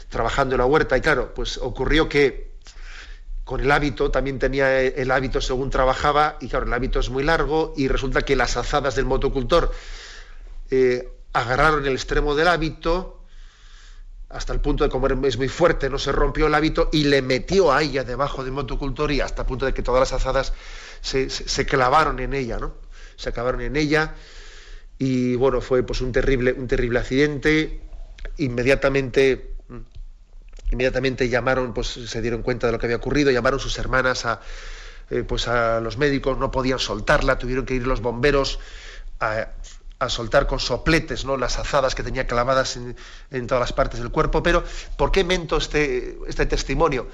trabajando 0.08 0.54
en 0.54 0.60
la 0.60 0.66
huerta. 0.66 0.96
Y 0.96 1.00
claro, 1.00 1.34
pues 1.34 1.58
ocurrió 1.58 2.08
que 2.08 2.56
con 3.46 3.60
el 3.60 3.70
hábito, 3.70 4.10
también 4.10 4.40
tenía 4.40 4.80
el 4.80 5.08
hábito 5.12 5.40
según 5.40 5.70
trabajaba, 5.70 6.36
y 6.40 6.48
claro, 6.48 6.66
el 6.66 6.72
hábito 6.72 6.98
es 6.98 7.10
muy 7.10 7.22
largo, 7.22 7.74
y 7.76 7.86
resulta 7.86 8.22
que 8.22 8.34
las 8.34 8.56
azadas 8.56 8.96
del 8.96 9.04
motocultor 9.04 9.70
eh, 10.72 11.08
agarraron 11.32 11.86
el 11.86 11.92
extremo 11.92 12.34
del 12.34 12.48
hábito, 12.48 13.15
hasta 14.28 14.52
el 14.52 14.60
punto 14.60 14.84
de 14.84 14.90
como 14.90 15.06
es 15.26 15.36
muy 15.36 15.48
fuerte, 15.48 15.88
no 15.88 15.98
se 15.98 16.12
rompió 16.12 16.46
el 16.46 16.54
hábito, 16.54 16.88
y 16.92 17.04
le 17.04 17.22
metió 17.22 17.72
a 17.72 17.82
ella 17.82 18.04
debajo 18.04 18.42
del 18.42 18.52
motocultor, 18.52 19.12
y 19.12 19.20
hasta 19.20 19.42
el 19.42 19.48
punto 19.48 19.66
de 19.66 19.74
que 19.74 19.82
todas 19.82 20.00
las 20.00 20.12
azadas 20.12 20.52
se, 21.00 21.30
se 21.30 21.66
clavaron 21.66 22.18
en 22.20 22.34
ella, 22.34 22.58
¿no? 22.58 22.74
Se 23.16 23.28
acabaron 23.28 23.60
en 23.60 23.76
ella, 23.76 24.14
y 24.98 25.36
bueno, 25.36 25.60
fue 25.60 25.82
pues 25.82 26.00
un 26.00 26.12
terrible, 26.12 26.52
un 26.52 26.66
terrible 26.66 26.98
accidente. 26.98 27.80
Inmediatamente, 28.38 29.56
inmediatamente 30.70 31.28
llamaron, 31.28 31.74
pues 31.74 31.88
se 31.88 32.22
dieron 32.22 32.42
cuenta 32.42 32.66
de 32.66 32.72
lo 32.72 32.78
que 32.78 32.86
había 32.86 32.96
ocurrido, 32.96 33.30
llamaron 33.30 33.60
sus 33.60 33.78
hermanas 33.78 34.24
a, 34.24 34.40
eh, 35.10 35.22
pues 35.22 35.48
a 35.48 35.80
los 35.80 35.98
médicos, 35.98 36.38
no 36.38 36.50
podían 36.50 36.78
soltarla, 36.78 37.38
tuvieron 37.38 37.66
que 37.66 37.74
ir 37.74 37.86
los 37.86 38.00
bomberos 38.00 38.58
a, 39.20 39.48
soltar 40.08 40.46
con 40.46 40.60
sopletes 40.60 41.24
¿no? 41.24 41.36
las 41.36 41.58
azadas 41.58 41.94
que 41.94 42.02
tenía 42.02 42.26
clavadas 42.26 42.76
en, 42.76 42.96
en, 43.30 43.46
todas 43.46 43.60
las 43.60 43.72
partes 43.72 44.00
del 44.00 44.10
cuerpo. 44.10 44.42
Pero, 44.42 44.64
¿por 44.96 45.10
qué 45.10 45.24
mento 45.24 45.56
este, 45.56 46.18
este 46.28 46.46
testimonio? 46.46 47.08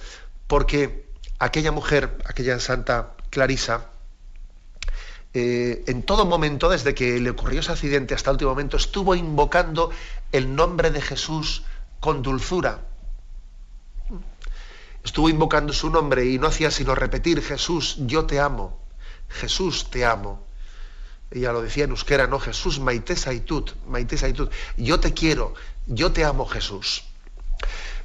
Porque 0.46 1.06
aquella 1.38 1.72
mujer, 1.72 2.18
aquella 2.24 2.58
santa 2.58 3.14
Clarisa, 3.30 3.92
eh, 5.34 5.84
en 5.86 6.02
todo 6.02 6.26
momento, 6.26 6.68
desde 6.68 6.94
que 6.94 7.18
le 7.18 7.30
ocurrió 7.30 7.60
ese 7.60 7.72
accidente 7.72 8.14
hasta 8.14 8.30
el 8.30 8.34
último 8.34 8.50
momento, 8.50 8.76
estuvo 8.76 9.14
invocando 9.14 9.90
el 10.30 10.54
nombre 10.54 10.90
de 10.90 11.00
Jesús 11.00 11.64
con 12.00 12.22
dulzura. 12.22 12.80
Estuvo 15.04 15.28
invocando 15.28 15.72
su 15.72 15.90
nombre 15.90 16.26
y 16.26 16.38
no 16.38 16.46
hacía 16.46 16.70
sino 16.70 16.94
repetir, 16.94 17.42
Jesús, 17.42 17.96
yo 18.00 18.26
te 18.26 18.40
amo, 18.40 18.78
Jesús, 19.28 19.90
te 19.90 20.04
amo. 20.04 20.46
Ella 21.34 21.52
lo 21.52 21.62
decía 21.62 21.84
en 21.84 21.90
euskera, 21.90 22.26
no, 22.26 22.38
Jesús, 22.38 22.78
maite 22.78 23.16
saitut, 23.16 23.72
maite 23.86 24.16
yo 24.76 25.00
te 25.00 25.14
quiero, 25.14 25.54
yo 25.86 26.12
te 26.12 26.24
amo, 26.24 26.46
Jesús. 26.46 27.04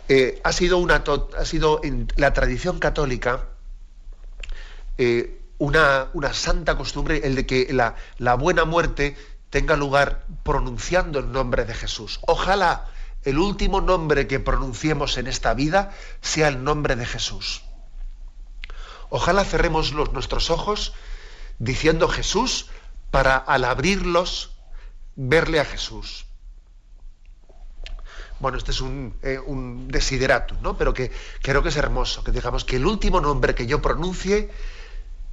Eh, 0.08 0.40
ha, 0.44 0.54
sido 0.54 0.78
una, 0.78 1.04
ha 1.38 1.46
sido 1.46 1.82
en 1.84 2.08
la 2.16 2.32
tradición 2.32 2.80
católica 2.80 3.50
eh, 4.98 5.42
una, 5.58 6.10
santa 6.32 6.78
costumbre 6.78 7.22
el 7.24 7.36
de 7.36 7.46
que 7.46 7.68
la, 7.74 7.96
la 8.18 8.36
buena 8.36 8.64
muerte 8.64 9.18
tenga 9.50 9.76
lugar 9.76 10.26
pronunciando 10.44 11.20
el 11.20 11.32
nombre 11.32 11.66
de 11.66 11.74
Jesús. 11.74 12.20
Ojalá 12.26 12.90
el 13.24 13.40
último 13.40 13.82
nombre 13.82 14.28
que 14.28 14.40
pronunciemos 14.40 15.18
en 15.18 15.28
esta 15.28 15.54
vida 15.54 15.92
sea 16.22 16.48
el 16.48 16.64
nombre 16.64 16.96
de 16.96 17.06
Jesús. 17.06 17.64
Ojalá 19.10 19.44
cerremos 19.44 19.92
los, 19.92 20.14
nuestros 20.14 20.50
ojos 20.50 20.94
diciendo 21.60 22.08
Jesús 22.08 22.68
para 23.12 23.38
al 23.38 23.64
abrirlos 23.64 24.52
verle 25.16 25.60
a 25.60 25.66
Jesús. 25.66 26.26
Bueno, 28.40 28.58
este 28.58 28.72
es 28.72 28.82
un, 28.82 29.18
eh, 29.24 29.40
un 29.40 29.88
desiderato, 29.88 30.56
¿no? 30.62 30.78
Pero 30.78 30.94
que 30.94 31.12
creo 31.42 31.64
que 31.64 31.70
es 31.70 31.78
hermoso, 31.78 32.24
que 32.24 32.32
digamos 32.32 32.66
que 32.66 32.76
el 32.76 32.86
último 32.86 33.20
nombre 33.20 33.56
que 33.56 33.66
yo 33.66 33.82
pronuncie 33.82 34.52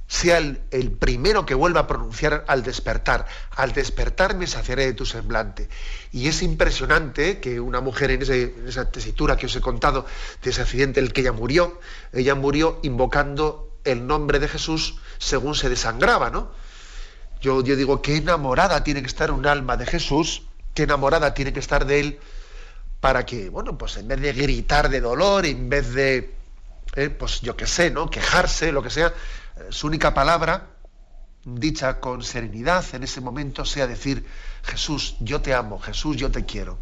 sea 0.07 0.37
el, 0.37 0.91
primero 0.91 1.45
que 1.45 1.55
vuelva 1.55 1.81
a 1.81 1.87
pronunciar 1.87 2.45
al 2.47 2.63
despertar. 2.63 3.25
Al 3.51 3.73
despertar 3.73 4.35
me 4.35 4.47
saciaré 4.47 4.85
de 4.85 4.93
tu 4.93 5.05
semblante. 5.05 5.67
Y 6.11 6.27
es 6.27 6.43
impresionante 6.43 7.39
que 7.39 7.59
una 7.59 7.81
mujer 7.81 8.11
en, 8.11 8.21
esa 8.21 8.91
tesitura 8.91 9.35
que 9.35 9.47
os 9.47 9.55
he 9.55 9.61
contado 9.61 10.05
de 10.43 10.49
ese 10.51 10.61
accidente 10.61 10.99
en 10.99 11.07
el 11.07 11.13
que 11.13 11.21
ella 11.21 11.31
murió, 11.31 11.79
ella 12.13 12.35
murió 12.35 12.79
invocando 12.83 13.79
el 13.83 14.05
nombre 14.05 14.39
de 14.39 14.47
Jesús 14.47 14.99
según 15.17 15.55
se 15.55 15.69
desangraba, 15.69 16.29
¿no? 16.29 16.51
Yo, 17.41 17.61
digo, 17.61 18.01
qué 18.01 18.17
enamorada 18.17 18.83
tiene 18.83 19.01
que 19.01 19.07
estar 19.07 19.31
un 19.31 19.45
alma 19.45 19.77
de 19.77 19.85
Jesús, 19.85 20.43
qué 20.73 20.83
enamorada 20.83 21.33
tiene 21.33 21.53
que 21.53 21.59
estar 21.59 21.85
de 21.85 21.99
Él, 21.99 22.19
para 22.99 23.25
que, 23.25 23.49
bueno, 23.49 23.77
pues 23.77 23.97
en 23.97 24.07
vez 24.07 24.19
de 24.19 24.33
gritar 24.33 24.89
de 24.89 25.01
dolor, 25.01 25.45
en 25.45 25.69
vez 25.69 25.93
de, 25.93 26.33
eh, 26.95 27.09
pues 27.09 27.41
yo 27.41 27.55
qué 27.55 27.67
sé, 27.67 27.91
¿no? 27.91 28.09
Quejarse, 28.09 28.71
lo 28.71 28.81
que 28.81 28.89
sea, 28.89 29.13
su 29.69 29.87
única 29.87 30.13
palabra, 30.13 30.69
dicha 31.45 31.99
con 31.99 32.23
serenidad 32.23 32.83
en 32.93 33.03
ese 33.03 33.21
momento, 33.21 33.63
sea 33.63 33.85
decir, 33.85 34.25
Jesús, 34.63 35.15
yo 35.19 35.41
te 35.41 35.53
amo, 35.53 35.79
Jesús, 35.79 36.17
yo 36.17 36.31
te 36.31 36.45
quiero. 36.45 36.77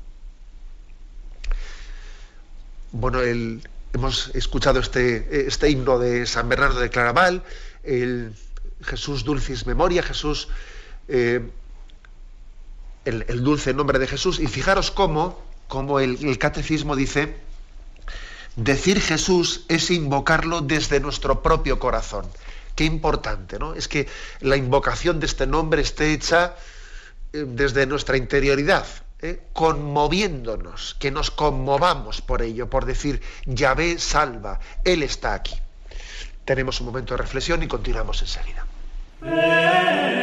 Bueno, 2.93 3.19
hemos 3.93 4.31
escuchado 4.33 4.79
este, 4.79 5.47
este, 5.47 5.69
himno 5.69 5.99
de 5.99 6.25
San 6.25 6.47
Bernardo 6.47 6.79
de 6.79 6.89
Claraval, 6.89 7.43
el 7.83 8.33
Jesús 8.83 9.23
Dulcis 9.23 9.65
Memoria, 9.65 10.03
Jesús, 10.03 10.47
eh, 11.07 11.49
el, 13.05 13.43
dulce 13.43 13.73
nombre 13.73 13.99
de 13.99 14.07
Jesús, 14.07 14.39
y 14.39 14.47
fijaros 14.47 14.91
cómo, 14.91 15.41
cómo 15.67 15.99
el 15.99 16.37
catecismo 16.37 16.95
dice, 16.95 17.35
decir 18.55 19.01
Jesús 19.01 19.65
es 19.67 19.89
invocarlo 19.91 20.61
desde 20.61 20.99
nuestro 20.99 21.41
propio 21.41 21.79
corazón. 21.79 22.25
Qué 22.75 22.85
importante, 22.85 23.59
¿no? 23.59 23.73
Es 23.75 23.87
que 23.87 24.07
la 24.41 24.57
invocación 24.57 25.19
de 25.19 25.27
este 25.27 25.45
nombre 25.45 25.81
esté 25.81 26.11
hecha 26.11 26.55
eh, 27.31 27.45
desde 27.47 27.85
nuestra 27.85 28.17
interioridad, 28.17 28.85
¿eh? 29.21 29.41
conmoviéndonos, 29.53 30.95
que 30.99 31.11
nos 31.11 31.29
conmovamos 31.29 32.21
por 32.21 32.41
ello, 32.41 32.69
por 32.69 32.85
decir, 32.85 33.21
Yahvé 33.45 33.99
salva, 33.99 34.59
Él 34.83 35.03
está 35.03 35.35
aquí. 35.35 35.55
Tenemos 36.45 36.79
un 36.81 36.87
momento 36.87 37.13
de 37.13 37.21
reflexión 37.21 37.61
y 37.63 37.67
continuamos 37.67 38.21
enseguida. 38.21 38.65
Hey. 39.23 40.22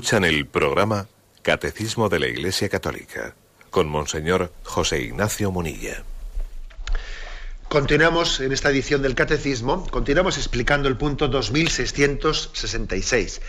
Escuchan 0.00 0.24
el 0.24 0.46
programa 0.46 1.08
Catecismo 1.42 2.08
de 2.08 2.20
la 2.20 2.26
Iglesia 2.26 2.70
Católica 2.70 3.34
con 3.68 3.86
Monseñor 3.86 4.50
José 4.62 5.02
Ignacio 5.02 5.50
Munilla. 5.50 6.04
Continuamos 7.68 8.40
en 8.40 8.52
esta 8.52 8.70
edición 8.70 9.02
del 9.02 9.14
Catecismo, 9.14 9.86
continuamos 9.90 10.38
explicando 10.38 10.88
el 10.88 10.96
punto 10.96 11.28
2666. 11.28 13.42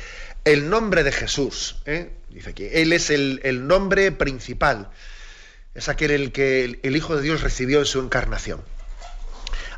El 0.43 0.69
nombre 0.69 1.05
de 1.05 1.13
Jesús, 1.13 1.77
¿eh? 1.85 2.11
dice 2.27 2.49
aquí, 2.49 2.67
Él 2.69 2.91
es 2.91 3.09
el, 3.11 3.65
nombre 3.65 4.11
principal, 4.11 4.89
es 5.73 5.87
aquel 5.87 6.11
el 6.11 6.33
que 6.33 6.81
el 6.83 6.95
Hijo 6.97 7.15
de 7.15 7.21
Dios 7.21 7.39
recibió 7.39 7.79
en 7.79 7.85
su 7.85 8.01
encarnación. 8.01 8.61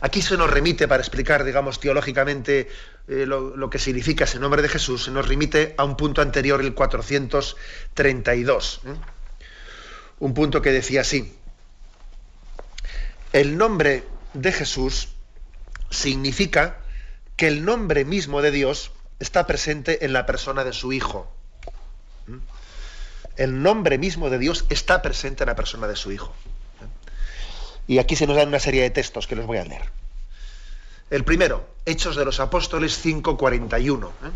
Aquí 0.02 0.24
se 0.24 0.38
nos 0.38 0.50
remite, 0.50 0.88
para 0.88 1.04
explicar, 1.04 1.44
digamos, 1.44 1.80
teológicamente 1.80 2.68
eh, 3.08 3.26
lo, 3.26 3.70
que 3.70 3.80
significa 3.80 4.24
ese 4.24 4.40
nombre 4.40 4.62
de 4.62 4.70
Jesús, 4.70 5.04
se 5.04 5.12
nos 5.12 5.28
remite 5.28 5.76
a 5.78 5.84
un 5.84 5.98
punto 5.98 6.22
anterior, 6.22 6.62
el 6.62 6.74
432. 6.74 8.82
¿eh? 8.86 8.96
Un 10.20 10.34
punto 10.34 10.62
que 10.62 10.72
decía 10.72 11.02
así. 11.02 11.36
El 13.34 13.58
nombre 13.58 14.06
de 14.34 14.54
Jesús 14.54 15.10
significa 15.90 16.80
que 17.36 17.48
el 17.48 17.66
nombre 17.66 18.06
mismo 18.06 18.42
de 18.42 18.52
Dios 18.52 18.92
está 19.20 19.48
presente 19.48 20.06
en 20.06 20.14
la 20.14 20.26
persona 20.26 20.64
de 20.64 20.72
su 20.72 20.94
Hijo. 20.94 21.30
El 23.36 23.64
nombre 23.64 23.98
mismo 23.98 24.30
de 24.30 24.38
Dios 24.38 24.66
está 24.70 25.02
presente 25.02 25.44
en 25.44 25.48
la 25.48 25.56
persona 25.56 25.88
de 25.88 25.96
su 25.96 26.12
Hijo. 26.12 26.34
Y 27.88 27.98
aquí 27.98 28.16
se 28.16 28.28
nos 28.28 28.38
dan 28.38 28.48
una 28.48 28.60
serie 28.60 28.84
de 28.84 28.92
textos 28.92 29.28
que 29.28 29.36
los 29.36 29.46
voy 29.46 29.58
a 29.58 29.66
leer. 29.66 30.03
El 31.14 31.24
primero, 31.26 31.64
Hechos 31.86 32.16
de 32.16 32.26
los 32.26 32.40
Apóstoles 32.40 33.00
5:41. 33.06 34.08
¿eh? 34.08 34.32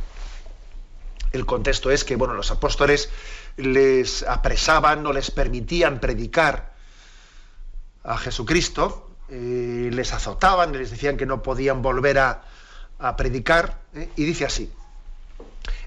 El 1.31 1.43
contexto 1.43 1.89
es 1.89 2.03
que 2.03 2.15
bueno, 2.15 2.35
los 2.35 2.51
apóstoles 2.51 3.09
les 3.55 4.21
apresaban, 4.21 5.01
no 5.01 5.11
les 5.11 5.31
permitían 5.31 5.99
predicar 5.99 6.75
a 8.03 8.15
Jesucristo, 8.19 9.09
eh, 9.29 9.89
les 9.91 10.13
azotaban, 10.13 10.71
les 10.71 10.91
decían 10.91 11.17
que 11.17 11.25
no 11.25 11.41
podían 11.41 11.81
volver 11.81 12.19
a, 12.19 12.43
predicar, 13.17 13.79
¿eh? 13.95 14.11
y 14.15 14.25
dice 14.25 14.45
así. 14.45 14.71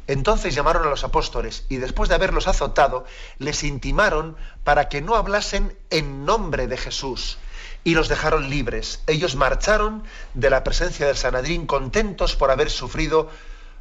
Entonces 0.09 0.57
llamaron 0.57 0.85
a 0.88 0.90
los 0.90 1.05
apóstoles 1.05 1.66
y 1.68 1.76
después 1.76 2.09
de 2.09 2.16
haberlos 2.16 2.48
azotado, 2.48 3.05
les 3.38 3.62
intimaron 3.62 4.37
para 4.64 4.88
que 4.88 5.03
no 5.03 5.14
hablasen 5.14 5.79
en 5.90 6.24
nombre 6.24 6.66
de 6.66 6.76
Jesús 6.76 7.38
y 7.85 7.95
los 7.95 8.09
dejaron 8.09 8.51
libres. 8.51 9.01
Ellos 9.07 9.37
marcharon 9.37 10.03
de 10.35 10.51
la 10.51 10.64
presencia 10.64 11.07
del 11.07 11.16
Sanadrín 11.16 11.66
contentos 11.66 12.37
por 12.37 12.51
haber 12.51 12.71
sufrido, 12.71 13.31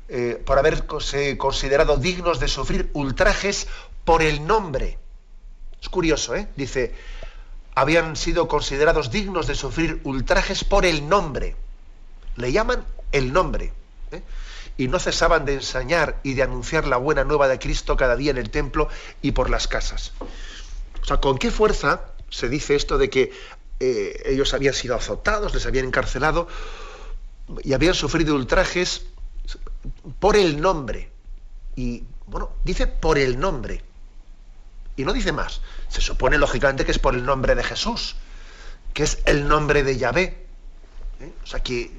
eh, 0.08 0.42
por 0.46 0.58
haberse 0.58 1.38
considerado 1.38 1.98
dignos 1.98 2.40
de 2.40 2.48
sufrir 2.48 2.90
ultrajes 2.94 3.68
por 4.06 4.22
el 4.22 4.46
nombre. 4.48 4.98
Es 5.82 5.90
curioso, 5.90 6.36
¿eh? 6.36 6.48
Dice, 6.56 6.94
habían 7.76 8.16
sido 8.16 8.48
considerados 8.48 9.12
dignos 9.12 9.48
de 9.48 9.56
sufrir 9.56 10.02
ultrajes 10.04 10.64
por 10.64 10.86
el 10.86 11.08
nombre. 11.08 11.56
Le 12.36 12.52
llaman 12.52 12.86
el 13.12 13.32
nombre. 13.32 13.74
¿eh? 14.12 14.22
Y 14.78 14.88
no 14.88 15.00
cesaban 15.00 15.46
de 15.46 15.56
ensañar 15.56 16.20
y 16.24 16.34
de 16.34 16.44
anunciar 16.44 16.88
la 16.88 16.98
buena 16.98 17.24
nueva 17.24 17.48
de 17.48 17.60
Cristo 17.60 17.98
cada 17.98 18.16
día 18.16 18.32
en 18.32 18.38
el 18.38 18.50
templo 18.50 18.90
y 19.22 19.32
por 19.32 19.50
las 19.50 19.68
casas. 19.68 20.14
O 21.02 21.06
sea, 21.06 21.18
¿con 21.18 21.38
qué 21.38 21.52
fuerza 21.52 22.02
se 22.30 22.50
dice 22.50 22.76
esto 22.76 22.98
de 22.98 23.10
que 23.10 23.32
eh, 23.80 24.24
ellos 24.26 24.54
habían 24.54 24.74
sido 24.74 24.96
azotados, 24.96 25.54
les 25.54 25.66
habían 25.66 25.86
encarcelado 25.86 26.48
y 27.64 27.74
habían 27.74 27.94
sufrido 27.94 28.36
ultrajes 28.36 29.06
por 30.20 30.36
el 30.36 30.60
nombre. 30.60 31.12
Y 31.76 32.04
bueno, 32.28 32.52
dice 32.64 32.88
por 32.88 33.18
el 33.18 33.40
nombre. 33.40 33.84
Y 34.98 35.06
no 35.06 35.14
dice 35.14 35.32
más. 35.32 35.62
Se 35.88 36.02
supone 36.02 36.38
lógicamente 36.38 36.84
que 36.84 36.92
es 36.92 37.00
por 37.00 37.16
el 37.16 37.26
nombre 37.26 37.56
de 37.56 37.64
Jesús, 37.64 38.18
que 38.94 39.04
es 39.04 39.20
el 39.26 39.48
nombre 39.48 39.84
de 39.84 39.98
Yahvé. 39.98 40.46
¿eh? 41.22 41.34
O 41.44 41.48
sea 41.48 41.62
que 41.62 41.92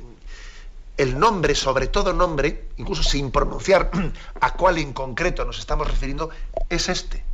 el 0.98 1.18
nombre, 1.18 1.54
sobre 1.54 1.86
todo 1.86 2.12
nombre, 2.12 2.68
incluso 2.76 3.02
sin 3.02 3.30
pronunciar 3.30 3.90
a 4.40 4.52
cuál 4.52 4.76
en 4.78 4.92
concreto 4.92 5.46
nos 5.46 5.58
estamos 5.58 5.88
refiriendo, 5.88 6.28
es 6.68 6.90
este 6.90 7.29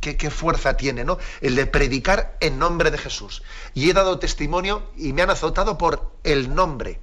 qué, 0.00 0.30
fuerza 0.30 0.76
tiene, 0.76 1.04
¿no? 1.04 1.18
El 1.40 1.56
de 1.56 1.66
predicar 1.66 2.36
en 2.40 2.58
nombre 2.58 2.90
de 2.90 2.98
Jesús. 2.98 3.42
Y 3.74 3.90
he 3.90 3.92
dado 3.92 4.18
testimonio 4.18 4.90
y 4.96 5.12
me 5.12 5.22
han 5.22 5.30
azotado 5.30 5.78
por 5.78 6.12
el 6.24 6.54
nombre. 6.54 7.00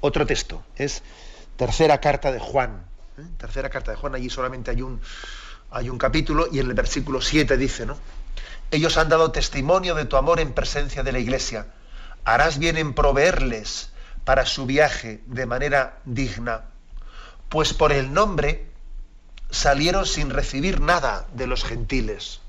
Otro 0.00 0.26
texto 0.26 0.62
es 0.76 1.02
tercera 1.56 2.00
carta 2.00 2.32
de 2.32 2.38
Juan. 2.38 2.84
¿eh? 3.18 3.22
Tercera 3.38 3.70
carta 3.70 3.92
de 3.92 3.96
Juan, 3.96 4.14
allí 4.14 4.30
solamente 4.30 4.70
hay 4.70 4.82
un, 4.82 5.00
hay 5.70 5.88
un 5.88 5.98
capítulo 5.98 6.46
y 6.50 6.60
en 6.60 6.68
el 6.68 6.74
versículo 6.74 7.20
7 7.20 7.56
dice, 7.56 7.86
¿no? 7.86 7.96
Ellos 8.70 8.96
han 8.96 9.08
dado 9.08 9.30
testimonio 9.30 9.94
de 9.94 10.06
tu 10.06 10.16
amor 10.16 10.40
en 10.40 10.52
presencia 10.52 11.02
de 11.02 11.12
la 11.12 11.18
iglesia. 11.18 11.68
Harás 12.24 12.58
bien 12.58 12.76
en 12.76 12.94
proveerles 12.94 13.90
para 14.24 14.44
su 14.44 14.66
viaje 14.66 15.22
de 15.26 15.46
manera 15.46 16.00
digna, 16.04 16.64
pues 17.48 17.72
por 17.72 17.92
el 17.92 18.12
nombre 18.12 18.66
salieron 19.50 20.06
sin 20.06 20.30
recibir 20.30 20.80
nada 20.80 21.26
de 21.32 21.46
los 21.46 21.64
gentiles. 21.64 22.40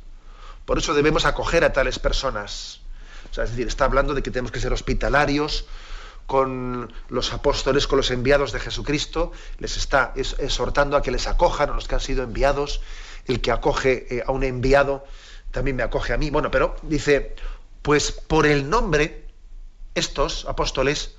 Por 0.65 0.77
eso 0.77 0.93
debemos 0.93 1.25
acoger 1.25 1.63
a 1.63 1.73
tales 1.73 1.99
personas, 1.99 2.81
O 3.31 3.33
sea, 3.33 3.43
es 3.43 3.51
decir, 3.51 3.67
está 3.67 3.85
hablando 3.85 4.13
de 4.13 4.23
que 4.23 4.31
tenemos 4.31 4.51
que 4.51 4.59
ser 4.59 4.73
hospitalarios 4.73 5.65
con 6.25 6.93
los 7.07 7.31
apóstoles, 7.31 7.87
con 7.87 7.97
los 7.97 8.11
enviados 8.11 8.51
de 8.51 8.59
Jesucristo, 8.59 9.31
les 9.59 9.77
está 9.77 10.13
exhortando 10.15 10.97
a 10.97 11.01
que 11.01 11.11
les 11.11 11.25
acojan 11.25 11.69
a 11.69 11.73
los 11.73 11.87
que 11.87 11.95
han 11.95 12.01
sido 12.01 12.23
enviados. 12.23 12.81
El 13.25 13.39
que 13.41 13.51
acoge 13.51 14.07
eh, 14.09 14.23
a 14.25 14.31
un 14.31 14.43
enviado 14.43 15.05
también 15.51 15.77
me 15.77 15.83
acoge 15.83 16.13
a 16.13 16.17
mí. 16.17 16.29
Bueno, 16.29 16.51
pero 16.51 16.75
dice, 16.83 17.35
pues 17.81 18.11
por 18.11 18.45
el 18.45 18.69
nombre, 18.69 19.25
estos 19.95 20.45
apóstoles 20.45 21.15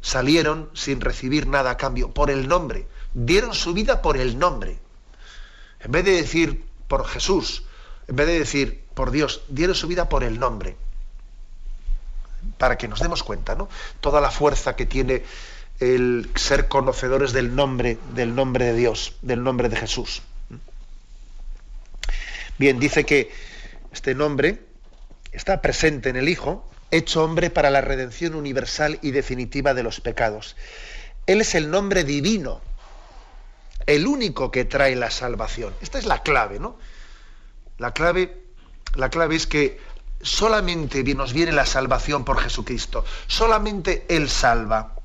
salieron 0.00 0.70
sin 0.72 1.00
recibir 1.00 1.46
nada 1.46 1.72
a 1.72 1.76
cambio, 1.76 2.12
por 2.12 2.30
el 2.30 2.48
nombre, 2.48 2.88
dieron 3.12 3.54
su 3.54 3.74
vida 3.74 4.00
por 4.00 4.16
el 4.16 4.38
nombre. 4.38 4.78
En 5.82 5.92
vez 5.92 6.04
de 6.04 6.12
decir 6.12 6.64
por 6.88 7.06
Jesús, 7.06 7.64
en 8.08 8.16
vez 8.16 8.26
de 8.26 8.38
decir 8.38 8.84
por 8.94 9.10
Dios, 9.10 9.42
dieron 9.48 9.74
su 9.74 9.86
vida 9.86 10.08
por 10.08 10.24
el 10.24 10.38
nombre. 10.38 10.76
Para 12.58 12.76
que 12.76 12.88
nos 12.88 13.00
demos 13.00 13.22
cuenta, 13.22 13.54
¿no? 13.54 13.68
Toda 14.00 14.20
la 14.20 14.30
fuerza 14.30 14.76
que 14.76 14.86
tiene 14.86 15.22
el 15.78 16.30
ser 16.34 16.68
conocedores 16.68 17.32
del 17.32 17.54
nombre, 17.54 17.98
del 18.14 18.34
nombre 18.34 18.66
de 18.66 18.74
Dios, 18.74 19.14
del 19.22 19.42
nombre 19.42 19.68
de 19.68 19.76
Jesús. 19.76 20.22
Bien, 22.58 22.78
dice 22.78 23.04
que 23.04 23.32
este 23.92 24.14
nombre 24.14 24.60
está 25.32 25.62
presente 25.62 26.10
en 26.10 26.16
el 26.16 26.28
Hijo, 26.28 26.68
hecho 26.90 27.24
hombre 27.24 27.48
para 27.48 27.70
la 27.70 27.80
redención 27.80 28.34
universal 28.34 28.98
y 29.00 29.12
definitiva 29.12 29.72
de 29.72 29.82
los 29.82 30.00
pecados. 30.00 30.56
Él 31.26 31.40
es 31.40 31.54
el 31.54 31.70
nombre 31.70 32.04
divino, 32.04 32.60
el 33.86 34.06
único 34.06 34.50
que 34.50 34.64
trae 34.64 34.96
la 34.96 35.10
salvación. 35.10 35.74
Esta 35.80 35.98
es 35.98 36.06
la 36.06 36.22
clave, 36.22 36.58
¿no? 36.58 36.78
La 37.78 37.92
clave, 37.92 38.44
la 38.94 39.08
clave 39.10 39.36
es 39.36 39.46
que 39.46 39.80
solamente 40.20 41.02
nos 41.14 41.32
viene 41.32 41.52
la 41.52 41.66
salvación 41.66 42.24
por 42.24 42.38
Jesucristo. 42.38 43.04
Solamente 43.26 44.06
Él 44.08 44.28
salva. 44.28 44.96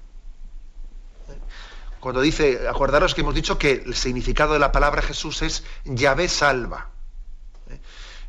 Cuando 1.99 2.21
dice, 2.21 2.67
acordaros 2.69 3.15
que 3.15 3.21
hemos 3.21 3.33
dicho 3.33 3.57
que 3.57 3.83
el 3.85 3.95
significado 3.95 4.53
de 4.53 4.59
la 4.59 4.71
palabra 4.71 5.01
Jesús 5.01 5.41
es 5.41 5.63
Yahvé 5.85 6.27
salva. 6.27 6.89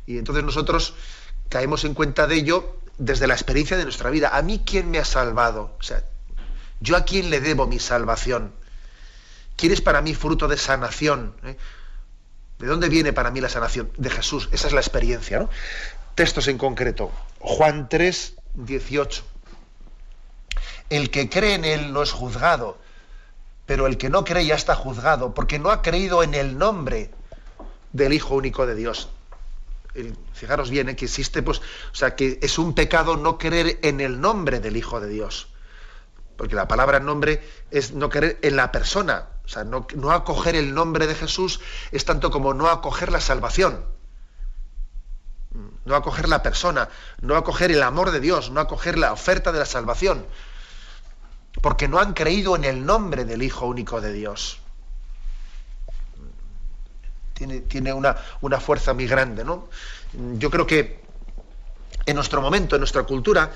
Y 0.07 0.17
entonces 0.17 0.43
nosotros 0.43 0.95
caemos 1.49 1.83
en 1.83 1.93
cuenta 1.93 2.25
de 2.25 2.35
ello 2.35 2.77
desde 2.97 3.27
la 3.27 3.35
experiencia 3.35 3.77
de 3.77 3.83
nuestra 3.83 4.09
vida. 4.09 4.31
¿A 4.33 4.41
mí 4.41 4.63
quién 4.65 4.89
me 4.89 4.97
ha 4.97 5.05
salvado? 5.05 5.75
O 5.79 5.83
sea, 5.83 6.03
¿yo 6.79 6.97
a 6.97 7.05
quién 7.05 7.29
le 7.29 7.39
debo 7.39 7.67
mi 7.67 7.79
salvación? 7.79 8.53
¿Quién 9.57 9.73
es 9.73 9.81
para 9.81 10.01
mí 10.01 10.13
fruto 10.13 10.47
de 10.47 10.55
sanación? 10.55 11.35
¿Eh? 11.43 11.57
¿De 12.59 12.67
dónde 12.67 12.89
viene 12.89 13.11
para 13.11 13.31
mí 13.31 13.41
la 13.41 13.49
sanación? 13.49 13.91
De 13.97 14.09
Jesús. 14.09 14.49
Esa 14.51 14.67
es 14.67 14.73
la 14.73 14.79
experiencia. 14.79 15.39
¿no? 15.39 15.49
Textos 16.15 16.47
en 16.47 16.57
concreto. 16.57 17.11
Juan 17.39 17.89
3, 17.89 18.35
18. 18.53 19.23
El 20.89 21.09
que 21.09 21.27
cree 21.29 21.55
en 21.55 21.65
Él 21.65 21.91
no 21.91 22.03
es 22.03 22.11
juzgado, 22.11 22.77
pero 23.65 23.87
el 23.87 23.97
que 23.97 24.09
no 24.09 24.23
cree 24.23 24.45
ya 24.45 24.55
está 24.55 24.75
juzgado, 24.75 25.33
porque 25.33 25.59
no 25.59 25.71
ha 25.71 25.81
creído 25.81 26.23
en 26.23 26.33
el 26.33 26.57
nombre 26.57 27.11
del 27.91 28.13
Hijo 28.13 28.35
único 28.35 28.65
de 28.65 28.75
Dios. 28.75 29.09
fijaros 30.33 30.69
bien, 30.69 30.89
¿eh? 30.89 30.95
que 30.95 31.05
existe, 31.05 31.41
pues, 31.41 31.59
o 31.91 31.95
sea, 31.95 32.15
que 32.15 32.39
es 32.41 32.59
un 32.59 32.73
pecado 32.73 33.17
no 33.17 33.39
creer 33.39 33.79
en 33.81 34.01
el 34.01 34.21
nombre 34.21 34.59
del 34.59 34.77
Hijo 34.77 34.99
de 34.99 35.09
Dios. 35.09 35.49
Porque 36.37 36.55
la 36.55 36.67
palabra 36.67 36.99
nombre 36.99 37.41
es 37.71 37.93
no 37.93 38.09
creer 38.09 38.37
en 38.43 38.55
la 38.55 38.71
persona, 38.71 39.27
o 39.47 39.49
sea, 39.49 39.63
no, 39.63 40.11
acoger 40.11 40.55
el 40.57 40.73
nombre 40.73 41.07
de 41.07 41.15
Jesús 41.15 41.61
es 41.93 42.03
tanto 42.03 42.31
como 42.31 42.53
no 42.53 42.67
acoger 42.67 43.13
la 43.13 43.21
salvación, 43.21 43.85
no 45.85 45.95
acoger 45.95 46.27
la 46.27 46.43
persona, 46.43 46.89
no 47.21 47.37
acoger 47.37 47.71
el 47.71 47.81
amor 47.81 48.11
de 48.11 48.19
Dios, 48.19 48.51
no 48.51 48.59
acoger 48.59 48.97
la 48.97 49.13
oferta 49.13 49.53
de 49.53 49.59
la 49.59 49.65
salvación, 49.65 50.25
porque 51.61 51.87
no 51.87 51.99
han 51.99 52.13
creído 52.13 52.57
en 52.57 52.65
el 52.65 52.85
nombre 52.85 53.23
del 53.23 53.41
Hijo 53.41 53.67
único 53.67 54.01
de 54.01 54.11
Dios. 54.11 54.59
Tiene, 57.33 57.61
tiene 57.61 57.93
una, 57.93 58.17
una, 58.41 58.59
fuerza 58.59 58.93
muy 58.93 59.07
grande, 59.07 59.45
¿no? 59.45 59.69
Yo 60.37 60.49
creo 60.49 60.67
que 60.67 60.99
en 62.05 62.15
nuestro 62.15 62.41
momento, 62.41 62.75
en 62.75 62.81
nuestra 62.81 63.03
cultura, 63.03 63.49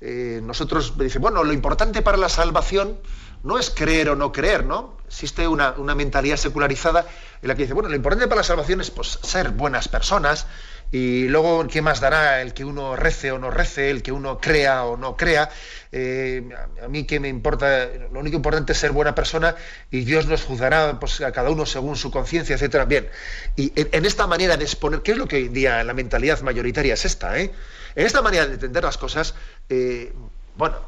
eh, 0.00 0.40
nosotros 0.44 0.96
dicen, 0.96 1.22
bueno, 1.22 1.42
lo 1.42 1.52
importante 1.52 2.02
para 2.02 2.18
la 2.18 2.28
salvación 2.28 2.98
no 3.44 3.58
es 3.58 3.70
creer 3.70 4.08
o 4.08 4.16
no 4.16 4.32
creer, 4.32 4.64
¿no? 4.64 4.96
Existe 5.06 5.46
una, 5.46 5.74
mentalidad 5.94 6.36
secularizada 6.36 7.06
en 7.40 7.48
la 7.48 7.54
que 7.54 7.62
dice, 7.62 7.74
bueno, 7.74 7.88
lo 7.88 7.94
importante 7.94 8.26
para 8.26 8.40
la 8.40 8.44
salvación 8.44 8.80
es 8.80 8.90
pues, 8.90 9.18
ser 9.22 9.50
buenas 9.50 9.86
personas 9.86 10.46
y 10.90 11.28
luego, 11.28 11.66
¿qué 11.68 11.82
más 11.82 12.00
dará 12.00 12.40
el 12.40 12.54
que 12.54 12.64
uno 12.64 12.96
rece 12.96 13.32
o 13.32 13.38
no 13.38 13.50
rece, 13.50 13.90
el 13.90 14.02
que 14.02 14.12
uno 14.12 14.38
crea 14.38 14.84
o 14.84 14.96
no 14.96 15.16
crea? 15.16 15.50
Eh, 15.92 16.48
a 16.82 16.88
mí 16.88 17.04
qué 17.04 17.20
me 17.20 17.28
importa, 17.28 17.88
lo 18.12 18.20
único 18.20 18.36
importante 18.36 18.72
es 18.72 18.78
ser 18.78 18.92
buena 18.92 19.14
persona 19.14 19.56
y 19.90 20.04
Dios 20.04 20.26
nos 20.26 20.42
juzgará 20.42 20.98
pues, 20.98 21.20
a 21.20 21.32
cada 21.32 21.50
uno 21.50 21.66
según 21.66 21.96
su 21.96 22.10
conciencia, 22.10 22.54
etcétera. 22.54 22.84
Bien, 22.86 23.08
y 23.56 23.72
en, 23.74 24.04
esta 24.04 24.26
manera 24.26 24.56
de 24.56 24.64
exponer, 24.64 25.02
¿qué 25.02 25.12
es 25.12 25.18
lo 25.18 25.28
que 25.28 25.36
hoy 25.36 25.46
en 25.46 25.52
día 25.52 25.84
la 25.84 25.94
mentalidad 25.94 26.40
mayoritaria 26.40 26.94
es 26.94 27.04
esta? 27.04 27.38
Eh? 27.38 27.52
En 27.94 28.06
esta 28.06 28.22
manera 28.22 28.46
de 28.46 28.54
entender 28.54 28.84
las 28.84 28.96
cosas, 28.96 29.34
eh, 29.68 30.12
bueno, 30.56 30.78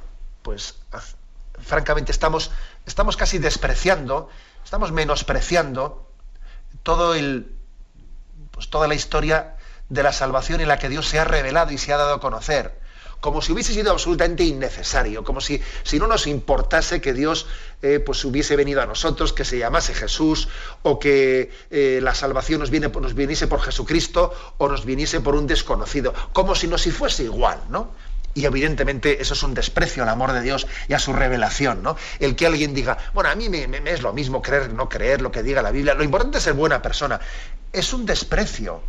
pues 0.42 0.76
francamente 1.60 2.12
estamos, 2.12 2.50
estamos 2.86 3.16
casi 3.16 3.38
despreciando, 3.38 4.28
estamos 4.64 4.92
menospreciando 4.92 6.08
todo 6.82 7.14
el, 7.14 7.52
pues 8.50 8.70
toda 8.70 8.88
la 8.88 8.94
historia 8.94 9.56
de 9.88 10.02
la 10.02 10.12
salvación 10.12 10.60
en 10.60 10.68
la 10.68 10.78
que 10.78 10.88
Dios 10.88 11.06
se 11.06 11.18
ha 11.18 11.24
revelado 11.24 11.72
y 11.72 11.78
se 11.78 11.92
ha 11.92 11.96
dado 11.96 12.14
a 12.14 12.20
conocer 12.20 12.86
como 13.20 13.42
si 13.42 13.52
hubiese 13.52 13.72
sido 13.72 13.90
absolutamente 13.90 14.44
innecesario, 14.44 15.24
como 15.24 15.40
si, 15.40 15.60
si 15.82 15.98
no 15.98 16.06
nos 16.06 16.26
importase 16.26 17.00
que 17.00 17.12
Dios 17.12 17.46
eh, 17.82 17.98
pues 17.98 18.24
hubiese 18.24 18.56
venido 18.56 18.82
a 18.82 18.86
nosotros, 18.86 19.32
que 19.32 19.44
se 19.44 19.58
llamase 19.58 19.94
Jesús, 19.94 20.48
o 20.82 20.98
que 20.98 21.50
eh, 21.70 22.00
la 22.02 22.14
salvación 22.14 22.60
nos, 22.60 22.70
viene, 22.70 22.88
nos 22.88 23.14
viniese 23.14 23.46
por 23.46 23.60
Jesucristo 23.62 24.32
o 24.58 24.68
nos 24.68 24.84
viniese 24.84 25.20
por 25.20 25.34
un 25.34 25.46
desconocido, 25.46 26.14
como 26.32 26.54
si 26.54 26.68
no 26.68 26.78
si 26.78 26.90
fuese 26.90 27.24
igual, 27.24 27.60
¿no? 27.68 27.90
Y 28.36 28.44
evidentemente 28.44 29.22
eso 29.22 29.32
es 29.32 29.42
un 29.42 29.54
desprecio 29.54 30.02
al 30.02 30.10
amor 30.10 30.32
de 30.32 30.42
Dios 30.42 30.66
y 30.88 30.92
a 30.92 30.98
su 30.98 31.14
revelación, 31.14 31.82
¿no? 31.82 31.96
El 32.18 32.36
que 32.36 32.46
alguien 32.46 32.74
diga, 32.74 32.98
bueno, 33.14 33.30
a 33.30 33.34
mí 33.34 33.48
me, 33.48 33.66
es 33.86 34.02
lo 34.02 34.12
mismo 34.12 34.42
creer, 34.42 34.74
no 34.74 34.90
creer 34.90 35.22
lo 35.22 35.32
que 35.32 35.42
diga 35.42 35.62
la 35.62 35.70
Biblia, 35.70 35.94
lo 35.94 36.04
importante 36.04 36.36
es 36.36 36.44
ser 36.44 36.52
buena 36.52 36.82
persona. 36.82 37.18
Es 37.72 37.94
un 37.94 38.04
desprecio 38.04 38.82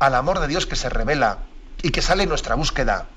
al 0.00 0.14
amor 0.14 0.38
de 0.38 0.48
Dios 0.48 0.66
que 0.66 0.76
se 0.76 0.90
revela 0.90 1.38
y 1.80 1.88
que 1.92 2.02
sale 2.02 2.24
en 2.24 2.28
nuestra 2.28 2.56
búsqueda. 2.56 3.08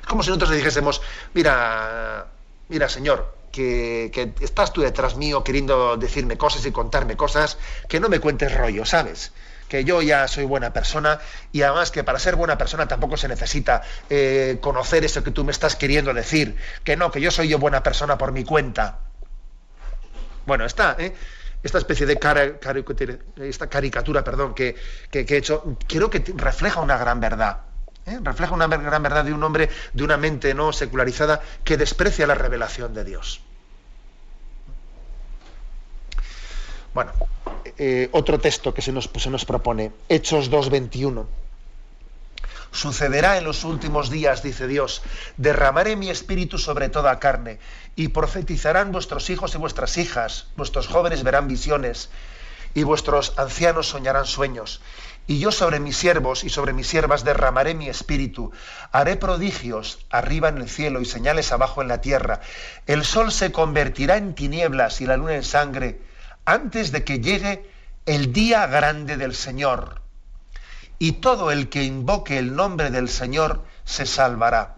Es 0.00 0.06
como 0.08 0.24
si 0.24 0.30
nosotros 0.30 0.50
le 0.50 0.56
dijésemos, 0.56 1.00
mira, 1.32 2.26
mira, 2.68 2.88
Señor, 2.88 3.36
que, 3.52 4.10
que, 4.12 4.34
estás 4.44 4.72
tú 4.72 4.80
detrás 4.80 5.14
mío 5.14 5.44
queriendo 5.44 5.96
decirme 5.96 6.36
cosas 6.36 6.66
y 6.66 6.72
contarme 6.72 7.16
cosas, 7.16 7.56
que 7.88 8.00
no 8.00 8.08
me 8.08 8.18
cuentes 8.18 8.52
rollo, 8.52 8.84
¿sabes? 8.84 9.30
Que 9.68 9.84
yo 9.84 10.02
ya 10.02 10.28
soy 10.28 10.44
buena 10.44 10.72
persona 10.72 11.20
y 11.52 11.62
además 11.62 11.90
que 11.90 12.04
para 12.04 12.18
ser 12.18 12.36
buena 12.36 12.58
persona 12.58 12.86
tampoco 12.86 13.16
se 13.16 13.28
necesita 13.28 13.82
eh, 14.10 14.58
conocer 14.60 15.04
eso 15.04 15.22
que 15.24 15.30
tú 15.30 15.44
me 15.44 15.52
estás 15.52 15.76
queriendo 15.76 16.12
decir, 16.14 16.56
que 16.84 16.96
no, 16.96 17.10
que 17.10 17.20
yo 17.20 17.30
soy 17.30 17.48
yo 17.48 17.58
buena 17.58 17.82
persona 17.82 18.18
por 18.18 18.32
mi 18.32 18.44
cuenta. 18.44 18.98
Bueno, 20.46 20.64
está, 20.64 20.96
¿eh? 20.98 21.14
esta 21.62 21.78
especie 21.78 22.06
de 22.06 22.18
cara, 22.18 22.44
esta 23.40 23.68
caricatura 23.68 24.22
perdón, 24.22 24.54
que, 24.54 24.76
que, 25.10 25.20
he 25.20 25.36
hecho, 25.36 25.76
creo 25.88 26.10
que 26.10 26.22
refleja 26.36 26.80
una 26.80 26.98
gran 26.98 27.20
verdad. 27.20 27.62
¿eh? 28.06 28.18
Refleja 28.22 28.52
una 28.52 28.66
gran 28.66 29.02
verdad 29.02 29.24
de 29.24 29.32
un 29.32 29.42
hombre, 29.42 29.70
de 29.92 30.04
una 30.04 30.18
mente 30.18 30.52
no 30.52 30.72
secularizada, 30.72 31.40
que 31.64 31.78
desprecia 31.78 32.26
la 32.26 32.34
revelación 32.34 32.92
de 32.92 33.04
Dios. 33.04 33.40
Bueno, 36.94 37.12
eh, 37.76 38.08
otro 38.12 38.38
texto 38.38 38.72
que 38.72 38.80
se 38.80 38.92
nos, 38.92 39.10
se 39.16 39.28
nos 39.28 39.44
propone, 39.44 39.90
Hechos 40.08 40.48
2.21. 40.48 41.26
Sucederá 42.70 43.36
en 43.36 43.44
los 43.44 43.64
últimos 43.64 44.10
días, 44.10 44.44
dice 44.44 44.68
Dios, 44.68 45.02
derramaré 45.36 45.96
mi 45.96 46.08
espíritu 46.08 46.56
sobre 46.56 46.88
toda 46.88 47.18
carne, 47.18 47.58
y 47.96 48.08
profetizarán 48.08 48.92
vuestros 48.92 49.28
hijos 49.28 49.56
y 49.56 49.58
vuestras 49.58 49.98
hijas, 49.98 50.46
vuestros 50.56 50.86
jóvenes 50.86 51.24
verán 51.24 51.48
visiones, 51.48 52.10
y 52.74 52.84
vuestros 52.84 53.32
ancianos 53.38 53.88
soñarán 53.88 54.26
sueños. 54.26 54.80
Y 55.26 55.40
yo 55.40 55.50
sobre 55.50 55.80
mis 55.80 55.96
siervos 55.96 56.44
y 56.44 56.48
sobre 56.48 56.72
mis 56.72 56.86
siervas 56.86 57.24
derramaré 57.24 57.74
mi 57.74 57.88
espíritu, 57.88 58.52
haré 58.92 59.16
prodigios 59.16 59.98
arriba 60.10 60.48
en 60.48 60.58
el 60.58 60.68
cielo 60.68 61.00
y 61.00 61.06
señales 61.06 61.50
abajo 61.50 61.82
en 61.82 61.88
la 61.88 62.00
tierra. 62.00 62.40
El 62.86 63.04
sol 63.04 63.32
se 63.32 63.50
convertirá 63.50 64.16
en 64.16 64.34
tinieblas 64.34 65.00
y 65.00 65.06
la 65.06 65.16
luna 65.16 65.34
en 65.34 65.42
sangre 65.42 65.98
antes 66.44 66.92
de 66.92 67.04
que 67.04 67.20
llegue 67.20 67.68
el 68.06 68.32
día 68.32 68.66
grande 68.66 69.16
del 69.16 69.34
Señor. 69.34 70.02
Y 70.98 71.12
todo 71.12 71.50
el 71.50 71.68
que 71.68 71.82
invoque 71.82 72.38
el 72.38 72.54
nombre 72.54 72.90
del 72.90 73.08
Señor 73.08 73.64
se 73.84 74.06
salvará. 74.06 74.76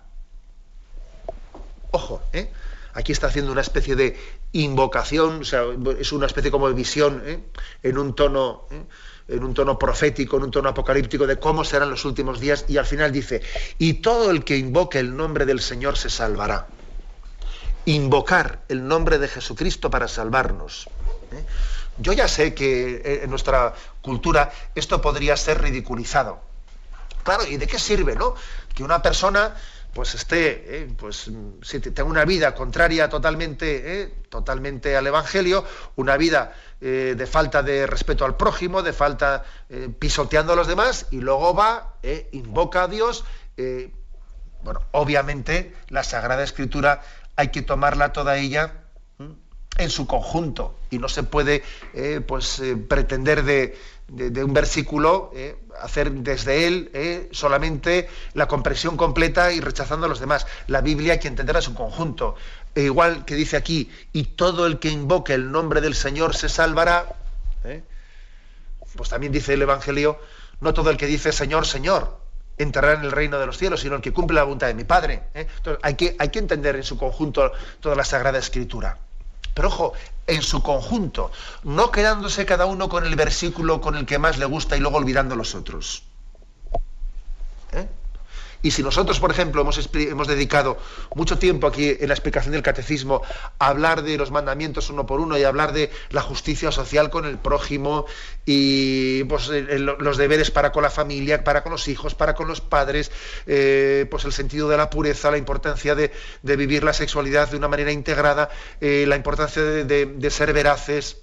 Ojo, 1.90 2.22
¿eh? 2.32 2.50
aquí 2.94 3.12
está 3.12 3.28
haciendo 3.28 3.52
una 3.52 3.60
especie 3.60 3.94
de 3.94 4.18
invocación, 4.52 5.40
o 5.42 5.44
sea, 5.44 5.64
es 5.98 6.12
una 6.12 6.26
especie 6.26 6.50
como 6.50 6.68
de 6.68 6.74
visión, 6.74 7.22
¿eh? 7.26 7.44
en 7.82 7.98
un 7.98 8.14
tono, 8.14 8.66
¿eh? 8.70 8.82
en 9.28 9.44
un 9.44 9.54
tono 9.54 9.78
profético, 9.78 10.38
en 10.38 10.44
un 10.44 10.50
tono 10.50 10.68
apocalíptico 10.70 11.26
de 11.26 11.38
cómo 11.38 11.64
serán 11.64 11.90
los 11.90 12.04
últimos 12.04 12.40
días 12.40 12.64
y 12.68 12.78
al 12.78 12.86
final 12.86 13.12
dice, 13.12 13.42
y 13.78 13.94
todo 13.94 14.30
el 14.30 14.44
que 14.44 14.56
invoque 14.56 14.98
el 14.98 15.16
nombre 15.16 15.44
del 15.44 15.60
Señor 15.60 15.96
se 15.96 16.10
salvará. 16.10 16.66
Invocar 17.84 18.62
el 18.68 18.86
nombre 18.88 19.18
de 19.18 19.28
Jesucristo 19.28 19.90
para 19.90 20.08
salvarnos. 20.08 20.88
¿Eh? 21.32 21.44
Yo 21.98 22.12
ya 22.12 22.28
sé 22.28 22.54
que 22.54 22.96
eh, 22.96 23.20
en 23.24 23.30
nuestra 23.30 23.74
cultura 24.02 24.52
esto 24.74 25.00
podría 25.00 25.36
ser 25.36 25.62
ridiculizado. 25.62 26.40
Claro, 27.22 27.46
¿y 27.46 27.56
de 27.56 27.66
qué 27.66 27.78
sirve, 27.78 28.14
no? 28.14 28.34
Que 28.74 28.84
una 28.84 29.02
persona 29.02 29.54
pues 29.92 30.14
esté, 30.14 30.82
eh, 30.82 30.88
pues 30.98 31.30
si 31.62 31.80
tenga 31.80 32.04
una 32.04 32.26
vida 32.26 32.54
contraria 32.54 33.08
totalmente, 33.08 34.12
totalmente 34.28 34.94
al 34.94 35.06
Evangelio, 35.06 35.64
una 35.96 36.18
vida 36.18 36.54
de 36.78 37.26
falta 37.26 37.62
de 37.62 37.86
respeto 37.86 38.26
al 38.26 38.36
prójimo, 38.36 38.82
de 38.82 38.92
falta 38.92 39.44
pisoteando 39.98 40.52
a 40.52 40.56
los 40.56 40.66
demás, 40.66 41.06
y 41.10 41.20
luego 41.20 41.54
va, 41.54 41.94
invoca 42.32 42.82
a 42.82 42.88
Dios. 42.88 43.24
bueno, 44.62 44.82
obviamente 44.90 45.74
la 45.88 46.04
Sagrada 46.04 46.44
Escritura 46.44 47.00
hay 47.34 47.48
que 47.48 47.62
tomarla 47.62 48.12
toda 48.12 48.36
ella 48.36 48.85
en 49.78 49.90
su 49.90 50.06
conjunto 50.06 50.74
y 50.90 50.98
no 50.98 51.08
se 51.08 51.22
puede 51.22 51.62
pues 52.26 52.62
pretender 52.88 53.42
de, 53.42 53.76
de, 54.08 54.44
un 54.44 54.54
versículo, 54.54 55.30
eh, 55.34 55.56
hacer 55.80 56.10
desde 56.12 56.66
él 56.66 56.90
eh, 56.94 57.28
solamente 57.32 58.08
la 58.34 58.46
comprensión 58.46 58.96
completa 58.96 59.52
y 59.52 59.60
rechazando 59.60 60.06
a 60.06 60.08
los 60.08 60.20
demás. 60.20 60.46
La 60.68 60.80
Biblia 60.80 61.14
hay 61.14 61.18
que 61.18 61.28
entenderla 61.28 61.58
en 61.58 61.64
su 61.64 61.74
conjunto. 61.74 62.36
E 62.74 62.82
igual 62.82 63.24
que 63.24 63.34
dice 63.34 63.56
aquí, 63.56 63.90
y 64.12 64.24
todo 64.24 64.66
el 64.66 64.78
que 64.78 64.90
invoque 64.90 65.34
el 65.34 65.50
nombre 65.50 65.80
del 65.80 65.94
Señor 65.94 66.36
se 66.36 66.48
salvará, 66.48 67.16
eh, 67.64 67.82
pues 68.94 69.08
también 69.08 69.32
dice 69.32 69.54
el 69.54 69.62
Evangelio, 69.62 70.18
no 70.60 70.72
todo 70.72 70.90
el 70.90 70.96
que 70.96 71.06
dice 71.06 71.32
Señor, 71.32 71.66
Señor, 71.66 72.20
entrará 72.58 72.92
en 72.92 73.02
el 73.02 73.12
reino 73.12 73.38
de 73.38 73.46
los 73.46 73.58
cielos, 73.58 73.80
sino 73.80 73.96
el 73.96 74.02
que 74.02 74.12
cumple 74.12 74.36
la 74.36 74.44
voluntad 74.44 74.68
de 74.68 74.74
mi 74.74 74.84
Padre. 74.84 75.24
Entonces, 75.34 75.80
hay 75.82 75.94
que, 75.94 76.16
hay 76.18 76.28
que 76.28 76.38
entender 76.38 76.76
en 76.76 76.84
su 76.84 76.96
conjunto 76.96 77.52
toda 77.80 77.96
la 77.96 78.04
Sagrada 78.04 78.38
Escritura. 78.38 78.98
Pero 79.56 79.68
ojo, 79.68 79.94
en 80.26 80.42
su 80.42 80.62
conjunto, 80.62 81.32
no 81.64 81.90
quedándose 81.90 82.44
cada 82.44 82.66
uno 82.66 82.90
con 82.90 83.06
el 83.06 83.16
versículo 83.16 83.80
con 83.80 83.96
el 83.96 84.04
que 84.04 84.18
más 84.18 84.36
le 84.36 84.44
gusta 84.44 84.76
y 84.76 84.80
luego 84.80 84.98
olvidando 84.98 85.34
los 85.34 85.54
otros. 85.54 86.02
Y 88.66 88.72
si 88.72 88.82
nosotros, 88.82 89.20
por 89.20 89.30
ejemplo, 89.30 89.60
hemos, 89.60 89.88
hemos, 89.94 90.26
dedicado 90.26 90.76
mucho 91.14 91.38
tiempo 91.38 91.68
aquí 91.68 91.96
en 92.00 92.08
la 92.08 92.14
explicación 92.14 92.50
del 92.50 92.64
catecismo 92.64 93.22
a 93.60 93.68
hablar 93.68 94.02
de 94.02 94.18
los 94.18 94.32
mandamientos 94.32 94.90
uno 94.90 95.06
por 95.06 95.20
uno 95.20 95.38
y 95.38 95.44
a 95.44 95.48
hablar 95.48 95.72
de 95.72 95.88
la 96.10 96.20
justicia 96.20 96.72
social 96.72 97.08
con 97.08 97.26
el 97.26 97.38
prójimo 97.38 98.06
y 98.44 99.22
pues, 99.22 99.48
los 99.48 100.16
deberes 100.16 100.50
para 100.50 100.72
con 100.72 100.82
la 100.82 100.90
familia, 100.90 101.44
para 101.44 101.62
con 101.62 101.70
los 101.70 101.86
hijos, 101.86 102.16
para 102.16 102.34
con 102.34 102.48
los 102.48 102.60
padres, 102.60 103.12
eh, 103.46 104.04
pues 104.10 104.24
el 104.24 104.32
sentido 104.32 104.68
de 104.68 104.76
la 104.76 104.90
pureza, 104.90 105.30
la 105.30 105.38
importancia 105.38 105.94
de, 105.94 106.10
vivir 106.42 106.82
la 106.82 106.92
sexualidad 106.92 107.48
de 107.48 107.58
una 107.58 107.68
manera 107.68 107.92
integrada, 107.92 108.48
eh, 108.80 109.04
la 109.06 109.14
importancia 109.14 109.62
de 109.62 110.30
ser 110.32 110.52
veraces, 110.52 111.18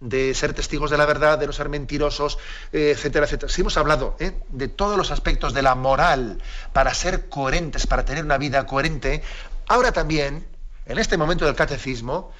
de 0.00 0.34
ser 0.34 0.52
testigos 0.52 0.90
de 0.90 0.98
la 0.98 1.06
verdad, 1.06 1.38
de 1.38 1.46
no 1.46 1.52
ser 1.52 1.68
mentirosos, 1.68 2.38
eh, 2.72 2.92
etcétera, 2.94 3.26
etcétera. 3.26 3.52
Si 3.52 3.60
hemos 3.60 3.76
hablado 3.76 4.16
¿eh? 4.18 4.32
de 4.50 4.68
todos 4.68 4.96
los 4.96 5.10
aspectos 5.10 5.54
de 5.54 5.62
la 5.62 5.74
moral 5.74 6.42
para 6.72 6.92
ser 6.94 7.28
coherentes, 7.28 7.86
para 7.86 8.04
tener 8.04 8.24
una 8.24 8.38
vida 8.38 8.66
coherente, 8.66 9.22
ahora 9.66 9.92
también, 9.92 10.46
en 10.86 10.98
este 10.98 11.16
momento 11.16 11.46
del 11.46 11.54
catecismo, 11.54 12.32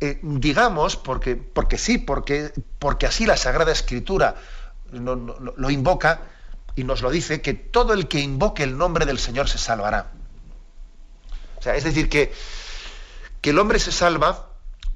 eh, 0.00 0.18
digamos, 0.22 0.96
porque, 0.96 1.36
porque 1.36 1.78
sí, 1.78 1.98
porque, 1.98 2.52
porque 2.78 3.06
así 3.06 3.24
la 3.24 3.36
Sagrada 3.36 3.72
Escritura 3.72 4.36
lo, 4.92 5.70
invoca 5.70 6.20
y 6.74 6.84
nos 6.84 7.02
lo 7.02 7.10
dice, 7.10 7.40
que 7.40 7.54
todo 7.54 7.94
el 7.94 8.08
que 8.08 8.20
invoque 8.20 8.62
el 8.62 8.76
nombre 8.76 9.06
del 9.06 9.18
Señor 9.18 9.48
se 9.48 9.58
salvará. 9.58 10.12
O 11.58 11.62
sea, 11.62 11.76
es 11.76 11.84
decir, 11.84 12.08
que, 12.08 12.32
que 13.40 13.50
el 13.50 13.58
hombre 13.58 13.78
se 13.78 13.90
salva 13.90 14.50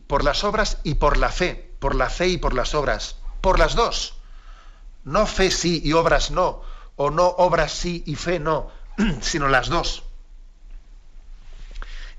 por 0.06 0.22
las 0.22 0.44
obras 0.44 0.78
y 0.82 0.94
por 0.94 1.16
la 1.16 1.30
fe 1.30 1.69
por 1.80 1.96
la 1.96 2.08
fe 2.08 2.28
y 2.28 2.38
por 2.38 2.54
las 2.54 2.74
obras, 2.74 3.16
por 3.40 3.58
las 3.58 3.74
dos. 3.74 4.14
No 5.02 5.26
fe 5.26 5.50
sí 5.50 5.80
y 5.82 5.94
obras 5.94 6.30
no, 6.30 6.62
o 6.94 7.10
no 7.10 7.26
obras 7.26 7.72
sí 7.72 8.04
y 8.06 8.14
fe 8.14 8.38
no, 8.38 8.70
sino 9.20 9.48
las 9.48 9.68
dos. 9.68 10.04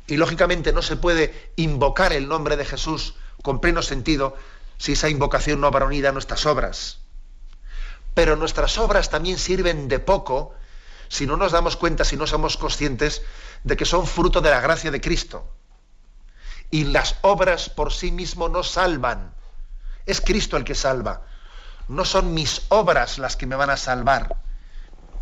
Y 0.08 0.18
lógicamente 0.18 0.74
no 0.74 0.82
se 0.82 0.98
puede 0.98 1.54
invocar 1.56 2.12
el 2.12 2.28
nombre 2.28 2.58
de 2.58 2.66
Jesús 2.66 3.14
con 3.44 3.62
pleno 3.62 3.82
sentido 3.82 4.36
si 4.78 4.94
esa 4.94 5.10
invocación 5.10 5.62
no 5.62 5.72
va 5.72 5.86
unida 5.86 6.10
a 6.10 6.12
nuestras 6.12 6.46
obras. 6.46 6.98
Pero 8.14 8.36
nuestras 8.36 8.78
obras 8.78 9.10
también 9.10 9.38
sirven 9.38 9.88
de 9.88 10.00
poco 10.00 10.54
si 11.08 11.28
no 11.28 11.38
nos 11.38 11.52
damos 11.52 11.78
cuenta, 11.78 12.04
si 12.04 12.18
no 12.18 12.26
somos 12.26 12.58
conscientes 12.58 13.22
de 13.64 13.78
que 13.78 13.86
son 13.86 14.08
fruto 14.08 14.42
de 14.42 14.50
la 14.50 14.60
gracia 14.60 14.92
de 14.92 15.02
Cristo. 15.02 15.48
Y 16.72 16.86
las 16.86 17.18
obras 17.22 17.70
por 17.70 17.94
sí 17.94 18.12
mismo 18.12 18.50
no 18.50 18.64
salvan. 18.64 19.34
Es 20.06 20.22
Cristo 20.22 20.58
el 20.58 20.64
que 20.64 20.76
salva. 20.76 21.22
No 21.88 22.06
son 22.06 22.34
mis 22.34 22.64
obras 22.70 23.18
las 23.18 23.36
que 23.36 23.46
me 23.46 23.56
van 23.56 23.70
a 23.70 23.78
salvar. 23.78 24.36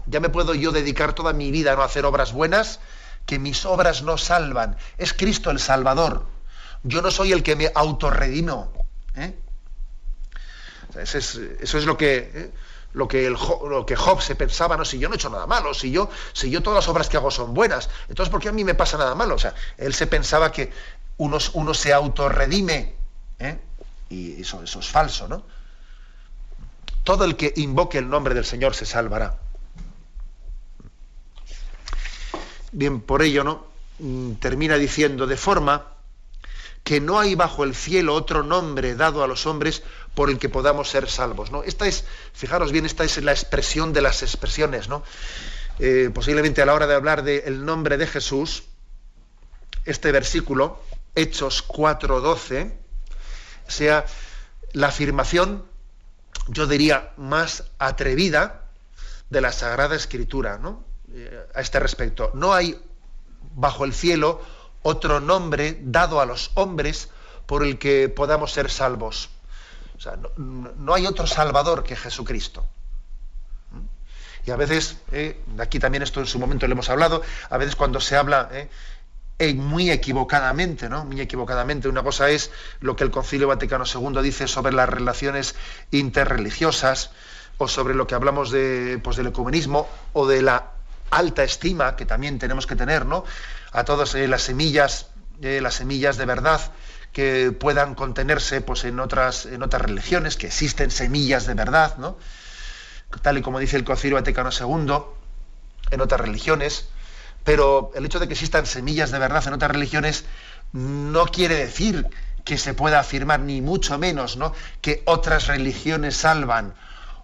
Ya 0.06 0.20
me 0.20 0.30
puedo 0.30 0.54
yo 0.54 0.72
dedicar 0.72 1.14
toda 1.14 1.34
mi 1.34 1.52
vida 1.52 1.74
a 1.74 1.76
no 1.76 1.84
hacer 1.84 2.06
obras 2.06 2.34
buenas, 2.34 2.80
que 3.26 3.40
mis 3.40 3.66
obras 3.66 4.02
no 4.02 4.18
salvan. 4.18 4.78
Es 4.98 5.14
Cristo 5.14 5.52
el 5.52 5.60
Salvador. 5.60 6.26
Yo 6.84 7.02
no 7.02 7.12
soy 7.12 7.32
el 7.32 7.44
que 7.44 7.56
me 7.56 7.72
autorredimo. 7.74 8.72
¿eh? 9.16 9.36
eso, 10.98 11.18
es, 11.18 11.86
lo 11.86 11.98
que, 11.98 12.32
¿eh? 12.34 12.52
lo, 12.94 13.08
que 13.08 13.28
el, 13.28 13.34
lo 13.34 13.86
que 13.86 13.96
Job 13.96 14.22
se 14.22 14.36
pensaba, 14.36 14.78
no, 14.78 14.86
si 14.86 14.98
yo 14.98 15.08
no 15.08 15.16
he 15.16 15.18
hecho 15.18 15.30
nada 15.30 15.46
malo, 15.46 15.74
si 15.74 15.92
yo, 15.92 16.10
si 16.34 16.50
yo 16.50 16.62
todas 16.62 16.78
las 16.78 16.88
obras 16.88 17.10
que 17.10 17.18
hago 17.18 17.30
son 17.30 17.54
buenas, 17.54 17.90
entonces 18.08 18.32
¿por 18.32 18.42
qué 18.42 18.50
a 18.50 18.52
mí 18.52 18.64
me 18.64 18.76
pasa 18.76 18.98
nada 18.98 19.14
malo? 19.16 19.36
O 19.36 19.40
sea, 19.40 19.54
él 19.78 19.94
se 19.94 20.08
pensaba 20.08 20.52
que 20.52 20.72
uno, 21.18 21.38
uno 21.54 21.74
se 21.74 21.94
autorredime. 21.94 22.96
¿eh? 23.40 23.60
Y 24.10 24.42
eso, 24.42 24.64
eso 24.64 24.80
es 24.80 24.88
falso, 24.88 25.28
¿no? 25.28 25.44
Todo 27.04 27.26
el 27.26 27.36
que 27.36 27.54
invoque 27.56 27.98
el 27.98 28.10
nombre 28.10 28.34
del 28.34 28.46
Señor 28.46 28.76
se 28.76 28.86
salvará. 28.86 29.40
Bien, 32.72 33.02
por 33.02 33.22
ello, 33.22 33.44
¿no? 33.44 33.66
Mm, 34.00 34.34
termina 34.34 34.76
diciendo, 34.76 35.28
de 35.28 35.38
forma 35.38 35.86
que 36.84 37.02
no 37.02 37.20
hay 37.20 37.36
bajo 37.36 37.64
el 37.64 37.76
cielo 37.76 38.16
otro 38.16 38.44
nombre 38.44 38.96
dado 38.96 39.24
a 39.24 39.28
los 39.28 39.46
hombres 39.46 39.84
por 40.16 40.30
el 40.30 40.40
que 40.40 40.50
podamos 40.50 40.90
ser 40.90 41.10
salvos. 41.10 41.52
¿no? 41.52 41.64
Esta 41.64 41.88
es, 41.88 42.06
fijaros 42.34 42.72
bien, 42.72 42.86
esta 42.86 43.04
es 43.04 43.22
la 43.24 43.32
expresión 43.32 43.94
de 43.94 44.02
las 44.02 44.24
expresiones, 44.24 44.90
¿no? 44.90 45.04
Eh, 45.78 46.10
posiblemente 46.14 46.62
a 46.62 46.66
la 46.66 46.74
hora 46.74 46.88
de 46.88 46.96
hablar 46.96 47.24
del 47.24 47.64
nombre 47.64 47.98
de 47.98 48.08
Jesús, 48.08 48.64
este 49.86 50.12
versículo, 50.12 50.82
Hechos 51.16 51.66
4.12, 51.68 52.74
sea 53.70 54.06
la 54.74 54.88
afirmación, 54.88 55.66
yo 56.48 56.68
diría, 56.68 57.14
más 57.18 57.66
atrevida 57.78 58.66
de 59.30 59.42
la 59.42 59.52
Sagrada 59.52 59.96
Escritura, 59.96 60.58
¿no? 60.58 60.84
Eh, 61.14 61.48
a 61.56 61.62
este 61.62 61.80
respecto. 61.80 62.32
No 62.34 62.54
hay 62.54 62.80
bajo 63.56 63.86
el 63.86 63.94
cielo 63.94 64.42
otro 64.82 65.20
nombre 65.20 65.80
dado 65.82 66.22
a 66.22 66.26
los 66.26 66.52
hombres 66.54 67.10
por 67.46 67.64
el 67.64 67.80
que 67.80 68.10
podamos 68.10 68.52
ser 68.52 68.70
salvos. 68.70 69.30
O 69.98 70.02
sea, 70.02 70.18
no, 70.38 70.94
hay 70.94 71.08
otro 71.08 71.28
Salvador 71.28 71.84
que 71.84 71.96
Jesucristo. 71.96 72.66
¿Mm? 73.72 74.48
Y 74.48 74.52
a 74.52 74.56
veces, 74.56 74.98
eh, 75.12 75.42
aquí 75.58 75.80
también 75.80 76.04
esto 76.04 76.20
en 76.20 76.28
su 76.28 76.40
momento 76.40 76.68
lo 76.68 76.74
hemos 76.74 76.90
hablado, 76.90 77.22
a 77.50 77.58
veces 77.58 77.76
cuando 77.76 78.00
se 78.00 78.16
habla 78.16 78.50
eh, 78.52 78.70
muy 79.56 79.90
equivocadamente, 79.90 80.90
¿no? 80.90 81.06
Muy 81.06 81.22
equivocadamente. 81.22 81.88
Una 81.88 82.04
cosa 82.04 82.30
es 82.30 82.52
lo 82.82 82.96
que 82.96 83.06
el 83.06 83.12
Concilio 83.12 83.48
Vaticano 83.48 83.86
II 83.86 84.22
dice 84.22 84.48
sobre 84.48 84.74
las 84.74 84.90
relaciones 84.90 85.56
interreligiosas 85.92 87.12
o 87.58 87.68
sobre 87.68 87.94
lo 87.94 88.06
que 88.06 88.16
hablamos 88.16 88.52
de, 88.52 89.00
pues, 89.02 89.16
del 89.16 89.28
ecumenismo 89.28 89.88
o 90.14 90.28
de 90.28 90.42
la 90.42 90.72
alta 91.10 91.44
estima 91.44 91.96
que 91.96 92.06
también 92.06 92.38
tenemos 92.38 92.68
que 92.68 92.76
tener, 92.76 93.06
¿no? 93.06 93.24
A 93.72 93.86
todas 93.86 94.14
eh, 94.16 94.28
las 94.28 94.44
semillas, 94.44 95.08
eh, 95.42 95.60
las 95.62 95.76
semillas 95.76 96.18
de 96.18 96.26
verdad 96.26 96.60
que 97.14 97.52
puedan 97.52 97.96
contenerse 97.96 98.62
pues, 98.62 98.84
en, 98.84 99.00
otras, 99.00 99.46
en 99.46 99.64
otras 99.64 99.82
religiones, 99.82 100.36
que 100.36 100.48
existen 100.48 100.92
semillas 100.92 101.48
de 101.48 101.54
verdad, 101.54 101.98
¿no? 101.98 102.18
Tal 103.22 103.38
y 103.38 103.42
como 103.42 103.60
dice 103.60 103.78
el 103.78 103.84
Concilio 103.84 104.18
Vaticano 104.18 104.50
II, 104.52 104.96
en 105.92 106.02
otras 106.02 106.22
religiones 106.22 106.90
pero 107.44 107.92
el 107.96 108.06
hecho 108.06 108.20
de 108.20 108.28
que 108.28 108.34
existan 108.34 108.66
semillas 108.66 109.12
de 109.12 109.20
verdad 109.20 109.48
en 109.48 109.54
otras 109.54 109.72
religiones 109.72 110.26
no 110.72 111.26
quiere 111.26 111.56
decir 111.56 112.08
que 112.44 112.58
se 112.58 112.74
pueda 112.74 113.00
afirmar, 113.00 113.40
ni 113.42 113.62
mucho 113.62 113.98
menos, 113.98 114.38
¿no? 114.38 114.54
que 114.82 115.04
otras 115.06 115.48
religiones 115.48 116.18
salvan, 116.18 116.74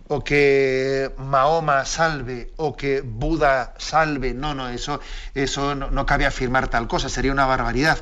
o 0.08 0.24
que 0.24 1.12
Mahoma 1.18 1.86
salve, 1.86 2.54
o 2.58 2.76
que 2.76 3.02
Buda 3.02 3.74
salve. 3.78 4.34
No, 4.34 4.54
no, 4.54 4.70
eso, 4.70 5.00
eso 5.34 5.74
no, 5.74 6.06
cabe 6.06 6.26
afirmar 6.26 6.68
tal 6.68 6.88
cosa, 6.88 7.10
sería 7.10 7.32
una 7.32 7.46
barbaridad. 7.46 7.98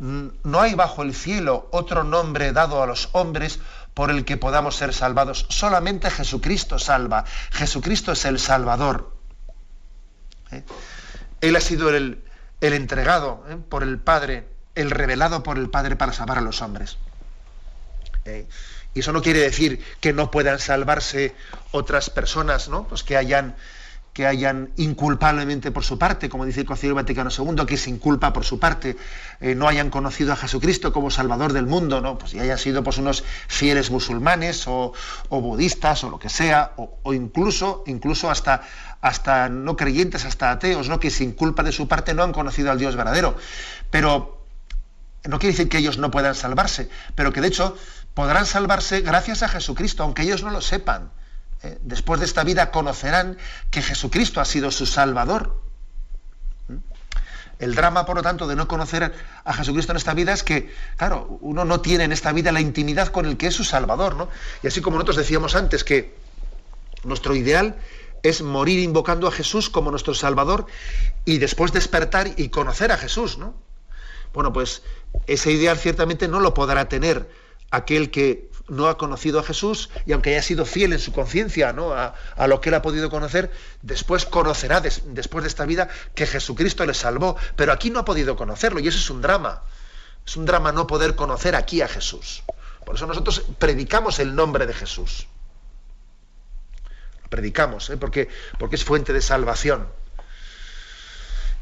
No 0.00 0.60
hay 0.60 0.74
bajo 0.74 1.02
el 1.02 1.14
cielo 1.14 1.68
otro 1.70 2.02
nombre 2.02 2.52
dado 2.52 2.82
a 2.82 2.86
los 2.86 3.08
hombres 3.12 3.60
por 3.94 4.10
el 4.10 4.24
que 4.24 4.36
podamos 4.36 4.74
ser 4.74 4.92
salvados. 4.92 5.46
Solamente 5.48 6.10
Jesucristo 6.10 6.80
salva. 6.80 7.24
Jesucristo 7.52 8.12
es 8.12 8.24
el 8.24 8.40
Salvador. 8.40 9.16
¿Eh? 10.50 10.64
Él 11.44 11.56
ha 11.56 11.60
sido 11.60 11.94
el, 11.94 12.24
entregado 12.62 13.44
¿eh? 13.50 13.56
por 13.68 13.82
el 13.82 13.98
Padre, 13.98 14.46
el 14.74 14.90
revelado 14.90 15.42
por 15.42 15.58
el 15.58 15.68
Padre 15.68 15.94
para 15.94 16.14
salvar 16.14 16.38
a 16.38 16.40
los 16.40 16.62
hombres. 16.62 16.96
¿Eh? 18.24 18.46
Y 18.94 19.00
eso 19.00 19.12
no 19.12 19.20
quiere 19.20 19.40
decir 19.40 19.84
que 20.00 20.14
no 20.14 20.30
puedan 20.30 20.58
salvarse 20.58 21.34
otras 21.70 22.08
personas, 22.08 22.70
¿no? 22.70 22.88
Pues 22.88 23.02
que 23.02 23.18
hayan 23.18 23.56
que 24.14 24.28
hayan 24.28 24.70
inculpablemente 24.76 25.72
por 25.72 25.82
su 25.82 25.98
parte, 25.98 26.28
como 26.28 26.46
dice 26.46 26.60
el 26.60 26.66
Concilio 26.66 26.94
Vaticano 26.94 27.30
II, 27.36 27.66
que 27.66 27.76
se 27.76 27.90
inculpa 27.90 28.32
por 28.32 28.44
su 28.44 28.60
parte, 28.60 28.96
eh, 29.40 29.56
no 29.56 29.66
hayan 29.66 29.90
conocido 29.90 30.32
a 30.32 30.36
Jesucristo 30.36 30.92
como 30.92 31.10
Salvador 31.10 31.52
del 31.52 31.66
mundo, 31.66 32.00
¿no? 32.00 32.16
Pues 32.16 32.32
y 32.32 32.38
hayan 32.38 32.56
sido 32.56 32.84
pues, 32.84 32.98
unos 32.98 33.24
fieles 33.48 33.90
musulmanes 33.90 34.66
o, 34.68 34.92
budistas 35.28 36.04
o 36.04 36.10
lo 36.10 36.20
que 36.20 36.28
sea, 36.28 36.74
o, 36.76 37.12
incluso, 37.12 37.82
incluso 37.88 38.30
hasta, 38.30 38.62
hasta 39.00 39.48
no 39.48 39.76
creyentes, 39.76 40.24
hasta 40.24 40.52
ateos, 40.52 40.88
¿no? 40.88 41.00
que 41.00 41.10
sin 41.10 41.32
culpa 41.32 41.64
de 41.64 41.72
su 41.72 41.88
parte 41.88 42.14
no 42.14 42.22
han 42.22 42.32
conocido 42.32 42.70
al 42.70 42.78
Dios 42.78 42.94
verdadero. 42.94 43.36
Pero 43.90 44.46
no 45.24 45.40
quiere 45.40 45.54
decir 45.54 45.68
que 45.68 45.78
ellos 45.78 45.98
no 45.98 46.12
puedan 46.12 46.36
salvarse, 46.36 46.88
pero 47.16 47.32
que 47.32 47.40
de 47.40 47.48
hecho 47.48 47.76
podrán 48.14 48.46
salvarse 48.46 49.00
gracias 49.00 49.42
a 49.42 49.48
Jesucristo, 49.48 50.04
aunque 50.04 50.22
ellos 50.22 50.44
no 50.44 50.50
lo 50.50 50.60
sepan. 50.60 51.10
Eh, 51.64 51.78
después 51.80 52.20
de 52.20 52.26
esta 52.26 52.44
vida 52.44 52.70
conocerán 52.70 53.38
que 53.70 53.80
Jesucristo 53.80 54.40
ha 54.40 54.44
sido 54.44 54.70
su 54.70 54.84
Salvador. 54.84 55.62
El 57.58 57.74
drama, 57.74 58.04
por 58.04 58.16
lo 58.16 58.22
tanto, 58.22 58.46
de 58.46 58.54
no 58.54 58.68
conocer 58.68 59.14
a 59.44 59.54
Jesucristo 59.54 59.92
en 59.92 59.96
esta 59.96 60.12
vida 60.12 60.34
es 60.34 60.42
que, 60.42 60.74
claro, 60.96 61.38
uno 61.40 61.64
no 61.64 61.80
tiene 61.80 62.04
en 62.04 62.12
esta 62.12 62.32
vida 62.32 62.52
la 62.52 62.60
intimidad 62.60 63.08
con 63.08 63.24
el 63.24 63.38
que 63.38 63.46
es 63.46 63.54
su 63.54 63.64
Salvador, 63.64 64.16
¿no? 64.16 64.28
Y 64.62 64.66
así 64.66 64.82
como 64.82 64.96
nosotros 64.96 65.16
decíamos 65.16 65.54
antes 65.54 65.84
que 65.84 66.14
nuestro 67.04 67.34
ideal 67.34 67.76
es 68.22 68.42
morir 68.42 68.80
invocando 68.80 69.26
a 69.26 69.32
Jesús 69.32 69.70
como 69.70 69.90
nuestro 69.90 70.12
Salvador 70.12 70.66
y 71.24 71.38
después 71.38 71.72
despertar 71.72 72.32
y 72.36 72.50
conocer 72.50 72.92
a 72.92 72.98
Jesús, 72.98 73.38
¿no? 73.38 73.54
Bueno, 74.34 74.52
pues 74.52 74.82
ese 75.26 75.52
ideal 75.52 75.78
ciertamente 75.78 76.28
no 76.28 76.40
lo 76.40 76.52
podrá 76.52 76.88
tener 76.90 77.30
aquel 77.70 78.10
que 78.10 78.50
no 78.68 78.88
ha 78.88 78.96
conocido 78.96 79.38
a 79.38 79.42
Jesús 79.42 79.90
y 80.06 80.12
aunque 80.12 80.30
haya 80.30 80.42
sido 80.42 80.64
fiel 80.64 80.92
en 80.92 80.98
su 80.98 81.12
conciencia 81.12 81.72
¿no? 81.72 81.92
a, 81.92 82.14
lo 82.46 82.60
que 82.60 82.70
él 82.70 82.74
ha 82.74 82.82
podido 82.82 83.10
conocer, 83.10 83.50
después 83.82 84.24
conocerá 84.24 84.80
después 84.80 85.44
de 85.44 85.48
esta 85.48 85.66
vida 85.66 85.88
que 86.14 86.26
Jesucristo 86.26 86.84
le 86.86 86.94
salvó, 86.94 87.36
pero 87.56 87.72
aquí 87.72 87.90
no 87.90 88.00
ha 88.00 88.04
podido 88.04 88.36
conocerlo 88.36 88.80
y 88.80 88.88
eso 88.88 88.98
es 88.98 89.10
un 89.10 89.20
drama. 89.20 89.62
Es 90.26 90.36
un 90.36 90.46
drama 90.46 90.72
no 90.72 90.86
poder 90.86 91.14
conocer 91.14 91.54
aquí 91.54 91.82
a 91.82 91.88
Jesús. 91.88 92.42
Por 92.84 92.96
eso 92.96 93.06
nosotros 93.06 93.44
predicamos 93.58 94.18
el 94.18 94.34
nombre 94.34 94.66
de 94.66 94.74
Jesús. 94.74 95.26
predicamos, 97.28 97.90
¿eh? 97.90 97.96
porque, 97.96 98.28
porque 98.58 98.76
es 98.76 98.84
fuente 98.84 99.12
de 99.12 99.20
salvación. 99.20 99.88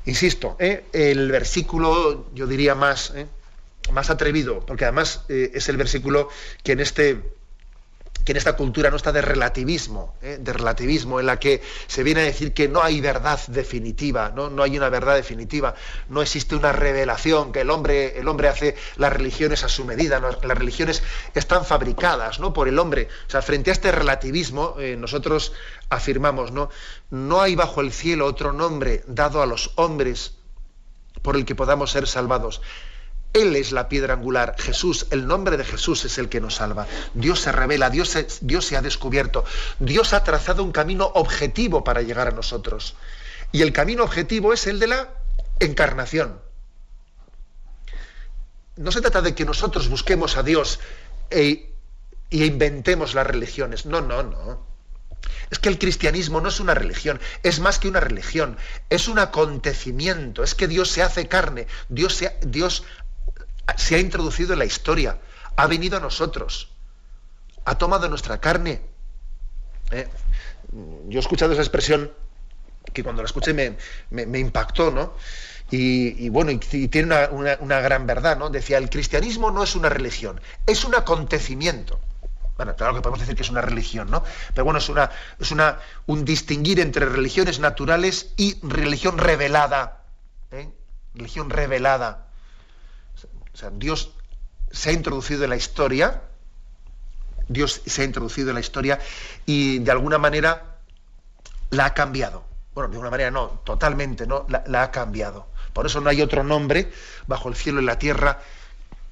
Insisto, 0.04 0.56
¿eh? 0.58 0.84
el 0.92 1.30
versículo, 1.30 2.26
yo 2.34 2.46
diría 2.46 2.74
más, 2.74 3.12
¿eh? 3.14 3.26
Más 3.90 4.10
atrevido, 4.10 4.60
porque 4.60 4.84
además 4.84 5.24
eh, 5.28 5.50
es 5.54 5.68
el 5.68 5.76
versículo 5.76 6.28
que 6.62 6.72
en 6.72 6.80
este 6.80 7.22
que 8.24 8.32
en 8.32 8.38
esta 8.38 8.56
cultura 8.56 8.90
no 8.90 8.96
está 8.96 9.12
de 9.12 9.22
relativismo, 9.22 10.14
¿eh? 10.22 10.38
de 10.40 10.52
relativismo, 10.52 11.18
en 11.18 11.26
la 11.26 11.38
que 11.38 11.62
se 11.86 12.02
viene 12.02 12.20
a 12.20 12.24
decir 12.24 12.52
que 12.52 12.68
no 12.68 12.82
hay 12.82 13.00
verdad 13.00 13.40
definitiva, 13.48 14.32
¿no? 14.34 14.48
no 14.48 14.62
hay 14.62 14.76
una 14.76 14.88
verdad 14.88 15.16
definitiva, 15.16 15.74
no 16.08 16.22
existe 16.22 16.54
una 16.54 16.72
revelación, 16.72 17.52
que 17.52 17.62
el 17.62 17.70
hombre, 17.70 18.18
el 18.18 18.28
hombre 18.28 18.48
hace 18.48 18.76
las 18.96 19.12
religiones 19.12 19.64
a 19.64 19.68
su 19.68 19.84
medida, 19.84 20.20
las 20.20 20.58
religiones 20.58 21.02
están 21.34 21.64
fabricadas 21.64 22.38
¿no? 22.38 22.52
por 22.52 22.68
el 22.68 22.78
hombre. 22.78 23.08
O 23.26 23.30
sea, 23.30 23.42
frente 23.42 23.70
a 23.70 23.72
este 23.72 23.90
relativismo, 23.90 24.76
eh, 24.78 24.96
nosotros 24.96 25.52
afirmamos, 25.90 26.52
¿no? 26.52 26.70
no 27.10 27.40
hay 27.40 27.56
bajo 27.56 27.80
el 27.80 27.92
cielo 27.92 28.26
otro 28.26 28.52
nombre 28.52 29.02
dado 29.06 29.42
a 29.42 29.46
los 29.46 29.72
hombres 29.74 30.34
por 31.22 31.36
el 31.36 31.44
que 31.44 31.54
podamos 31.54 31.90
ser 31.90 32.06
salvados 32.06 32.62
él 33.32 33.56
es 33.56 33.72
la 33.72 33.88
piedra 33.88 34.14
angular, 34.14 34.56
Jesús, 34.58 35.06
el 35.10 35.26
nombre 35.26 35.56
de 35.56 35.64
Jesús 35.64 36.04
es 36.04 36.18
el 36.18 36.28
que 36.28 36.40
nos 36.40 36.56
salva. 36.56 36.86
Dios 37.14 37.40
se 37.40 37.52
revela, 37.52 37.88
Dios 37.88 38.10
se, 38.10 38.26
Dios 38.42 38.66
se 38.66 38.76
ha 38.76 38.82
descubierto, 38.82 39.44
Dios 39.78 40.12
ha 40.12 40.22
trazado 40.22 40.62
un 40.62 40.72
camino 40.72 41.10
objetivo 41.14 41.82
para 41.82 42.02
llegar 42.02 42.28
a 42.28 42.32
nosotros. 42.32 42.94
Y 43.50 43.62
el 43.62 43.72
camino 43.72 44.04
objetivo 44.04 44.52
es 44.52 44.66
el 44.66 44.78
de 44.78 44.86
la 44.88 45.08
encarnación. 45.60 46.40
No 48.76 48.92
se 48.92 49.00
trata 49.00 49.22
de 49.22 49.34
que 49.34 49.44
nosotros 49.44 49.88
busquemos 49.88 50.36
a 50.36 50.42
Dios 50.42 50.80
e, 51.30 51.74
inventemos 52.30 53.14
las 53.14 53.26
religiones. 53.26 53.86
No, 53.86 54.00
no, 54.00 54.22
no. 54.22 54.72
Es 55.50 55.58
que 55.58 55.68
el 55.68 55.78
cristianismo 55.78 56.40
no 56.40 56.48
es 56.48 56.60
una 56.60 56.74
religión, 56.74 57.20
es 57.42 57.60
más 57.60 57.78
que 57.78 57.86
una 57.86 58.00
religión, 58.00 58.56
es 58.88 59.06
un 59.06 59.18
acontecimiento, 59.18 60.42
es 60.42 60.54
que 60.54 60.66
Dios 60.66 60.90
se 60.90 61.02
hace 61.02 61.28
carne, 61.28 61.66
Dios, 61.90 62.14
se, 62.14 62.38
Dios 62.40 62.84
se 63.76 63.96
ha 63.96 63.98
introducido 63.98 64.52
en 64.52 64.58
la 64.58 64.64
historia, 64.64 65.18
ha 65.56 65.66
venido 65.66 65.96
a 65.96 66.00
nosotros, 66.00 66.70
ha 67.64 67.76
tomado 67.78 68.08
nuestra 68.08 68.40
carne. 68.40 68.82
¿eh? 69.90 70.08
Yo 71.08 71.18
he 71.18 71.20
escuchado 71.20 71.52
esa 71.52 71.62
expresión 71.62 72.10
que 72.92 73.02
cuando 73.02 73.22
la 73.22 73.26
escuché 73.26 73.54
me, 73.54 74.38
impactó, 74.38 74.90
¿no? 74.90 75.14
Y, 75.70 76.28
bueno, 76.28 76.50
y, 76.50 76.58
tiene 76.58 77.28
una, 77.30 77.80
gran 77.80 78.06
verdad, 78.06 78.36
¿no? 78.36 78.50
Decía, 78.50 78.76
el 78.76 78.90
cristianismo 78.90 79.50
no 79.50 79.62
es 79.62 79.74
una 79.74 79.88
religión, 79.88 80.40
es 80.66 80.84
un 80.84 80.94
acontecimiento. 80.94 82.00
Bueno, 82.56 82.76
claro 82.76 82.94
que 82.94 83.00
podemos 83.00 83.20
decir 83.20 83.34
que 83.34 83.42
es 83.42 83.48
una 83.48 83.62
religión, 83.62 84.10
¿no? 84.10 84.22
Pero 84.54 84.64
bueno, 84.64 84.78
es 84.78 84.88
una, 84.90 85.10
es 85.40 85.50
una, 85.50 85.78
un 86.06 86.24
distinguir 86.26 86.80
entre 86.80 87.06
religiones 87.06 87.58
naturales 87.58 88.34
y 88.36 88.58
religión 88.62 89.16
revelada. 89.16 90.02
¿eh? 90.50 90.68
Religión 91.14 91.48
revelada. 91.48 92.26
O 93.54 93.56
sea, 93.56 93.70
Dios 93.70 94.12
se 94.70 94.90
ha 94.90 94.92
introducido 94.92 95.44
en 95.44 95.50
la 95.50 95.56
historia, 95.56 96.22
Dios 97.48 97.82
se 97.84 98.02
ha 98.02 98.04
introducido 98.04 98.48
en 98.48 98.54
la 98.54 98.60
historia 98.60 98.98
y 99.46 99.78
de 99.80 99.90
alguna 99.90 100.18
manera 100.18 100.78
la 101.70 101.86
ha 101.86 101.94
cambiado. 101.94 102.44
Bueno, 102.74 102.88
de 102.88 102.94
alguna 102.94 103.10
manera 103.10 103.30
no, 103.30 103.60
totalmente, 103.64 104.26
¿no? 104.26 104.46
La, 104.48 104.64
la 104.66 104.82
ha 104.84 104.90
cambiado. 104.90 105.46
Por 105.72 105.86
eso 105.86 106.00
no 106.00 106.08
hay 106.08 106.22
otro 106.22 106.42
nombre 106.42 106.90
bajo 107.26 107.48
el 107.48 107.54
cielo 107.54 107.80
y 107.80 107.84
la 107.84 107.98
tierra 107.98 108.40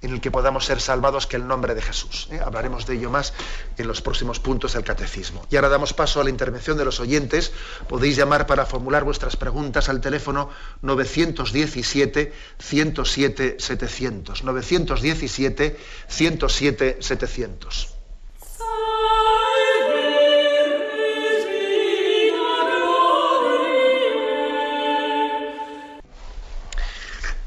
en 0.02 0.12
el 0.12 0.20
que 0.20 0.30
podamos 0.30 0.64
ser 0.64 0.80
salvados 0.80 1.26
que 1.26 1.36
el 1.36 1.46
nombre 1.46 1.74
de 1.74 1.82
Jesús. 1.82 2.28
¿eh? 2.30 2.40
Hablaremos 2.44 2.86
de 2.86 2.94
ello 2.94 3.10
más 3.10 3.34
en 3.76 3.86
los 3.86 4.00
próximos 4.00 4.40
puntos 4.40 4.72
del 4.72 4.84
catecismo. 4.84 5.46
Y 5.50 5.56
ahora 5.56 5.68
damos 5.68 5.92
paso 5.92 6.20
a 6.20 6.24
la 6.24 6.30
intervención 6.30 6.78
de 6.78 6.84
los 6.84 7.00
oyentes. 7.00 7.52
Podéis 7.88 8.16
llamar 8.16 8.46
para 8.46 8.66
formular 8.66 9.04
vuestras 9.04 9.36
preguntas 9.36 9.88
al 9.88 10.00
teléfono 10.00 10.48
917 10.82 12.32
107 12.58 13.56
700. 13.58 14.44
917 14.44 15.80
107 16.08 16.96
700. 17.00 17.94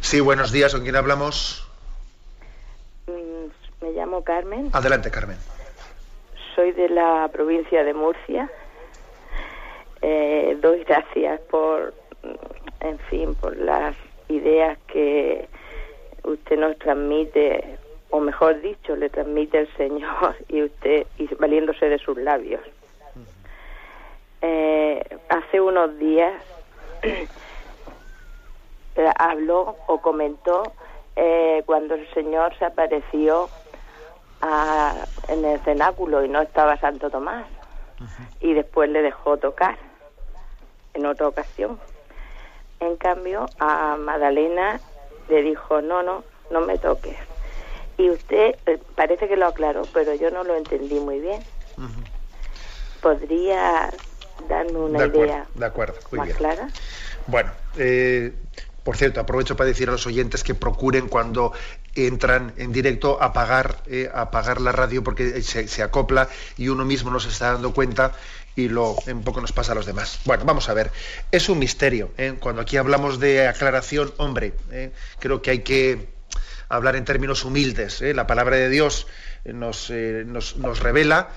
Sí, 0.01 0.19
buenos 0.19 0.51
días. 0.51 0.71
¿Con 0.73 0.83
quién 0.83 0.95
hablamos? 0.95 1.63
Llamo 3.91 4.23
Carmen. 4.23 4.69
Adelante, 4.73 5.11
Carmen. 5.11 5.37
Soy 6.55 6.71
de 6.71 6.89
la 6.89 7.29
provincia 7.31 7.83
de 7.83 7.93
Murcia. 7.93 8.49
Eh, 10.01 10.57
doy 10.61 10.83
gracias 10.83 11.39
por, 11.41 11.93
en 12.81 12.99
fin, 13.09 13.35
por 13.35 13.55
las 13.57 13.95
ideas 14.29 14.77
que 14.87 15.47
usted 16.23 16.57
nos 16.57 16.77
transmite, 16.77 17.77
o 18.09 18.19
mejor 18.19 18.61
dicho, 18.61 18.95
le 18.95 19.09
transmite 19.09 19.59
el 19.59 19.75
Señor 19.75 20.35
y 20.49 20.63
usted, 20.63 21.07
y 21.17 21.27
valiéndose 21.35 21.87
de 21.89 21.97
sus 21.99 22.17
labios. 22.17 22.61
Eh, 24.41 25.01
hace 25.29 25.61
unos 25.61 25.97
días 25.99 26.33
habló 29.17 29.77
o 29.87 30.01
comentó 30.01 30.73
eh, 31.15 31.63
cuando 31.65 31.95
el 31.95 32.11
Señor 32.13 32.53
se 32.57 32.65
apareció 32.65 33.49
en 35.27 35.45
el 35.45 35.59
cenáculo 35.61 36.23
y 36.23 36.29
no 36.29 36.41
estaba 36.41 36.77
Santo 36.77 37.09
Tomás. 37.09 37.45
Y 38.41 38.53
después 38.53 38.89
le 38.89 39.01
dejó 39.01 39.37
tocar 39.37 39.77
en 40.93 41.05
otra 41.05 41.27
ocasión. 41.27 41.79
En 42.79 42.97
cambio, 42.97 43.45
a 43.59 43.95
Magdalena 43.97 44.81
le 45.29 45.41
dijo, 45.41 45.81
no, 45.81 46.03
no, 46.03 46.23
no 46.51 46.61
me 46.61 46.77
toques. 46.77 47.15
Y 47.97 48.09
usted 48.09 48.55
eh, 48.65 48.79
parece 48.95 49.27
que 49.27 49.37
lo 49.37 49.47
aclaró, 49.47 49.83
pero 49.93 50.13
yo 50.15 50.31
no 50.31 50.43
lo 50.43 50.55
entendí 50.55 50.99
muy 50.99 51.19
bien. 51.19 51.41
¿Podría 53.01 53.89
darme 54.49 54.79
una 54.79 55.05
idea 55.05 55.45
de 55.53 55.65
acuerdo, 55.65 55.95
más 56.11 56.33
clara? 56.33 56.67
Bueno, 57.27 57.51
eh, 57.77 58.33
Por 58.83 58.97
cierto, 58.97 59.21
aprovecho 59.21 59.55
para 59.55 59.67
decir 59.67 59.87
a 59.87 59.93
los 59.93 60.05
oyentes 60.07 60.43
que 60.43 60.55
procuren 60.55 61.07
cuando 61.07 61.53
entran 61.95 62.53
en 62.57 62.71
directo 62.71 63.21
apagar, 63.21 63.83
eh, 63.87 64.09
apagar 64.13 64.61
la 64.61 64.71
radio 64.71 65.03
porque 65.03 65.41
se, 65.41 65.83
acopla 65.83 66.27
y 66.57 66.69
uno 66.69 66.85
mismo 66.85 67.11
no 67.11 67.19
se 67.19 67.29
está 67.29 67.53
dando 67.53 67.73
cuenta 67.73 68.13
y 68.55 68.69
lo 68.69 68.95
un 69.07 69.23
poco 69.23 69.41
nos 69.41 69.51
pasa 69.51 69.71
a 69.71 69.75
los 69.75 69.85
demás. 69.85 70.19
Bueno, 70.25 70.45
vamos 70.45 70.69
a 70.69 70.73
ver. 70.73 70.91
Es 71.31 71.49
un 71.49 71.59
misterio. 71.59 72.11
¿eh? 72.17 72.35
Cuando 72.39 72.61
aquí 72.61 72.77
hablamos 72.77 73.19
de 73.19 73.47
aclaración, 73.47 74.13
hombre, 74.17 74.53
¿eh? 74.71 74.91
creo 75.19 75.41
que 75.41 75.51
hay 75.51 75.59
que 75.59 76.09
hablar 76.69 76.95
en 76.95 77.05
términos 77.05 77.45
humildes. 77.45 78.01
La 78.01 78.27
palabra 78.27 78.57
de 78.57 78.69
Dios 78.69 79.07
nos, 79.45 79.89
nos, 79.89 80.57
nos 80.57 80.79
revela 80.79 81.29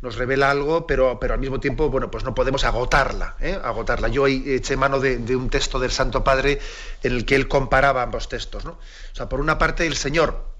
nos 0.00 0.16
revela 0.16 0.50
algo, 0.50 0.86
pero, 0.86 1.18
pero 1.20 1.34
al 1.34 1.40
mismo 1.40 1.60
tiempo, 1.60 1.90
bueno, 1.90 2.10
pues 2.10 2.24
no 2.24 2.34
podemos 2.34 2.64
agotarla, 2.64 3.36
¿eh? 3.40 3.58
agotarla. 3.62 4.08
Yo 4.08 4.22
hoy 4.22 4.42
eché 4.46 4.76
mano 4.76 4.98
de, 4.98 5.36
un 5.36 5.50
texto 5.50 5.78
del 5.78 5.90
Santo 5.90 6.24
Padre 6.24 6.58
en 7.02 7.12
el 7.12 7.26
que 7.26 7.34
él 7.34 7.48
comparaba 7.48 8.02
ambos 8.02 8.28
textos, 8.28 8.64
¿no? 8.64 8.72
O 8.72 9.14
sea, 9.14 9.28
por 9.28 9.40
una 9.40 9.58
parte, 9.58 9.86
el 9.86 9.96
Señor, 9.96 10.54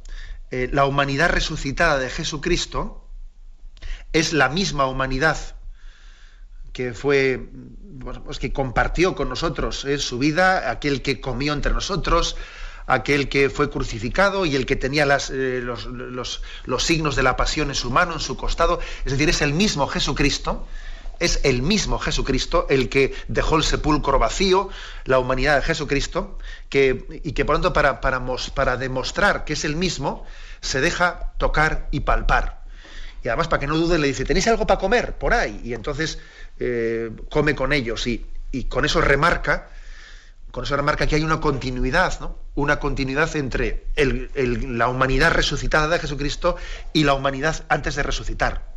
eh, 0.51 0.69
la 0.73 0.85
humanidad 0.85 1.31
resucitada 1.31 1.99
de 1.99 2.11
Jesucristo, 2.11 3.09
es 4.13 4.33
la 4.33 4.49
misma 4.49 4.87
humanidad 4.87 5.39
que 6.73 6.93
fue, 6.93 7.49
pues 8.25 8.39
que 8.39 8.53
compartió 8.53 9.15
con 9.15 9.29
nosotros 9.29 9.85
¿eh? 9.85 9.99
su 9.99 10.19
vida, 10.19 10.71
aquel 10.71 11.03
que 11.03 11.21
comió 11.21 11.53
entre 11.53 11.73
nosotros, 11.73 12.37
aquel 12.91 13.29
que 13.29 13.51
fue 13.51 13.71
crucificado 13.71 14.45
y 14.47 14.57
el 14.57 14.67
que 14.67 14.75
tenía 14.75 15.07
eh, 15.31 15.63
los, 15.63 16.43
signos 16.79 17.15
de 17.15 17.23
la 17.23 17.37
pasión 17.37 17.69
en 17.69 17.77
su 17.77 17.91
mano, 17.91 18.15
en 18.15 18.21
su 18.21 18.37
costado. 18.37 18.81
Es 19.05 19.13
decir, 19.13 19.29
es 19.29 19.43
el 19.43 19.53
mismo 19.53 19.87
Jesucristo, 19.87 20.67
es 21.21 21.41
el 21.45 21.63
mismo 21.63 21.99
Jesucristo 21.99 22.67
el 22.69 22.89
que 22.89 23.15
dejó 23.29 23.57
el 23.57 23.63
sepulcro 23.63 24.19
vacío, 24.19 24.71
la 25.05 25.21
humanidad 25.21 25.57
de 25.57 25.63
Jesucristo, 25.63 26.39
que, 26.69 27.21
y 27.23 27.33
que 27.33 27.45
por 27.45 27.57
tanto 27.57 27.73
para, 27.73 28.01
para, 28.01 28.21
para 28.55 28.77
demostrar 28.77 29.45
que 29.45 29.53
es 29.53 29.65
el 29.65 29.77
mismo, 29.77 30.27
se 30.61 30.81
deja 30.81 31.33
tocar 31.39 31.87
y 31.93 32.01
palpar. 32.01 32.61
Y 33.23 33.29
además, 33.29 33.49
para 33.49 33.61
que 33.61 33.67
no 33.67 33.77
dude, 33.77 33.99
le 33.99 34.09
dice, 34.09 34.25
¿tenéis 34.25 34.49
algo 34.49 34.67
para 34.67 34.81
comer 34.81 35.17
por 35.17 35.35
ahí? 35.35 35.61
Y 35.63 35.75
entonces 35.75 36.19
eh, 36.59 37.11
come 37.29 37.55
con 37.55 37.73
ellos 37.73 38.07
y, 38.07 38.27
y 38.51 38.65
con 38.65 38.85
eso 38.85 39.01
remarca 39.01 39.69
con 40.51 40.65
eso 40.65 40.77
remarca 40.77 41.07
que 41.07 41.17
hay 41.17 41.23
una 41.23 41.41
continuidad, 41.41 42.19
¿no? 42.21 42.37
Una 42.55 42.81
continuidad 42.81 43.35
entre 43.37 43.87
la 44.35 44.89
humanidad 44.89 45.33
resucitada 45.33 45.89
de 45.89 45.99
Jesucristo 45.99 46.57
y 46.93 47.05
la 47.05 47.15
humanidad 47.15 47.65
antes 47.69 47.95
de 47.95 48.03
resucitar. 48.03 48.69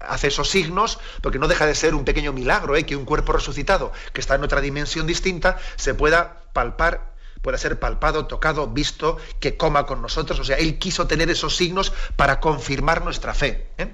Hace 0.00 0.28
esos 0.28 0.50
signos, 0.50 1.00
porque 1.22 1.38
no 1.38 1.48
deja 1.48 1.66
de 1.66 1.74
ser 1.74 1.94
un 1.94 2.04
pequeño 2.04 2.32
milagro, 2.32 2.76
¿eh? 2.76 2.84
que 2.84 2.94
un 2.94 3.04
cuerpo 3.04 3.32
resucitado, 3.32 3.92
que 4.12 4.20
está 4.20 4.34
en 4.34 4.44
otra 4.44 4.60
dimensión 4.60 5.06
distinta, 5.06 5.58
se 5.76 5.94
pueda 5.94 6.42
palpar, 6.52 7.14
pueda 7.40 7.56
ser 7.56 7.78
palpado, 7.80 8.26
tocado, 8.26 8.66
visto, 8.68 9.16
que 9.40 9.56
coma 9.56 9.86
con 9.86 10.02
nosotros. 10.02 10.38
O 10.38 10.44
sea, 10.44 10.56
Él 10.56 10.78
quiso 10.78 11.06
tener 11.06 11.30
esos 11.30 11.56
signos 11.56 11.92
para 12.16 12.38
confirmar 12.38 13.02
nuestra 13.02 13.32
fe. 13.32 13.70
¿eh? 13.78 13.88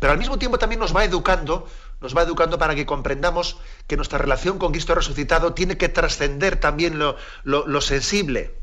Pero 0.00 0.12
al 0.12 0.18
mismo 0.18 0.38
tiempo 0.38 0.58
también 0.58 0.80
nos 0.80 0.96
va 0.96 1.04
educando 1.04 1.68
nos 2.02 2.16
va 2.16 2.22
educando 2.22 2.58
para 2.58 2.74
que 2.74 2.84
comprendamos 2.84 3.56
que 3.86 3.96
nuestra 3.96 4.18
relación 4.18 4.58
con 4.58 4.72
Cristo 4.72 4.94
resucitado 4.94 5.54
tiene 5.54 5.76
que 5.76 5.88
trascender 5.88 6.56
también 6.56 6.98
lo, 6.98 7.80
sensible. 7.80 8.54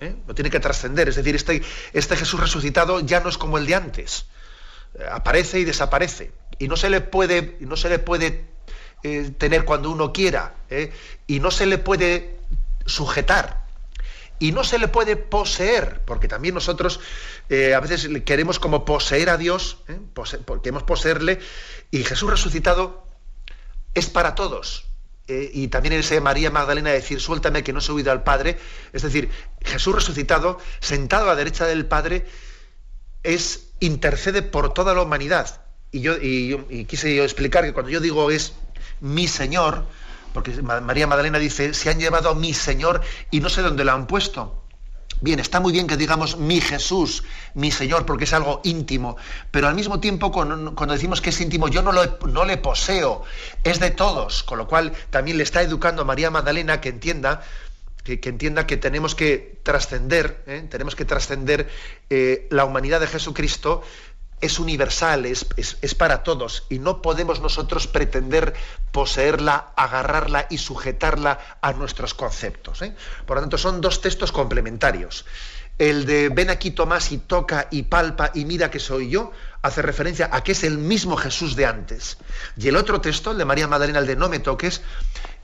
¿eh? 0.00 0.16
Lo 0.26 0.34
tiene 0.34 0.50
que 0.50 0.60
trascender. 0.60 1.08
Es 1.08 1.16
decir, 1.16 1.34
este, 1.36 1.62
este, 1.92 2.16
Jesús 2.16 2.40
resucitado 2.40 3.00
ya 3.00 3.20
no 3.20 3.28
es 3.28 3.38
como 3.38 3.56
el 3.56 3.66
de 3.66 3.74
antes. 3.76 4.26
Eh, 4.98 5.06
aparece 5.10 5.60
y 5.60 5.64
desaparece. 5.64 6.32
Y 6.58 6.68
no 6.68 6.76
se 6.76 6.90
le 6.90 7.00
puede, 7.00 7.56
no 7.60 7.76
se 7.76 7.88
le 7.88 8.00
puede 8.00 8.46
eh, 9.04 9.30
tener 9.38 9.64
cuando 9.64 9.90
uno 9.90 10.12
quiera. 10.12 10.54
Y 11.26 11.40
no 11.40 11.50
se 11.50 11.66
le 11.66 11.78
puede 11.78 12.36
sujetar 12.84 13.57
y 14.38 14.52
no 14.52 14.64
se 14.64 14.78
le 14.78 14.88
puede 14.88 15.16
poseer, 15.16 16.02
porque 16.04 16.28
también 16.28 16.54
nosotros 16.54 17.00
eh, 17.48 17.74
a 17.74 17.80
veces 17.80 18.08
queremos 18.24 18.58
como 18.58 18.84
poseer 18.84 19.30
a 19.30 19.36
Dios, 19.36 19.78
¿eh? 19.88 19.98
queremos 20.62 20.84
poseerle, 20.84 21.40
y 21.90 22.04
Jesús 22.04 22.30
resucitado 22.30 23.06
es 23.94 24.08
para 24.08 24.34
todos. 24.34 24.84
Eh, 25.26 25.50
y 25.52 25.68
también 25.68 25.92
ese 25.92 26.20
María 26.20 26.50
Magdalena 26.50 26.90
decir, 26.90 27.20
suéltame 27.20 27.62
que 27.62 27.72
no 27.72 27.80
he 27.80 27.92
huido 27.92 28.12
al 28.12 28.22
Padre. 28.22 28.58
Es 28.92 29.02
decir, 29.02 29.28
Jesús 29.62 29.94
resucitado, 29.94 30.58
sentado 30.80 31.24
a 31.24 31.28
la 31.28 31.36
derecha 31.36 31.66
del 31.66 31.84
Padre, 31.84 32.24
es 33.22 33.68
intercede 33.80 34.42
por 34.42 34.72
toda 34.72 34.94
la 34.94 35.02
humanidad. 35.02 35.62
Y 35.90 36.00
yo 36.00 36.16
y 36.18 36.84
quise 36.86 37.14
yo 37.14 37.24
explicar 37.24 37.64
que 37.64 37.72
cuando 37.72 37.90
yo 37.90 38.00
digo 38.00 38.30
es 38.30 38.54
mi 39.00 39.28
Señor, 39.28 39.84
porque 40.32 40.62
María 40.62 41.06
Magdalena 41.06 41.38
dice, 41.38 41.74
se 41.74 41.90
han 41.90 41.98
llevado 41.98 42.30
a 42.30 42.34
mi 42.34 42.54
Señor 42.54 43.00
y 43.30 43.40
no 43.40 43.48
sé 43.48 43.62
dónde 43.62 43.84
lo 43.84 43.92
han 43.92 44.06
puesto. 44.06 44.64
Bien, 45.20 45.40
está 45.40 45.58
muy 45.58 45.72
bien 45.72 45.88
que 45.88 45.96
digamos 45.96 46.36
mi 46.36 46.60
Jesús, 46.60 47.24
mi 47.54 47.72
Señor, 47.72 48.06
porque 48.06 48.22
es 48.22 48.32
algo 48.32 48.60
íntimo, 48.62 49.16
pero 49.50 49.66
al 49.66 49.74
mismo 49.74 49.98
tiempo 49.98 50.30
cuando, 50.30 50.92
decimos 50.92 51.20
que 51.20 51.30
es 51.30 51.40
íntimo, 51.40 51.66
yo 51.66 51.82
no, 51.82 51.90
lo, 51.90 52.18
no 52.28 52.44
le 52.44 52.56
poseo, 52.56 53.24
es 53.64 53.80
de 53.80 53.90
todos, 53.90 54.44
con 54.44 54.58
lo 54.58 54.68
cual 54.68 54.92
también 55.10 55.36
le 55.36 55.42
está 55.42 55.60
educando 55.62 56.02
a 56.02 56.04
María 56.04 56.30
Magdalena 56.30 56.80
que 56.80 56.90
entienda 56.90 57.42
que, 58.16 58.28
entienda 58.28 58.66
que 58.66 58.76
tenemos 58.76 59.14
que 59.14 59.58
trascender, 59.62 60.42
¿eh? 60.46 60.66
tenemos 60.70 60.96
que 60.96 61.04
trascender 61.04 61.68
eh, 62.08 62.46
la 62.50 62.64
humanidad 62.64 63.00
de 63.00 63.06
Jesucristo 63.06 63.82
es 64.40 64.58
universal, 64.58 65.26
es, 65.26 65.46
es, 65.56 65.94
para 65.94 66.22
todos 66.22 66.64
y 66.68 66.78
no 66.78 67.02
podemos 67.02 67.40
nosotros 67.40 67.86
pretender 67.86 68.54
poseerla, 68.92 69.72
agarrarla 69.76 70.46
y 70.50 70.58
sujetarla 70.58 71.58
a 71.60 71.72
nuestros 71.72 72.14
conceptos. 72.14 72.82
¿eh? 72.82 72.94
Por 73.26 73.36
lo 73.36 73.42
tanto, 73.42 73.58
son 73.58 73.80
dos 73.80 74.00
textos 74.00 74.32
complementarios. 74.32 75.24
El 75.78 76.06
de 76.06 76.28
ven 76.28 76.50
aquí 76.50 76.72
Tomás 76.72 77.12
y 77.12 77.18
toca 77.18 77.68
y 77.70 77.84
palpa 77.84 78.32
y 78.34 78.44
mira 78.44 78.70
que 78.70 78.80
soy 78.80 79.10
yo, 79.10 79.30
hace 79.62 79.80
referencia 79.80 80.28
a 80.32 80.42
que 80.42 80.52
es 80.52 80.64
el 80.64 80.76
mismo 80.76 81.16
Jesús 81.16 81.54
de 81.54 81.66
antes. 81.66 82.18
Y 82.56 82.66
el 82.66 82.76
otro 82.76 83.00
texto, 83.00 83.30
el 83.30 83.38
de 83.38 83.44
María 83.44 83.68
Magdalena, 83.68 84.00
el 84.00 84.06
de 84.06 84.16
no 84.16 84.28
me 84.28 84.40
toques, 84.40 84.82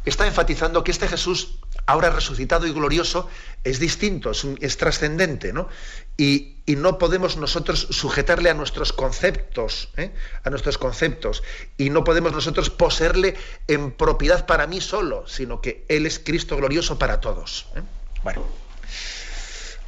está 0.05 0.27
enfatizando 0.27 0.83
que 0.83 0.91
este 0.91 1.09
Jesús, 1.09 1.59
ahora 1.87 2.11
resucitado 2.11 2.67
y 2.67 2.73
glorioso, 2.73 3.29
es 3.63 3.79
distinto, 3.79 4.33
es, 4.61 4.77
trascendente, 4.77 5.53
¿no? 5.53 5.69
Y, 6.17 6.51
no 6.67 6.99
podemos 6.99 7.37
nosotros 7.37 7.89
sujetarle 7.91 8.49
a 8.49 8.55
nuestros 8.55 8.93
conceptos, 8.93 9.91
¿eh? 9.97 10.13
a 10.45 10.51
nuestros 10.51 10.79
conceptos, 10.79 11.43
y 11.77 11.91
no 11.91 12.05
podemos 12.05 12.33
nosotros 12.33 12.71
poseerle 12.71 13.37
en 13.69 13.93
propiedad 13.93 14.47
para 14.47 14.67
mí 14.67 14.81
solo, 14.81 15.27
sino 15.29 15.61
que 15.61 15.85
Él 15.89 16.07
es 16.07 16.19
Cristo 16.19 16.57
glorioso 16.57 16.99
para 16.99 17.21
todos. 17.21 17.67
¿eh? 17.77 17.83
Bueno. 18.23 18.64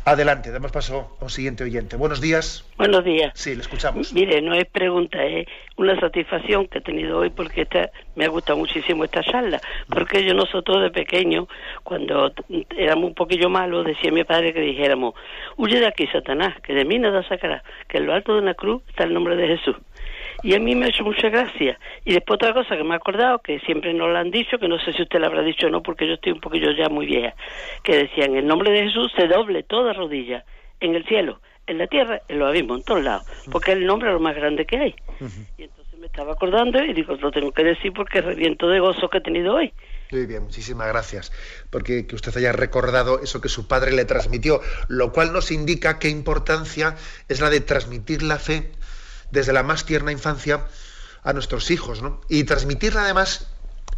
Adelante, 0.08 0.52
damos 0.52 0.70
paso 0.70 1.16
a 1.20 1.24
un 1.24 1.30
siguiente 1.30 1.64
oyente. 1.64 1.96
Buenos 1.96 2.20
días. 2.20 2.64
Buenos 2.78 3.04
días. 3.04 3.32
Sí, 3.34 3.56
le 3.56 3.62
escuchamos. 3.62 4.12
Mire, 4.12 4.40
no 4.40 4.54
es 4.54 4.64
pregunta, 4.66 5.24
es 5.24 5.48
una 5.76 5.98
satisfacción 5.98 6.68
que 6.68 6.78
he 6.78 6.80
tenido 6.80 7.18
hoy 7.18 7.30
porque 7.30 7.62
esta, 7.62 7.90
me 8.14 8.24
ha 8.24 8.28
gustado 8.28 8.56
muchísimo 8.56 9.02
esta 9.02 9.24
charla. 9.24 9.60
Porque 9.88 10.24
yo 10.24 10.32
nosotros 10.32 10.80
de 10.80 10.92
pequeño, 10.92 11.48
cuando 11.82 12.32
éramos 12.76 13.06
un 13.06 13.14
poquillo 13.14 13.50
malos, 13.50 13.84
decía 13.84 14.12
mi 14.12 14.22
padre 14.22 14.54
que 14.54 14.60
dijéramos, 14.60 15.14
huye 15.56 15.80
de 15.80 15.88
aquí, 15.88 16.06
Satanás, 16.06 16.54
que 16.62 16.72
de 16.72 16.84
mí 16.84 17.00
nada 17.00 17.26
sacará, 17.26 17.64
que 17.88 17.98
en 17.98 18.06
lo 18.06 18.14
alto 18.14 18.34
de 18.34 18.42
una 18.42 18.54
cruz 18.54 18.84
está 18.88 19.02
el 19.02 19.12
nombre 19.12 19.34
de 19.34 19.56
Jesús 19.56 19.74
y 20.46 20.54
a 20.54 20.60
mí 20.60 20.76
me 20.76 20.86
ha 20.86 20.88
hecho 20.90 21.02
mucha 21.02 21.28
gracia. 21.28 21.76
Y 22.04 22.14
después 22.14 22.36
otra 22.36 22.54
cosa 22.54 22.76
que 22.76 22.84
me 22.84 22.94
ha 22.94 22.98
acordado, 22.98 23.40
que 23.40 23.58
siempre 23.60 23.92
nos 23.92 24.10
lo 24.10 24.16
han 24.16 24.30
dicho, 24.30 24.60
que 24.60 24.68
no 24.68 24.78
sé 24.78 24.92
si 24.92 25.02
usted 25.02 25.18
lo 25.18 25.26
habrá 25.26 25.42
dicho 25.42 25.66
o 25.66 25.70
no, 25.70 25.82
porque 25.82 26.06
yo 26.06 26.14
estoy 26.14 26.30
un 26.30 26.40
poquillo 26.40 26.70
ya 26.70 26.88
muy 26.88 27.04
vieja, 27.04 27.34
que 27.82 27.96
decían, 27.96 28.30
en 28.30 28.36
el 28.36 28.46
nombre 28.46 28.70
de 28.70 28.84
Jesús 28.84 29.12
se 29.16 29.26
doble 29.26 29.64
toda 29.64 29.92
rodilla, 29.92 30.44
en 30.78 30.94
el 30.94 31.04
cielo, 31.06 31.40
en 31.66 31.78
la 31.78 31.88
tierra, 31.88 32.20
en 32.28 32.38
lo 32.38 32.46
abismos, 32.46 32.78
en 32.78 32.84
todos 32.84 33.02
lados, 33.02 33.26
porque 33.50 33.72
es 33.72 33.78
el 33.78 33.86
nombre 33.86 34.12
lo 34.12 34.20
más 34.20 34.36
grande 34.36 34.66
que 34.66 34.76
hay. 34.76 34.94
Y 35.58 35.64
entonces 35.64 35.98
me 35.98 36.06
estaba 36.06 36.34
acordando 36.34 36.80
y 36.80 36.92
digo, 36.92 37.16
lo 37.16 37.32
tengo 37.32 37.50
que 37.50 37.64
decir 37.64 37.92
porque 37.92 38.20
reviento 38.20 38.68
de 38.68 38.78
gozo 38.78 39.10
que 39.10 39.18
he 39.18 39.22
tenido 39.22 39.56
hoy. 39.56 39.72
Muy 40.12 40.26
bien, 40.26 40.44
muchísimas 40.44 40.86
gracias. 40.86 41.32
Porque 41.70 42.06
que 42.06 42.14
usted 42.14 42.36
haya 42.36 42.52
recordado 42.52 43.20
eso 43.20 43.40
que 43.40 43.48
su 43.48 43.66
padre 43.66 43.90
le 43.90 44.04
transmitió, 44.04 44.60
lo 44.86 45.10
cual 45.10 45.32
nos 45.32 45.50
indica 45.50 45.98
qué 45.98 46.08
importancia 46.08 46.94
es 47.28 47.40
la 47.40 47.50
de 47.50 47.60
transmitir 47.60 48.22
la 48.22 48.38
fe 48.38 48.70
desde 49.30 49.52
la 49.52 49.62
más 49.62 49.84
tierna 49.84 50.12
infancia 50.12 50.66
a 51.22 51.32
nuestros 51.32 51.70
hijos, 51.70 52.02
¿no? 52.02 52.20
Y 52.28 52.44
transmitirle 52.44 53.00
además 53.00 53.46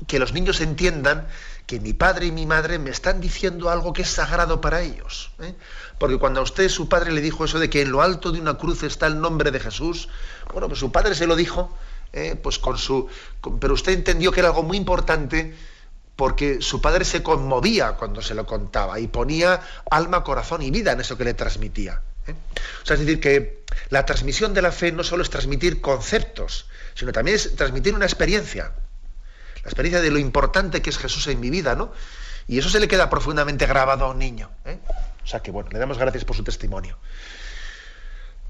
que 0.06 0.18
los 0.18 0.32
niños 0.32 0.60
entiendan 0.60 1.26
que 1.66 1.80
mi 1.80 1.92
padre 1.92 2.26
y 2.26 2.32
mi 2.32 2.46
madre 2.46 2.78
me 2.78 2.90
están 2.90 3.20
diciendo 3.20 3.68
algo 3.68 3.92
que 3.92 4.02
es 4.02 4.08
sagrado 4.08 4.60
para 4.60 4.80
ellos. 4.80 5.32
¿eh? 5.40 5.54
Porque 5.98 6.18
cuando 6.18 6.40
a 6.40 6.42
usted 6.42 6.68
su 6.68 6.88
padre 6.88 7.12
le 7.12 7.20
dijo 7.20 7.44
eso 7.44 7.58
de 7.58 7.68
que 7.68 7.82
en 7.82 7.92
lo 7.92 8.00
alto 8.00 8.32
de 8.32 8.40
una 8.40 8.56
cruz 8.56 8.84
está 8.84 9.06
el 9.06 9.20
nombre 9.20 9.50
de 9.50 9.60
Jesús, 9.60 10.08
bueno, 10.52 10.68
pues 10.68 10.80
su 10.80 10.92
padre 10.92 11.14
se 11.14 11.26
lo 11.26 11.36
dijo, 11.36 11.76
¿eh? 12.12 12.36
pues 12.42 12.58
con 12.58 12.78
su, 12.78 13.08
pero 13.60 13.74
usted 13.74 13.92
entendió 13.92 14.32
que 14.32 14.40
era 14.40 14.48
algo 14.48 14.62
muy 14.62 14.76
importante 14.76 15.54
porque 16.16 16.62
su 16.62 16.80
padre 16.80 17.04
se 17.04 17.22
conmovía 17.22 17.92
cuando 17.92 18.22
se 18.22 18.34
lo 18.34 18.46
contaba 18.46 18.98
y 18.98 19.06
ponía 19.06 19.60
alma, 19.90 20.24
corazón 20.24 20.62
y 20.62 20.70
vida 20.70 20.92
en 20.92 21.00
eso 21.00 21.18
que 21.18 21.24
le 21.24 21.34
transmitía. 21.34 22.00
¿Eh? 22.28 22.34
O 22.82 22.86
sea, 22.86 22.94
es 22.94 23.00
decir, 23.00 23.20
que 23.20 23.64
la 23.90 24.04
transmisión 24.04 24.54
de 24.54 24.62
la 24.62 24.72
fe 24.72 24.92
no 24.92 25.02
solo 25.02 25.22
es 25.22 25.30
transmitir 25.30 25.80
conceptos, 25.80 26.68
sino 26.94 27.12
también 27.12 27.36
es 27.36 27.56
transmitir 27.56 27.94
una 27.94 28.04
experiencia. 28.04 28.72
La 29.62 29.70
experiencia 29.70 30.00
de 30.00 30.10
lo 30.10 30.18
importante 30.18 30.82
que 30.82 30.90
es 30.90 30.98
Jesús 30.98 31.26
en 31.28 31.40
mi 31.40 31.50
vida, 31.50 31.74
¿no? 31.74 31.92
Y 32.46 32.58
eso 32.58 32.70
se 32.70 32.80
le 32.80 32.88
queda 32.88 33.10
profundamente 33.10 33.66
grabado 33.66 34.06
a 34.06 34.10
un 34.10 34.18
niño. 34.18 34.50
¿eh? 34.64 34.78
O 35.22 35.26
sea 35.26 35.40
que 35.40 35.50
bueno, 35.50 35.68
le 35.70 35.78
damos 35.78 35.98
gracias 35.98 36.24
por 36.24 36.34
su 36.36 36.42
testimonio. 36.42 36.96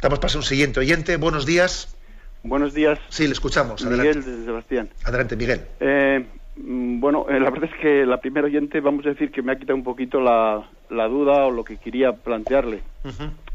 Damos 0.00 0.20
paso 0.20 0.38
a 0.38 0.40
un 0.40 0.44
siguiente 0.44 0.78
oyente. 0.78 1.16
Buenos 1.16 1.44
días. 1.44 1.96
Buenos 2.44 2.72
días. 2.72 3.00
Sí, 3.08 3.26
le 3.26 3.32
escuchamos. 3.32 3.84
Adelante. 3.84 4.18
Miguel 4.18 4.40
de 4.40 4.44
Sebastián. 4.44 4.90
Adelante, 5.04 5.34
Miguel. 5.34 5.62
Eh, 5.80 6.24
mm, 6.56 7.00
bueno, 7.00 7.26
eh, 7.28 7.40
la 7.40 7.50
verdad 7.50 7.68
es 7.72 7.80
que 7.80 8.06
la 8.06 8.20
primera 8.20 8.46
oyente, 8.46 8.78
vamos 8.80 9.04
a 9.06 9.08
decir 9.08 9.32
que 9.32 9.42
me 9.42 9.52
ha 9.52 9.58
quitado 9.58 9.74
un 9.74 9.82
poquito 9.82 10.20
la, 10.20 10.64
duda 10.90 11.46
o 11.46 11.50
lo 11.50 11.64
que 11.64 11.76
quería 11.76 12.12
plantearle. 12.12 12.82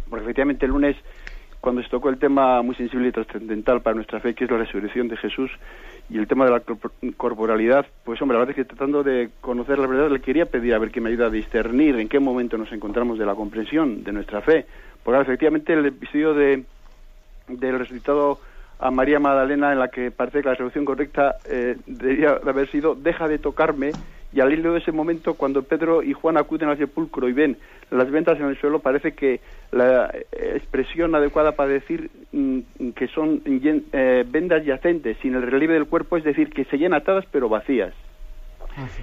Porque 0.10 0.24
efectivamente 0.24 0.66
el 0.66 0.72
lunes, 0.72 0.96
cuando 1.60 1.82
se 1.82 1.90
tocó 1.90 2.10
el 2.10 2.18
tema 2.18 2.62
muy 2.62 2.76
sensible 2.76 3.08
y 3.08 3.12
trascendental 3.12 3.82
para 3.82 3.96
nuestra 3.96 4.20
fe, 4.20 4.34
que 4.34 4.46
es 4.46 4.52
la 4.52 4.58
resurrección 4.58 5.08
de 5.08 5.18
Jesús, 5.18 5.52
y 6.10 6.18
el 6.18 6.28
tema 6.28 6.46
de 6.46 6.52
la 6.52 6.62
corporalidad, 7.18 7.86
pues 8.04 8.22
hombre, 8.22 8.36
la 8.36 8.40
verdad 8.46 8.58
es 8.58 8.66
que 8.66 8.66
tratando 8.66 9.04
de 9.04 9.30
conocer 9.42 9.80
la 9.80 9.88
verdad, 9.88 10.12
le 10.12 10.20
quería 10.20 10.46
pedir 10.46 10.74
a 10.74 10.80
ver 10.80 10.92
que 10.92 11.02
me 11.02 11.10
ayude 11.10 11.26
a 11.26 11.30
discernir 11.30 11.96
en 11.98 12.10
qué 12.10 12.20
momento 12.20 12.58
nos 12.58 12.72
encontramos 12.72 13.18
de 13.18 13.26
la 13.26 13.36
comprensión 13.36 14.04
de 14.04 14.12
nuestra 14.12 14.42
fe. 14.42 14.66
Porque 15.04 15.22
efectivamente 15.22 15.74
el 15.74 15.86
episodio 15.86 16.34
de, 16.34 16.64
del 17.48 17.80
resucitado 17.80 18.40
a 18.80 18.92
María 18.92 19.20
Magdalena 19.20 19.72
en 19.72 19.80
la 19.80 19.88
que 19.88 20.12
parece 20.12 20.42
que 20.42 20.50
la 20.50 20.56
solución 20.56 20.84
correcta 20.84 21.38
eh, 21.50 21.78
debería 21.86 22.32
haber 22.46 22.70
sido 22.70 22.96
deja 22.96 23.28
de 23.28 23.40
tocarme 23.40 23.92
y 24.34 24.40
al 24.40 24.52
hilo 24.52 24.74
de 24.74 24.80
ese 24.80 24.92
momento 24.92 25.36
cuando 25.36 25.64
Pedro 25.64 26.02
y 26.02 26.14
Juan 26.14 26.38
acuden 26.38 26.70
al 26.70 26.78
sepulcro 26.78 27.30
y 27.30 27.34
ven 27.34 27.58
las 27.92 28.10
ventas 28.10 28.40
en 28.40 28.48
el 28.48 28.58
suelo 28.60 28.80
parece 28.80 29.14
que 29.14 29.42
la 29.72 30.12
expresión 30.32 31.14
adecuada 31.14 31.52
para 31.52 31.70
decir 31.70 32.10
mm, 32.32 32.60
que 32.96 33.08
son 33.08 33.42
eh, 33.46 34.26
vendas 34.28 34.66
yacentes 34.66 35.18
sin 35.22 35.36
el 35.36 35.44
relieve 35.44 35.76
del 35.76 35.86
cuerpo 35.86 36.18
es 36.18 36.24
decir 36.24 36.50
que 36.50 36.66
se 36.66 36.78
llenan 36.78 37.02
atadas 37.02 37.26
pero 37.32 37.50
vacías. 37.50 37.94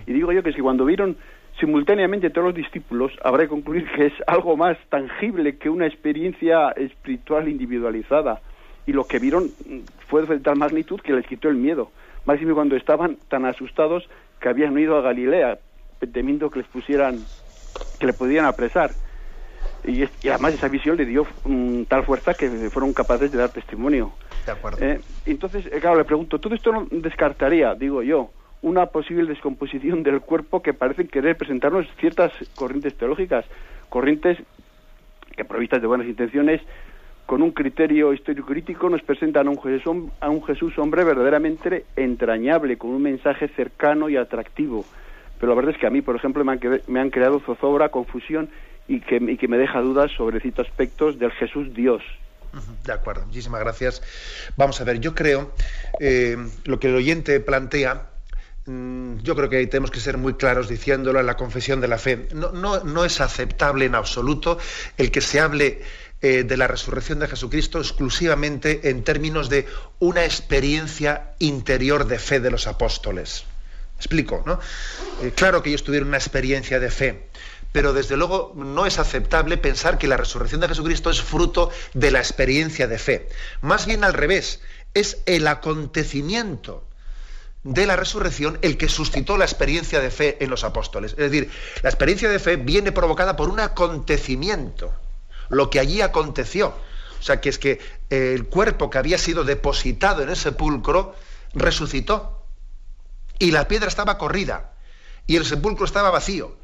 Y 0.05 0.13
digo 0.13 0.33
yo 0.33 0.43
que 0.43 0.53
si 0.53 0.61
cuando 0.61 0.85
vieron 0.85 1.17
simultáneamente 1.61 2.31
todos 2.31 2.49
los 2.49 2.55
discípulos 2.55 3.13
habrá 3.23 3.45
que 3.45 3.51
concluir 3.51 3.87
que 3.95 4.07
es 4.07 4.13
algo 4.27 4.57
más 4.57 4.77
tangible 4.89 5.57
que 5.57 5.71
una 5.71 5.87
experiencia 5.87 6.71
espiritual 6.71 7.49
individualizada. 7.49 8.41
Y 8.87 8.93
lo 8.93 9.05
que 9.05 9.21
vieron 9.21 9.51
fue 10.09 10.27
de 10.27 10.41
tal 10.41 10.57
magnitud 10.57 11.01
que 11.01 11.13
les 11.13 11.27
quitó 11.27 11.49
el 11.49 11.57
miedo. 11.57 11.93
Máximo 12.25 12.55
cuando 12.55 12.77
estaban 12.77 13.17
tan 13.29 13.45
asustados 13.45 14.09
que 14.41 14.49
habían 14.49 14.77
ido 14.79 14.97
a 14.97 15.03
Galilea, 15.03 15.59
temiendo 16.13 16.51
que 16.51 16.61
les 16.61 16.69
pusieran, 16.69 17.25
que 17.99 18.07
le 18.07 18.13
pudieran 18.13 18.47
apresar. 18.47 18.93
Y, 19.85 20.05
además 20.29 20.55
esa 20.55 20.69
visión 20.69 20.97
le 20.97 21.07
dio 21.07 21.27
mm, 21.45 21.85
tal 21.85 22.05
fuerza 22.05 22.35
que 22.35 22.49
fueron 22.71 22.93
capaces 22.93 23.31
de 23.33 23.39
dar 23.39 23.51
testimonio. 23.51 24.13
De 24.45 24.53
acuerdo. 24.53 24.79
Eh, 24.85 25.01
entonces, 25.27 25.67
eh, 25.67 25.81
claro, 25.81 25.99
le 25.99 26.05
pregunto, 26.05 26.39
¿todo 26.39 26.55
esto 26.55 26.73
no 26.73 26.87
descartaría, 26.91 27.75
digo 27.75 28.03
yo, 28.03 28.31
una 28.63 28.87
posible 28.87 29.27
descomposición 29.27 30.03
del 30.03 30.21
cuerpo 30.21 30.63
que 30.63 30.75
parecen 30.75 31.09
querer 31.09 31.37
presentarnos 31.37 31.87
ciertas 31.99 32.33
corrientes 32.55 32.95
teológicas, 32.97 33.45
corrientes 33.89 34.39
que 35.37 35.45
provistas 35.45 35.81
de 35.81 35.87
buenas 35.87 36.07
intenciones 36.07 36.61
con 37.31 37.43
un 37.43 37.53
criterio 37.53 38.13
histórico 38.13 38.49
crítico 38.49 38.91
nos 38.91 39.03
presentan 39.03 39.47
a 39.47 39.51
un, 39.51 39.63
Jesús, 39.63 40.11
a 40.19 40.29
un 40.29 40.43
Jesús 40.43 40.77
hombre 40.81 41.05
verdaderamente 41.05 41.85
entrañable, 41.95 42.77
con 42.77 42.91
un 42.91 43.03
mensaje 43.03 43.47
cercano 43.55 44.09
y 44.09 44.17
atractivo. 44.17 44.85
Pero 45.39 45.51
la 45.51 45.55
verdad 45.55 45.73
es 45.73 45.81
que 45.81 45.87
a 45.87 45.91
mí, 45.91 46.03
por 46.03 46.17
ejemplo, 46.17 46.45
me 46.45 46.55
han, 46.55 46.61
me 46.89 46.99
han 46.99 47.11
creado 47.11 47.39
zozobra, 47.39 47.91
confusión 47.91 48.51
y 48.89 48.99
que, 48.99 49.19
y 49.19 49.37
que 49.37 49.47
me 49.47 49.59
deja 49.59 49.81
dudas 49.81 50.11
sobre 50.17 50.41
ciertos 50.41 50.67
aspectos 50.67 51.21
del 51.21 51.31
Jesús 51.31 51.73
Dios. 51.73 52.03
De 52.85 52.93
acuerdo, 52.93 53.25
muchísimas 53.27 53.61
gracias. 53.61 54.03
Vamos 54.57 54.81
a 54.81 54.85
ver, 54.85 54.99
yo 54.99 55.15
creo 55.15 55.53
eh, 56.01 56.37
lo 56.65 56.81
que 56.81 56.89
el 56.89 56.97
oyente 56.97 57.39
plantea 57.39 58.11
mm, 58.67 59.19
yo 59.19 59.37
creo 59.37 59.49
que 59.49 59.65
tenemos 59.69 59.93
que 59.93 60.01
ser 60.01 60.19
muy 60.19 60.35
claros 60.35 60.69
diciéndolo 60.69 61.21
en 61.21 61.27
la 61.27 61.37
confesión 61.37 61.81
de 61.81 61.87
la 61.87 61.99
fe. 61.99 62.27
No, 62.35 62.51
no, 62.51 62.83
no 62.83 63.05
es 63.05 63.21
aceptable 63.21 63.85
en 63.85 63.95
absoluto 63.95 64.59
el 64.99 65.13
que 65.13 65.21
se 65.21 65.39
hable 65.39 65.81
eh, 66.23 66.45
de 66.45 66.57
la 66.59 66.67
resurrección 66.67 67.19
de 67.19 67.29
Jesucristo 67.29 67.79
exclusivamente 67.79 68.91
en 68.91 69.05
términos 69.05 69.49
de 69.49 69.67
una 70.01 70.27
experiencia 70.27 71.33
interior 71.39 72.07
de 72.07 72.19
fe 72.19 72.41
de 72.41 72.51
los 72.51 72.67
apóstoles. 72.67 73.45
explico, 73.97 74.43
¿no? 74.45 74.61
Eh, 75.23 75.33
claro 75.35 75.63
que 75.63 75.71
ellos 75.71 75.83
tuvieron 75.83 76.09
una 76.09 76.19
experiencia 76.19 76.79
de 76.79 76.91
fe, 76.91 77.29
pero 77.73 77.95
desde 77.95 78.19
luego 78.19 78.53
no 78.55 78.85
es 78.85 78.99
aceptable 78.99 79.57
pensar 79.57 79.97
que 79.97 80.09
la 80.09 80.19
resurrección 80.19 80.61
de 80.61 80.69
Jesucristo 80.69 81.09
es 81.09 81.23
fruto 81.23 81.71
de 81.95 82.11
la 82.11 82.19
experiencia 82.19 82.87
de 82.87 82.99
fe. 82.99 83.29
Más 83.63 83.87
bien 83.87 84.05
al 84.05 84.13
revés, 84.13 84.61
es 84.93 85.23
el 85.25 85.47
acontecimiento 85.47 86.85
de 87.65 87.87
la 87.87 87.97
resurrección 87.97 88.59
el 88.61 88.77
que 88.77 88.91
suscitó 88.91 89.39
la 89.39 89.47
experiencia 89.47 90.01
de 90.01 90.11
fe 90.11 90.37
en 90.41 90.51
los 90.51 90.65
apóstoles. 90.65 91.13
Es 91.13 91.31
decir, 91.31 91.51
la 91.83 91.89
experiencia 91.89 92.29
de 92.29 92.39
fe 92.39 92.57
viene 92.57 92.93
provocada 92.93 93.37
por 93.37 93.49
un 93.49 93.61
acontecimiento 93.61 94.93
lo 95.51 95.69
que 95.71 95.81
allí 95.81 96.01
aconteció. 96.01 96.75
O 97.19 97.23
sea, 97.23 97.41
que 97.41 97.51
es 97.51 97.59
que 97.59 97.81
el 98.09 98.47
cuerpo 98.47 98.89
que 98.89 98.99
había 98.99 99.19
sido 99.19 99.45
depositado 99.45 100.23
en 100.23 100.31
el 100.31 100.37
sepulcro 100.37 101.15
resucitó. 101.53 102.47
Y 103.39 103.51
la 103.51 103.69
piedra 103.69 103.89
estaba 103.89 104.17
corrida. 104.17 104.73
Y 105.27 105.37
el 105.37 105.45
sepulcro 105.45 105.85
estaba 105.85 106.11
vacío. 106.11 106.57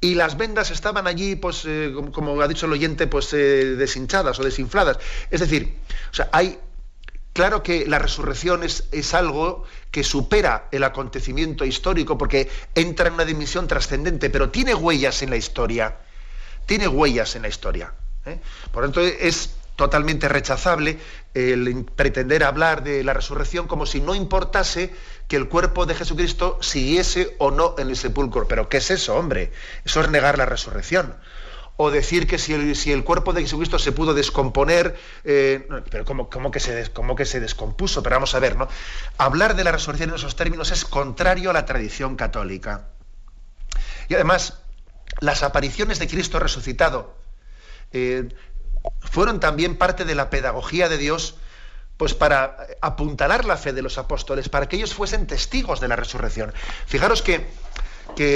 Y 0.00 0.14
las 0.14 0.36
vendas 0.36 0.70
estaban 0.70 1.06
allí, 1.06 1.36
pues, 1.36 1.62
eh, 1.66 1.92
como 2.12 2.40
ha 2.40 2.48
dicho 2.48 2.66
el 2.66 2.72
oyente, 2.72 3.06
pues 3.06 3.32
eh, 3.32 3.76
deshinchadas 3.76 4.38
o 4.38 4.44
desinfladas. 4.44 4.98
Es 5.30 5.40
decir, 5.40 5.78
o 6.10 6.14
sea, 6.14 6.28
hay. 6.32 6.58
Claro 7.32 7.64
que 7.64 7.84
la 7.86 7.98
resurrección 7.98 8.62
es, 8.62 8.84
es 8.92 9.12
algo 9.12 9.64
que 9.90 10.04
supera 10.04 10.68
el 10.70 10.84
acontecimiento 10.84 11.64
histórico 11.64 12.16
porque 12.16 12.48
entra 12.76 13.08
en 13.08 13.14
una 13.14 13.24
dimensión 13.24 13.66
trascendente, 13.66 14.30
pero 14.30 14.50
tiene 14.50 14.72
huellas 14.72 15.20
en 15.22 15.30
la 15.30 15.36
historia. 15.36 15.96
Tiene 16.66 16.86
huellas 16.86 17.34
en 17.34 17.42
la 17.42 17.48
historia. 17.48 17.92
¿Eh? 18.26 18.40
Por 18.72 18.82
lo 18.82 18.90
tanto, 18.90 19.00
es 19.00 19.50
totalmente 19.76 20.28
rechazable 20.28 20.98
el 21.34 21.84
pretender 21.84 22.44
hablar 22.44 22.84
de 22.84 23.02
la 23.02 23.12
resurrección 23.12 23.66
como 23.66 23.86
si 23.86 24.00
no 24.00 24.14
importase 24.14 24.94
que 25.26 25.36
el 25.36 25.48
cuerpo 25.48 25.84
de 25.84 25.94
Jesucristo 25.94 26.58
siguiese 26.60 27.34
o 27.38 27.50
no 27.50 27.74
en 27.78 27.88
el 27.88 27.96
sepulcro. 27.96 28.46
Pero 28.46 28.68
¿qué 28.68 28.76
es 28.76 28.90
eso, 28.90 29.16
hombre? 29.16 29.52
Eso 29.84 30.00
es 30.00 30.10
negar 30.10 30.38
la 30.38 30.46
resurrección. 30.46 31.16
O 31.76 31.90
decir 31.90 32.28
que 32.28 32.38
si 32.38 32.54
el, 32.54 32.76
si 32.76 32.92
el 32.92 33.02
cuerpo 33.02 33.32
de 33.32 33.42
Jesucristo 33.42 33.80
se 33.80 33.90
pudo 33.90 34.14
descomponer, 34.14 34.96
eh, 35.24 35.66
pero 35.90 36.04
¿cómo, 36.04 36.50
que 36.52 36.60
se, 36.60 36.92
¿cómo 36.92 37.16
que 37.16 37.24
se 37.24 37.40
descompuso? 37.40 38.00
Pero 38.00 38.14
vamos 38.14 38.36
a 38.36 38.38
ver, 38.38 38.56
¿no? 38.56 38.68
Hablar 39.18 39.56
de 39.56 39.64
la 39.64 39.72
resurrección 39.72 40.10
en 40.10 40.16
esos 40.16 40.36
términos 40.36 40.70
es 40.70 40.84
contrario 40.84 41.50
a 41.50 41.52
la 41.52 41.66
tradición 41.66 42.14
católica. 42.14 42.90
Y 44.08 44.14
además, 44.14 44.60
las 45.18 45.42
apariciones 45.42 45.98
de 45.98 46.06
Cristo 46.06 46.38
resucitado, 46.38 47.16
eh, 47.94 48.28
fueron 49.00 49.40
también 49.40 49.76
parte 49.76 50.04
de 50.04 50.14
la 50.14 50.28
pedagogía 50.28 50.88
de 50.88 50.98
Dios 50.98 51.36
pues 51.96 52.12
para 52.12 52.56
apuntalar 52.80 53.44
la 53.44 53.56
fe 53.56 53.72
de 53.72 53.82
los 53.82 53.98
apóstoles, 53.98 54.48
para 54.48 54.68
que 54.68 54.76
ellos 54.76 54.94
fuesen 54.94 55.26
testigos 55.26 55.80
de 55.80 55.88
la 55.88 55.96
resurrección. 55.96 56.52
Fijaros 56.86 57.22
que, 57.22 57.46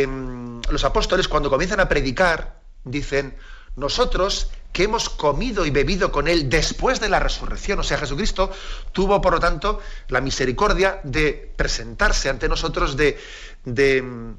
mm, 0.06 0.60
los 0.70 0.84
apóstoles 0.84 1.26
cuando 1.26 1.50
comienzan 1.50 1.80
a 1.80 1.88
predicar 1.88 2.60
dicen, 2.84 3.36
nosotros 3.74 4.50
que 4.72 4.84
hemos 4.84 5.08
comido 5.08 5.66
y 5.66 5.70
bebido 5.70 6.12
con 6.12 6.28
Él 6.28 6.48
después 6.48 7.00
de 7.00 7.08
la 7.08 7.18
resurrección. 7.18 7.80
O 7.80 7.82
sea, 7.82 7.98
Jesucristo 7.98 8.50
tuvo, 8.92 9.20
por 9.20 9.32
lo 9.32 9.40
tanto, 9.40 9.80
la 10.08 10.20
misericordia 10.20 11.00
de 11.02 11.52
presentarse 11.56 12.28
ante 12.28 12.48
nosotros, 12.48 12.96
de, 12.96 13.18
de, 13.64 14.02
mm, 14.02 14.34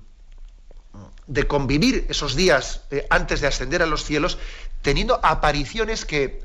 de 1.28 1.47
convivir 1.47 2.05
esos 2.09 2.36
días 2.36 2.82
eh, 2.89 3.05
antes 3.09 3.41
de 3.41 3.47
ascender 3.47 3.82
a 3.82 3.86
los 3.86 4.03
cielos, 4.03 4.38
teniendo 4.82 5.20
apariciones 5.24 6.06
que, 6.06 6.42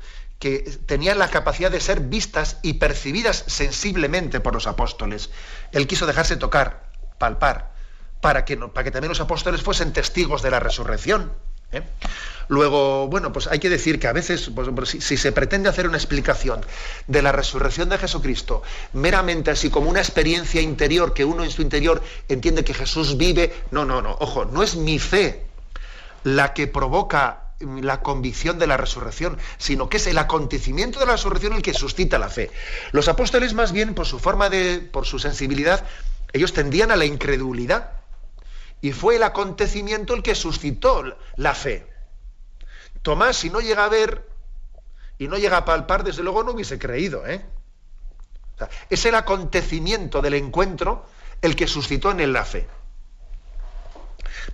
tenían 0.85 1.17
la 1.17 1.29
capacidad 1.29 1.71
de 1.71 1.79
ser 1.79 2.01
vistas 2.01 2.57
y 2.61 2.73
percibidas 2.73 3.45
sensiblemente 3.47 4.39
por 4.39 4.53
los 4.53 4.67
apóstoles. 4.67 5.31
Él 5.71 5.87
quiso 5.87 6.05
dejarse 6.05 6.35
tocar, 6.35 6.83
palpar, 7.17 7.71
para 8.21 8.45
que, 8.45 8.55
para 8.55 8.83
que 8.83 8.91
también 8.91 9.09
los 9.09 9.21
apóstoles 9.21 9.63
fuesen 9.63 9.91
testigos 9.91 10.43
de 10.43 10.51
la 10.51 10.59
resurrección. 10.59 11.31
¿eh? 11.71 11.81
Luego, 12.47 13.07
bueno, 13.07 13.33
pues 13.33 13.47
hay 13.47 13.57
que 13.57 13.69
decir 13.69 13.99
que 13.99 14.07
a 14.07 14.13
veces, 14.13 14.51
pues, 14.53 14.69
pues, 14.75 14.89
si, 14.89 15.01
si, 15.01 15.17
se 15.17 15.31
pretende 15.31 15.67
hacer 15.67 15.87
una 15.87 15.97
explicación 15.97 16.63
de 17.07 17.21
la 17.23 17.31
resurrección 17.31 17.89
de 17.89 17.97
Jesucristo 17.97 18.61
meramente 18.93 19.49
así 19.49 19.71
como 19.71 19.89
una 19.89 19.99
experiencia 19.99 20.61
interior, 20.61 21.13
que 21.13 21.25
uno 21.25 21.43
en 21.43 21.49
su 21.49 21.63
interior 21.63 22.03
entiende 22.27 22.63
que 22.63 22.75
Jesús 22.75 23.17
vive, 23.17 23.51
no, 23.71 23.83
no, 23.83 24.01
no, 24.01 24.15
ojo, 24.19 24.45
no 24.45 24.61
es 24.61 24.75
mi 24.75 24.99
fe 24.99 25.45
la 26.23 26.53
que 26.53 26.67
provoca 26.67 27.44
la 27.59 28.01
convicción 28.01 28.59
de 28.59 28.67
la 28.67 28.77
resurrección, 28.77 29.37
sino 29.57 29.89
que 29.89 29.97
es 29.97 30.07
el 30.07 30.17
acontecimiento 30.17 30.99
de 30.99 31.05
la 31.05 31.13
resurrección 31.13 31.53
el 31.53 31.61
que 31.61 31.73
suscita 31.73 32.19
la 32.19 32.29
fe. 32.29 32.51
Los 32.91 33.07
apóstoles 33.07 33.53
más 33.53 33.71
bien, 33.71 33.93
por 33.93 34.05
su 34.05 34.19
forma 34.19 34.49
de, 34.49 34.79
por 34.79 35.05
su 35.05 35.19
sensibilidad, 35.19 35.85
ellos 36.33 36.53
tendían 36.53 36.91
a 36.91 36.95
la 36.95 37.05
incredulidad. 37.05 37.91
Y 38.81 38.91
fue 38.91 39.15
el 39.15 39.23
acontecimiento 39.23 40.13
el 40.13 40.21
que 40.21 40.35
suscitó 40.35 41.17
la 41.37 41.55
fe. 41.55 41.87
Tomás, 43.01 43.37
si 43.37 43.49
no 43.49 43.61
llega 43.61 43.85
a 43.85 43.89
ver 43.89 44.27
y 45.17 45.27
no 45.27 45.37
llega 45.37 45.57
a 45.57 45.65
palpar, 45.65 46.03
desde 46.03 46.23
luego 46.23 46.43
no 46.43 46.51
hubiese 46.51 46.77
creído. 46.77 47.25
¿eh? 47.25 47.45
es 48.89 49.05
el 49.05 49.15
acontecimiento 49.15 50.21
del 50.21 50.35
encuentro 50.35 51.05
el 51.41 51.55
que 51.55 51.67
suscitó 51.67 52.11
en 52.11 52.19
él 52.19 52.33
la 52.33 52.45
fe. 52.45 52.67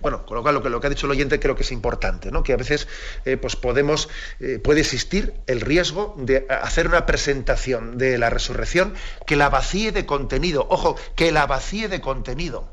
Bueno, 0.00 0.24
con 0.26 0.36
lo 0.36 0.42
cual 0.42 0.54
lo 0.54 0.62
que, 0.62 0.70
lo 0.70 0.80
que 0.80 0.86
ha 0.86 0.90
dicho 0.90 1.06
el 1.06 1.12
oyente 1.12 1.40
creo 1.40 1.54
que 1.54 1.62
es 1.62 1.72
importante, 1.72 2.30
¿no? 2.30 2.42
Que 2.42 2.52
a 2.52 2.56
veces 2.56 2.88
eh, 3.24 3.36
pues 3.36 3.56
podemos, 3.56 4.08
eh, 4.40 4.58
puede 4.58 4.80
existir 4.80 5.34
el 5.46 5.60
riesgo 5.60 6.14
de 6.18 6.46
hacer 6.48 6.88
una 6.88 7.06
presentación 7.06 7.98
de 7.98 8.18
la 8.18 8.30
resurrección 8.30 8.94
que 9.26 9.36
la 9.36 9.48
vacíe 9.48 9.92
de 9.92 10.06
contenido. 10.06 10.66
Ojo, 10.68 10.96
que 11.16 11.32
la 11.32 11.46
vacíe 11.46 11.88
de 11.88 12.00
contenido. 12.00 12.68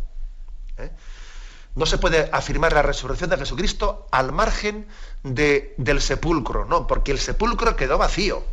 ¿eh? 0.78 0.91
No 1.76 1.86
se 1.86 1.97
puede 1.97 2.30
afirmar 2.32 2.74
la 2.74 2.82
resurrección 2.82 3.30
de 3.30 3.38
Jesucristo 3.38 4.07
al 4.12 4.32
margen 4.32 4.88
de, 5.24 5.74
del 5.78 6.01
sepulcro, 6.01 6.66
no, 6.66 6.88
porque 6.88 7.12
el 7.12 7.20
sepulcro 7.20 7.76
quedó 7.76 7.97
vacío. 7.97 8.43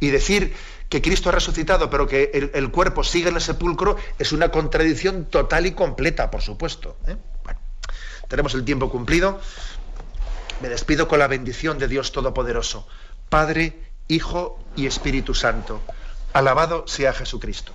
Y 0.00 0.10
decir 0.10 0.54
que 0.88 1.00
Cristo 1.00 1.28
ha 1.28 1.32
resucitado, 1.32 1.88
pero 1.88 2.06
que 2.06 2.50
el, 2.52 2.70
cuerpo 2.70 3.04
sigue 3.04 3.28
en 3.30 3.36
el 3.36 3.40
sepulcro, 3.40 3.96
es 4.18 4.32
una 4.32 4.50
contradicción 4.50 5.26
total 5.26 5.66
y 5.66 5.72
completa, 5.72 6.30
por 6.30 6.42
supuesto. 6.42 6.96
¿eh? 7.06 7.16
Tenemos 8.28 8.54
el 8.54 8.64
tiempo 8.64 8.90
cumplido. 8.90 9.40
Me 10.60 10.68
despido 10.68 11.08
con 11.08 11.18
la 11.18 11.26
bendición 11.26 11.78
de 11.78 11.88
Dios 11.88 12.12
Todopoderoso, 12.12 12.86
Padre, 13.28 13.78
Hijo 14.08 14.58
y 14.76 14.86
Espíritu 14.86 15.34
Santo. 15.34 15.82
Alabado 16.32 16.86
sea 16.86 17.12
Jesucristo. 17.12 17.74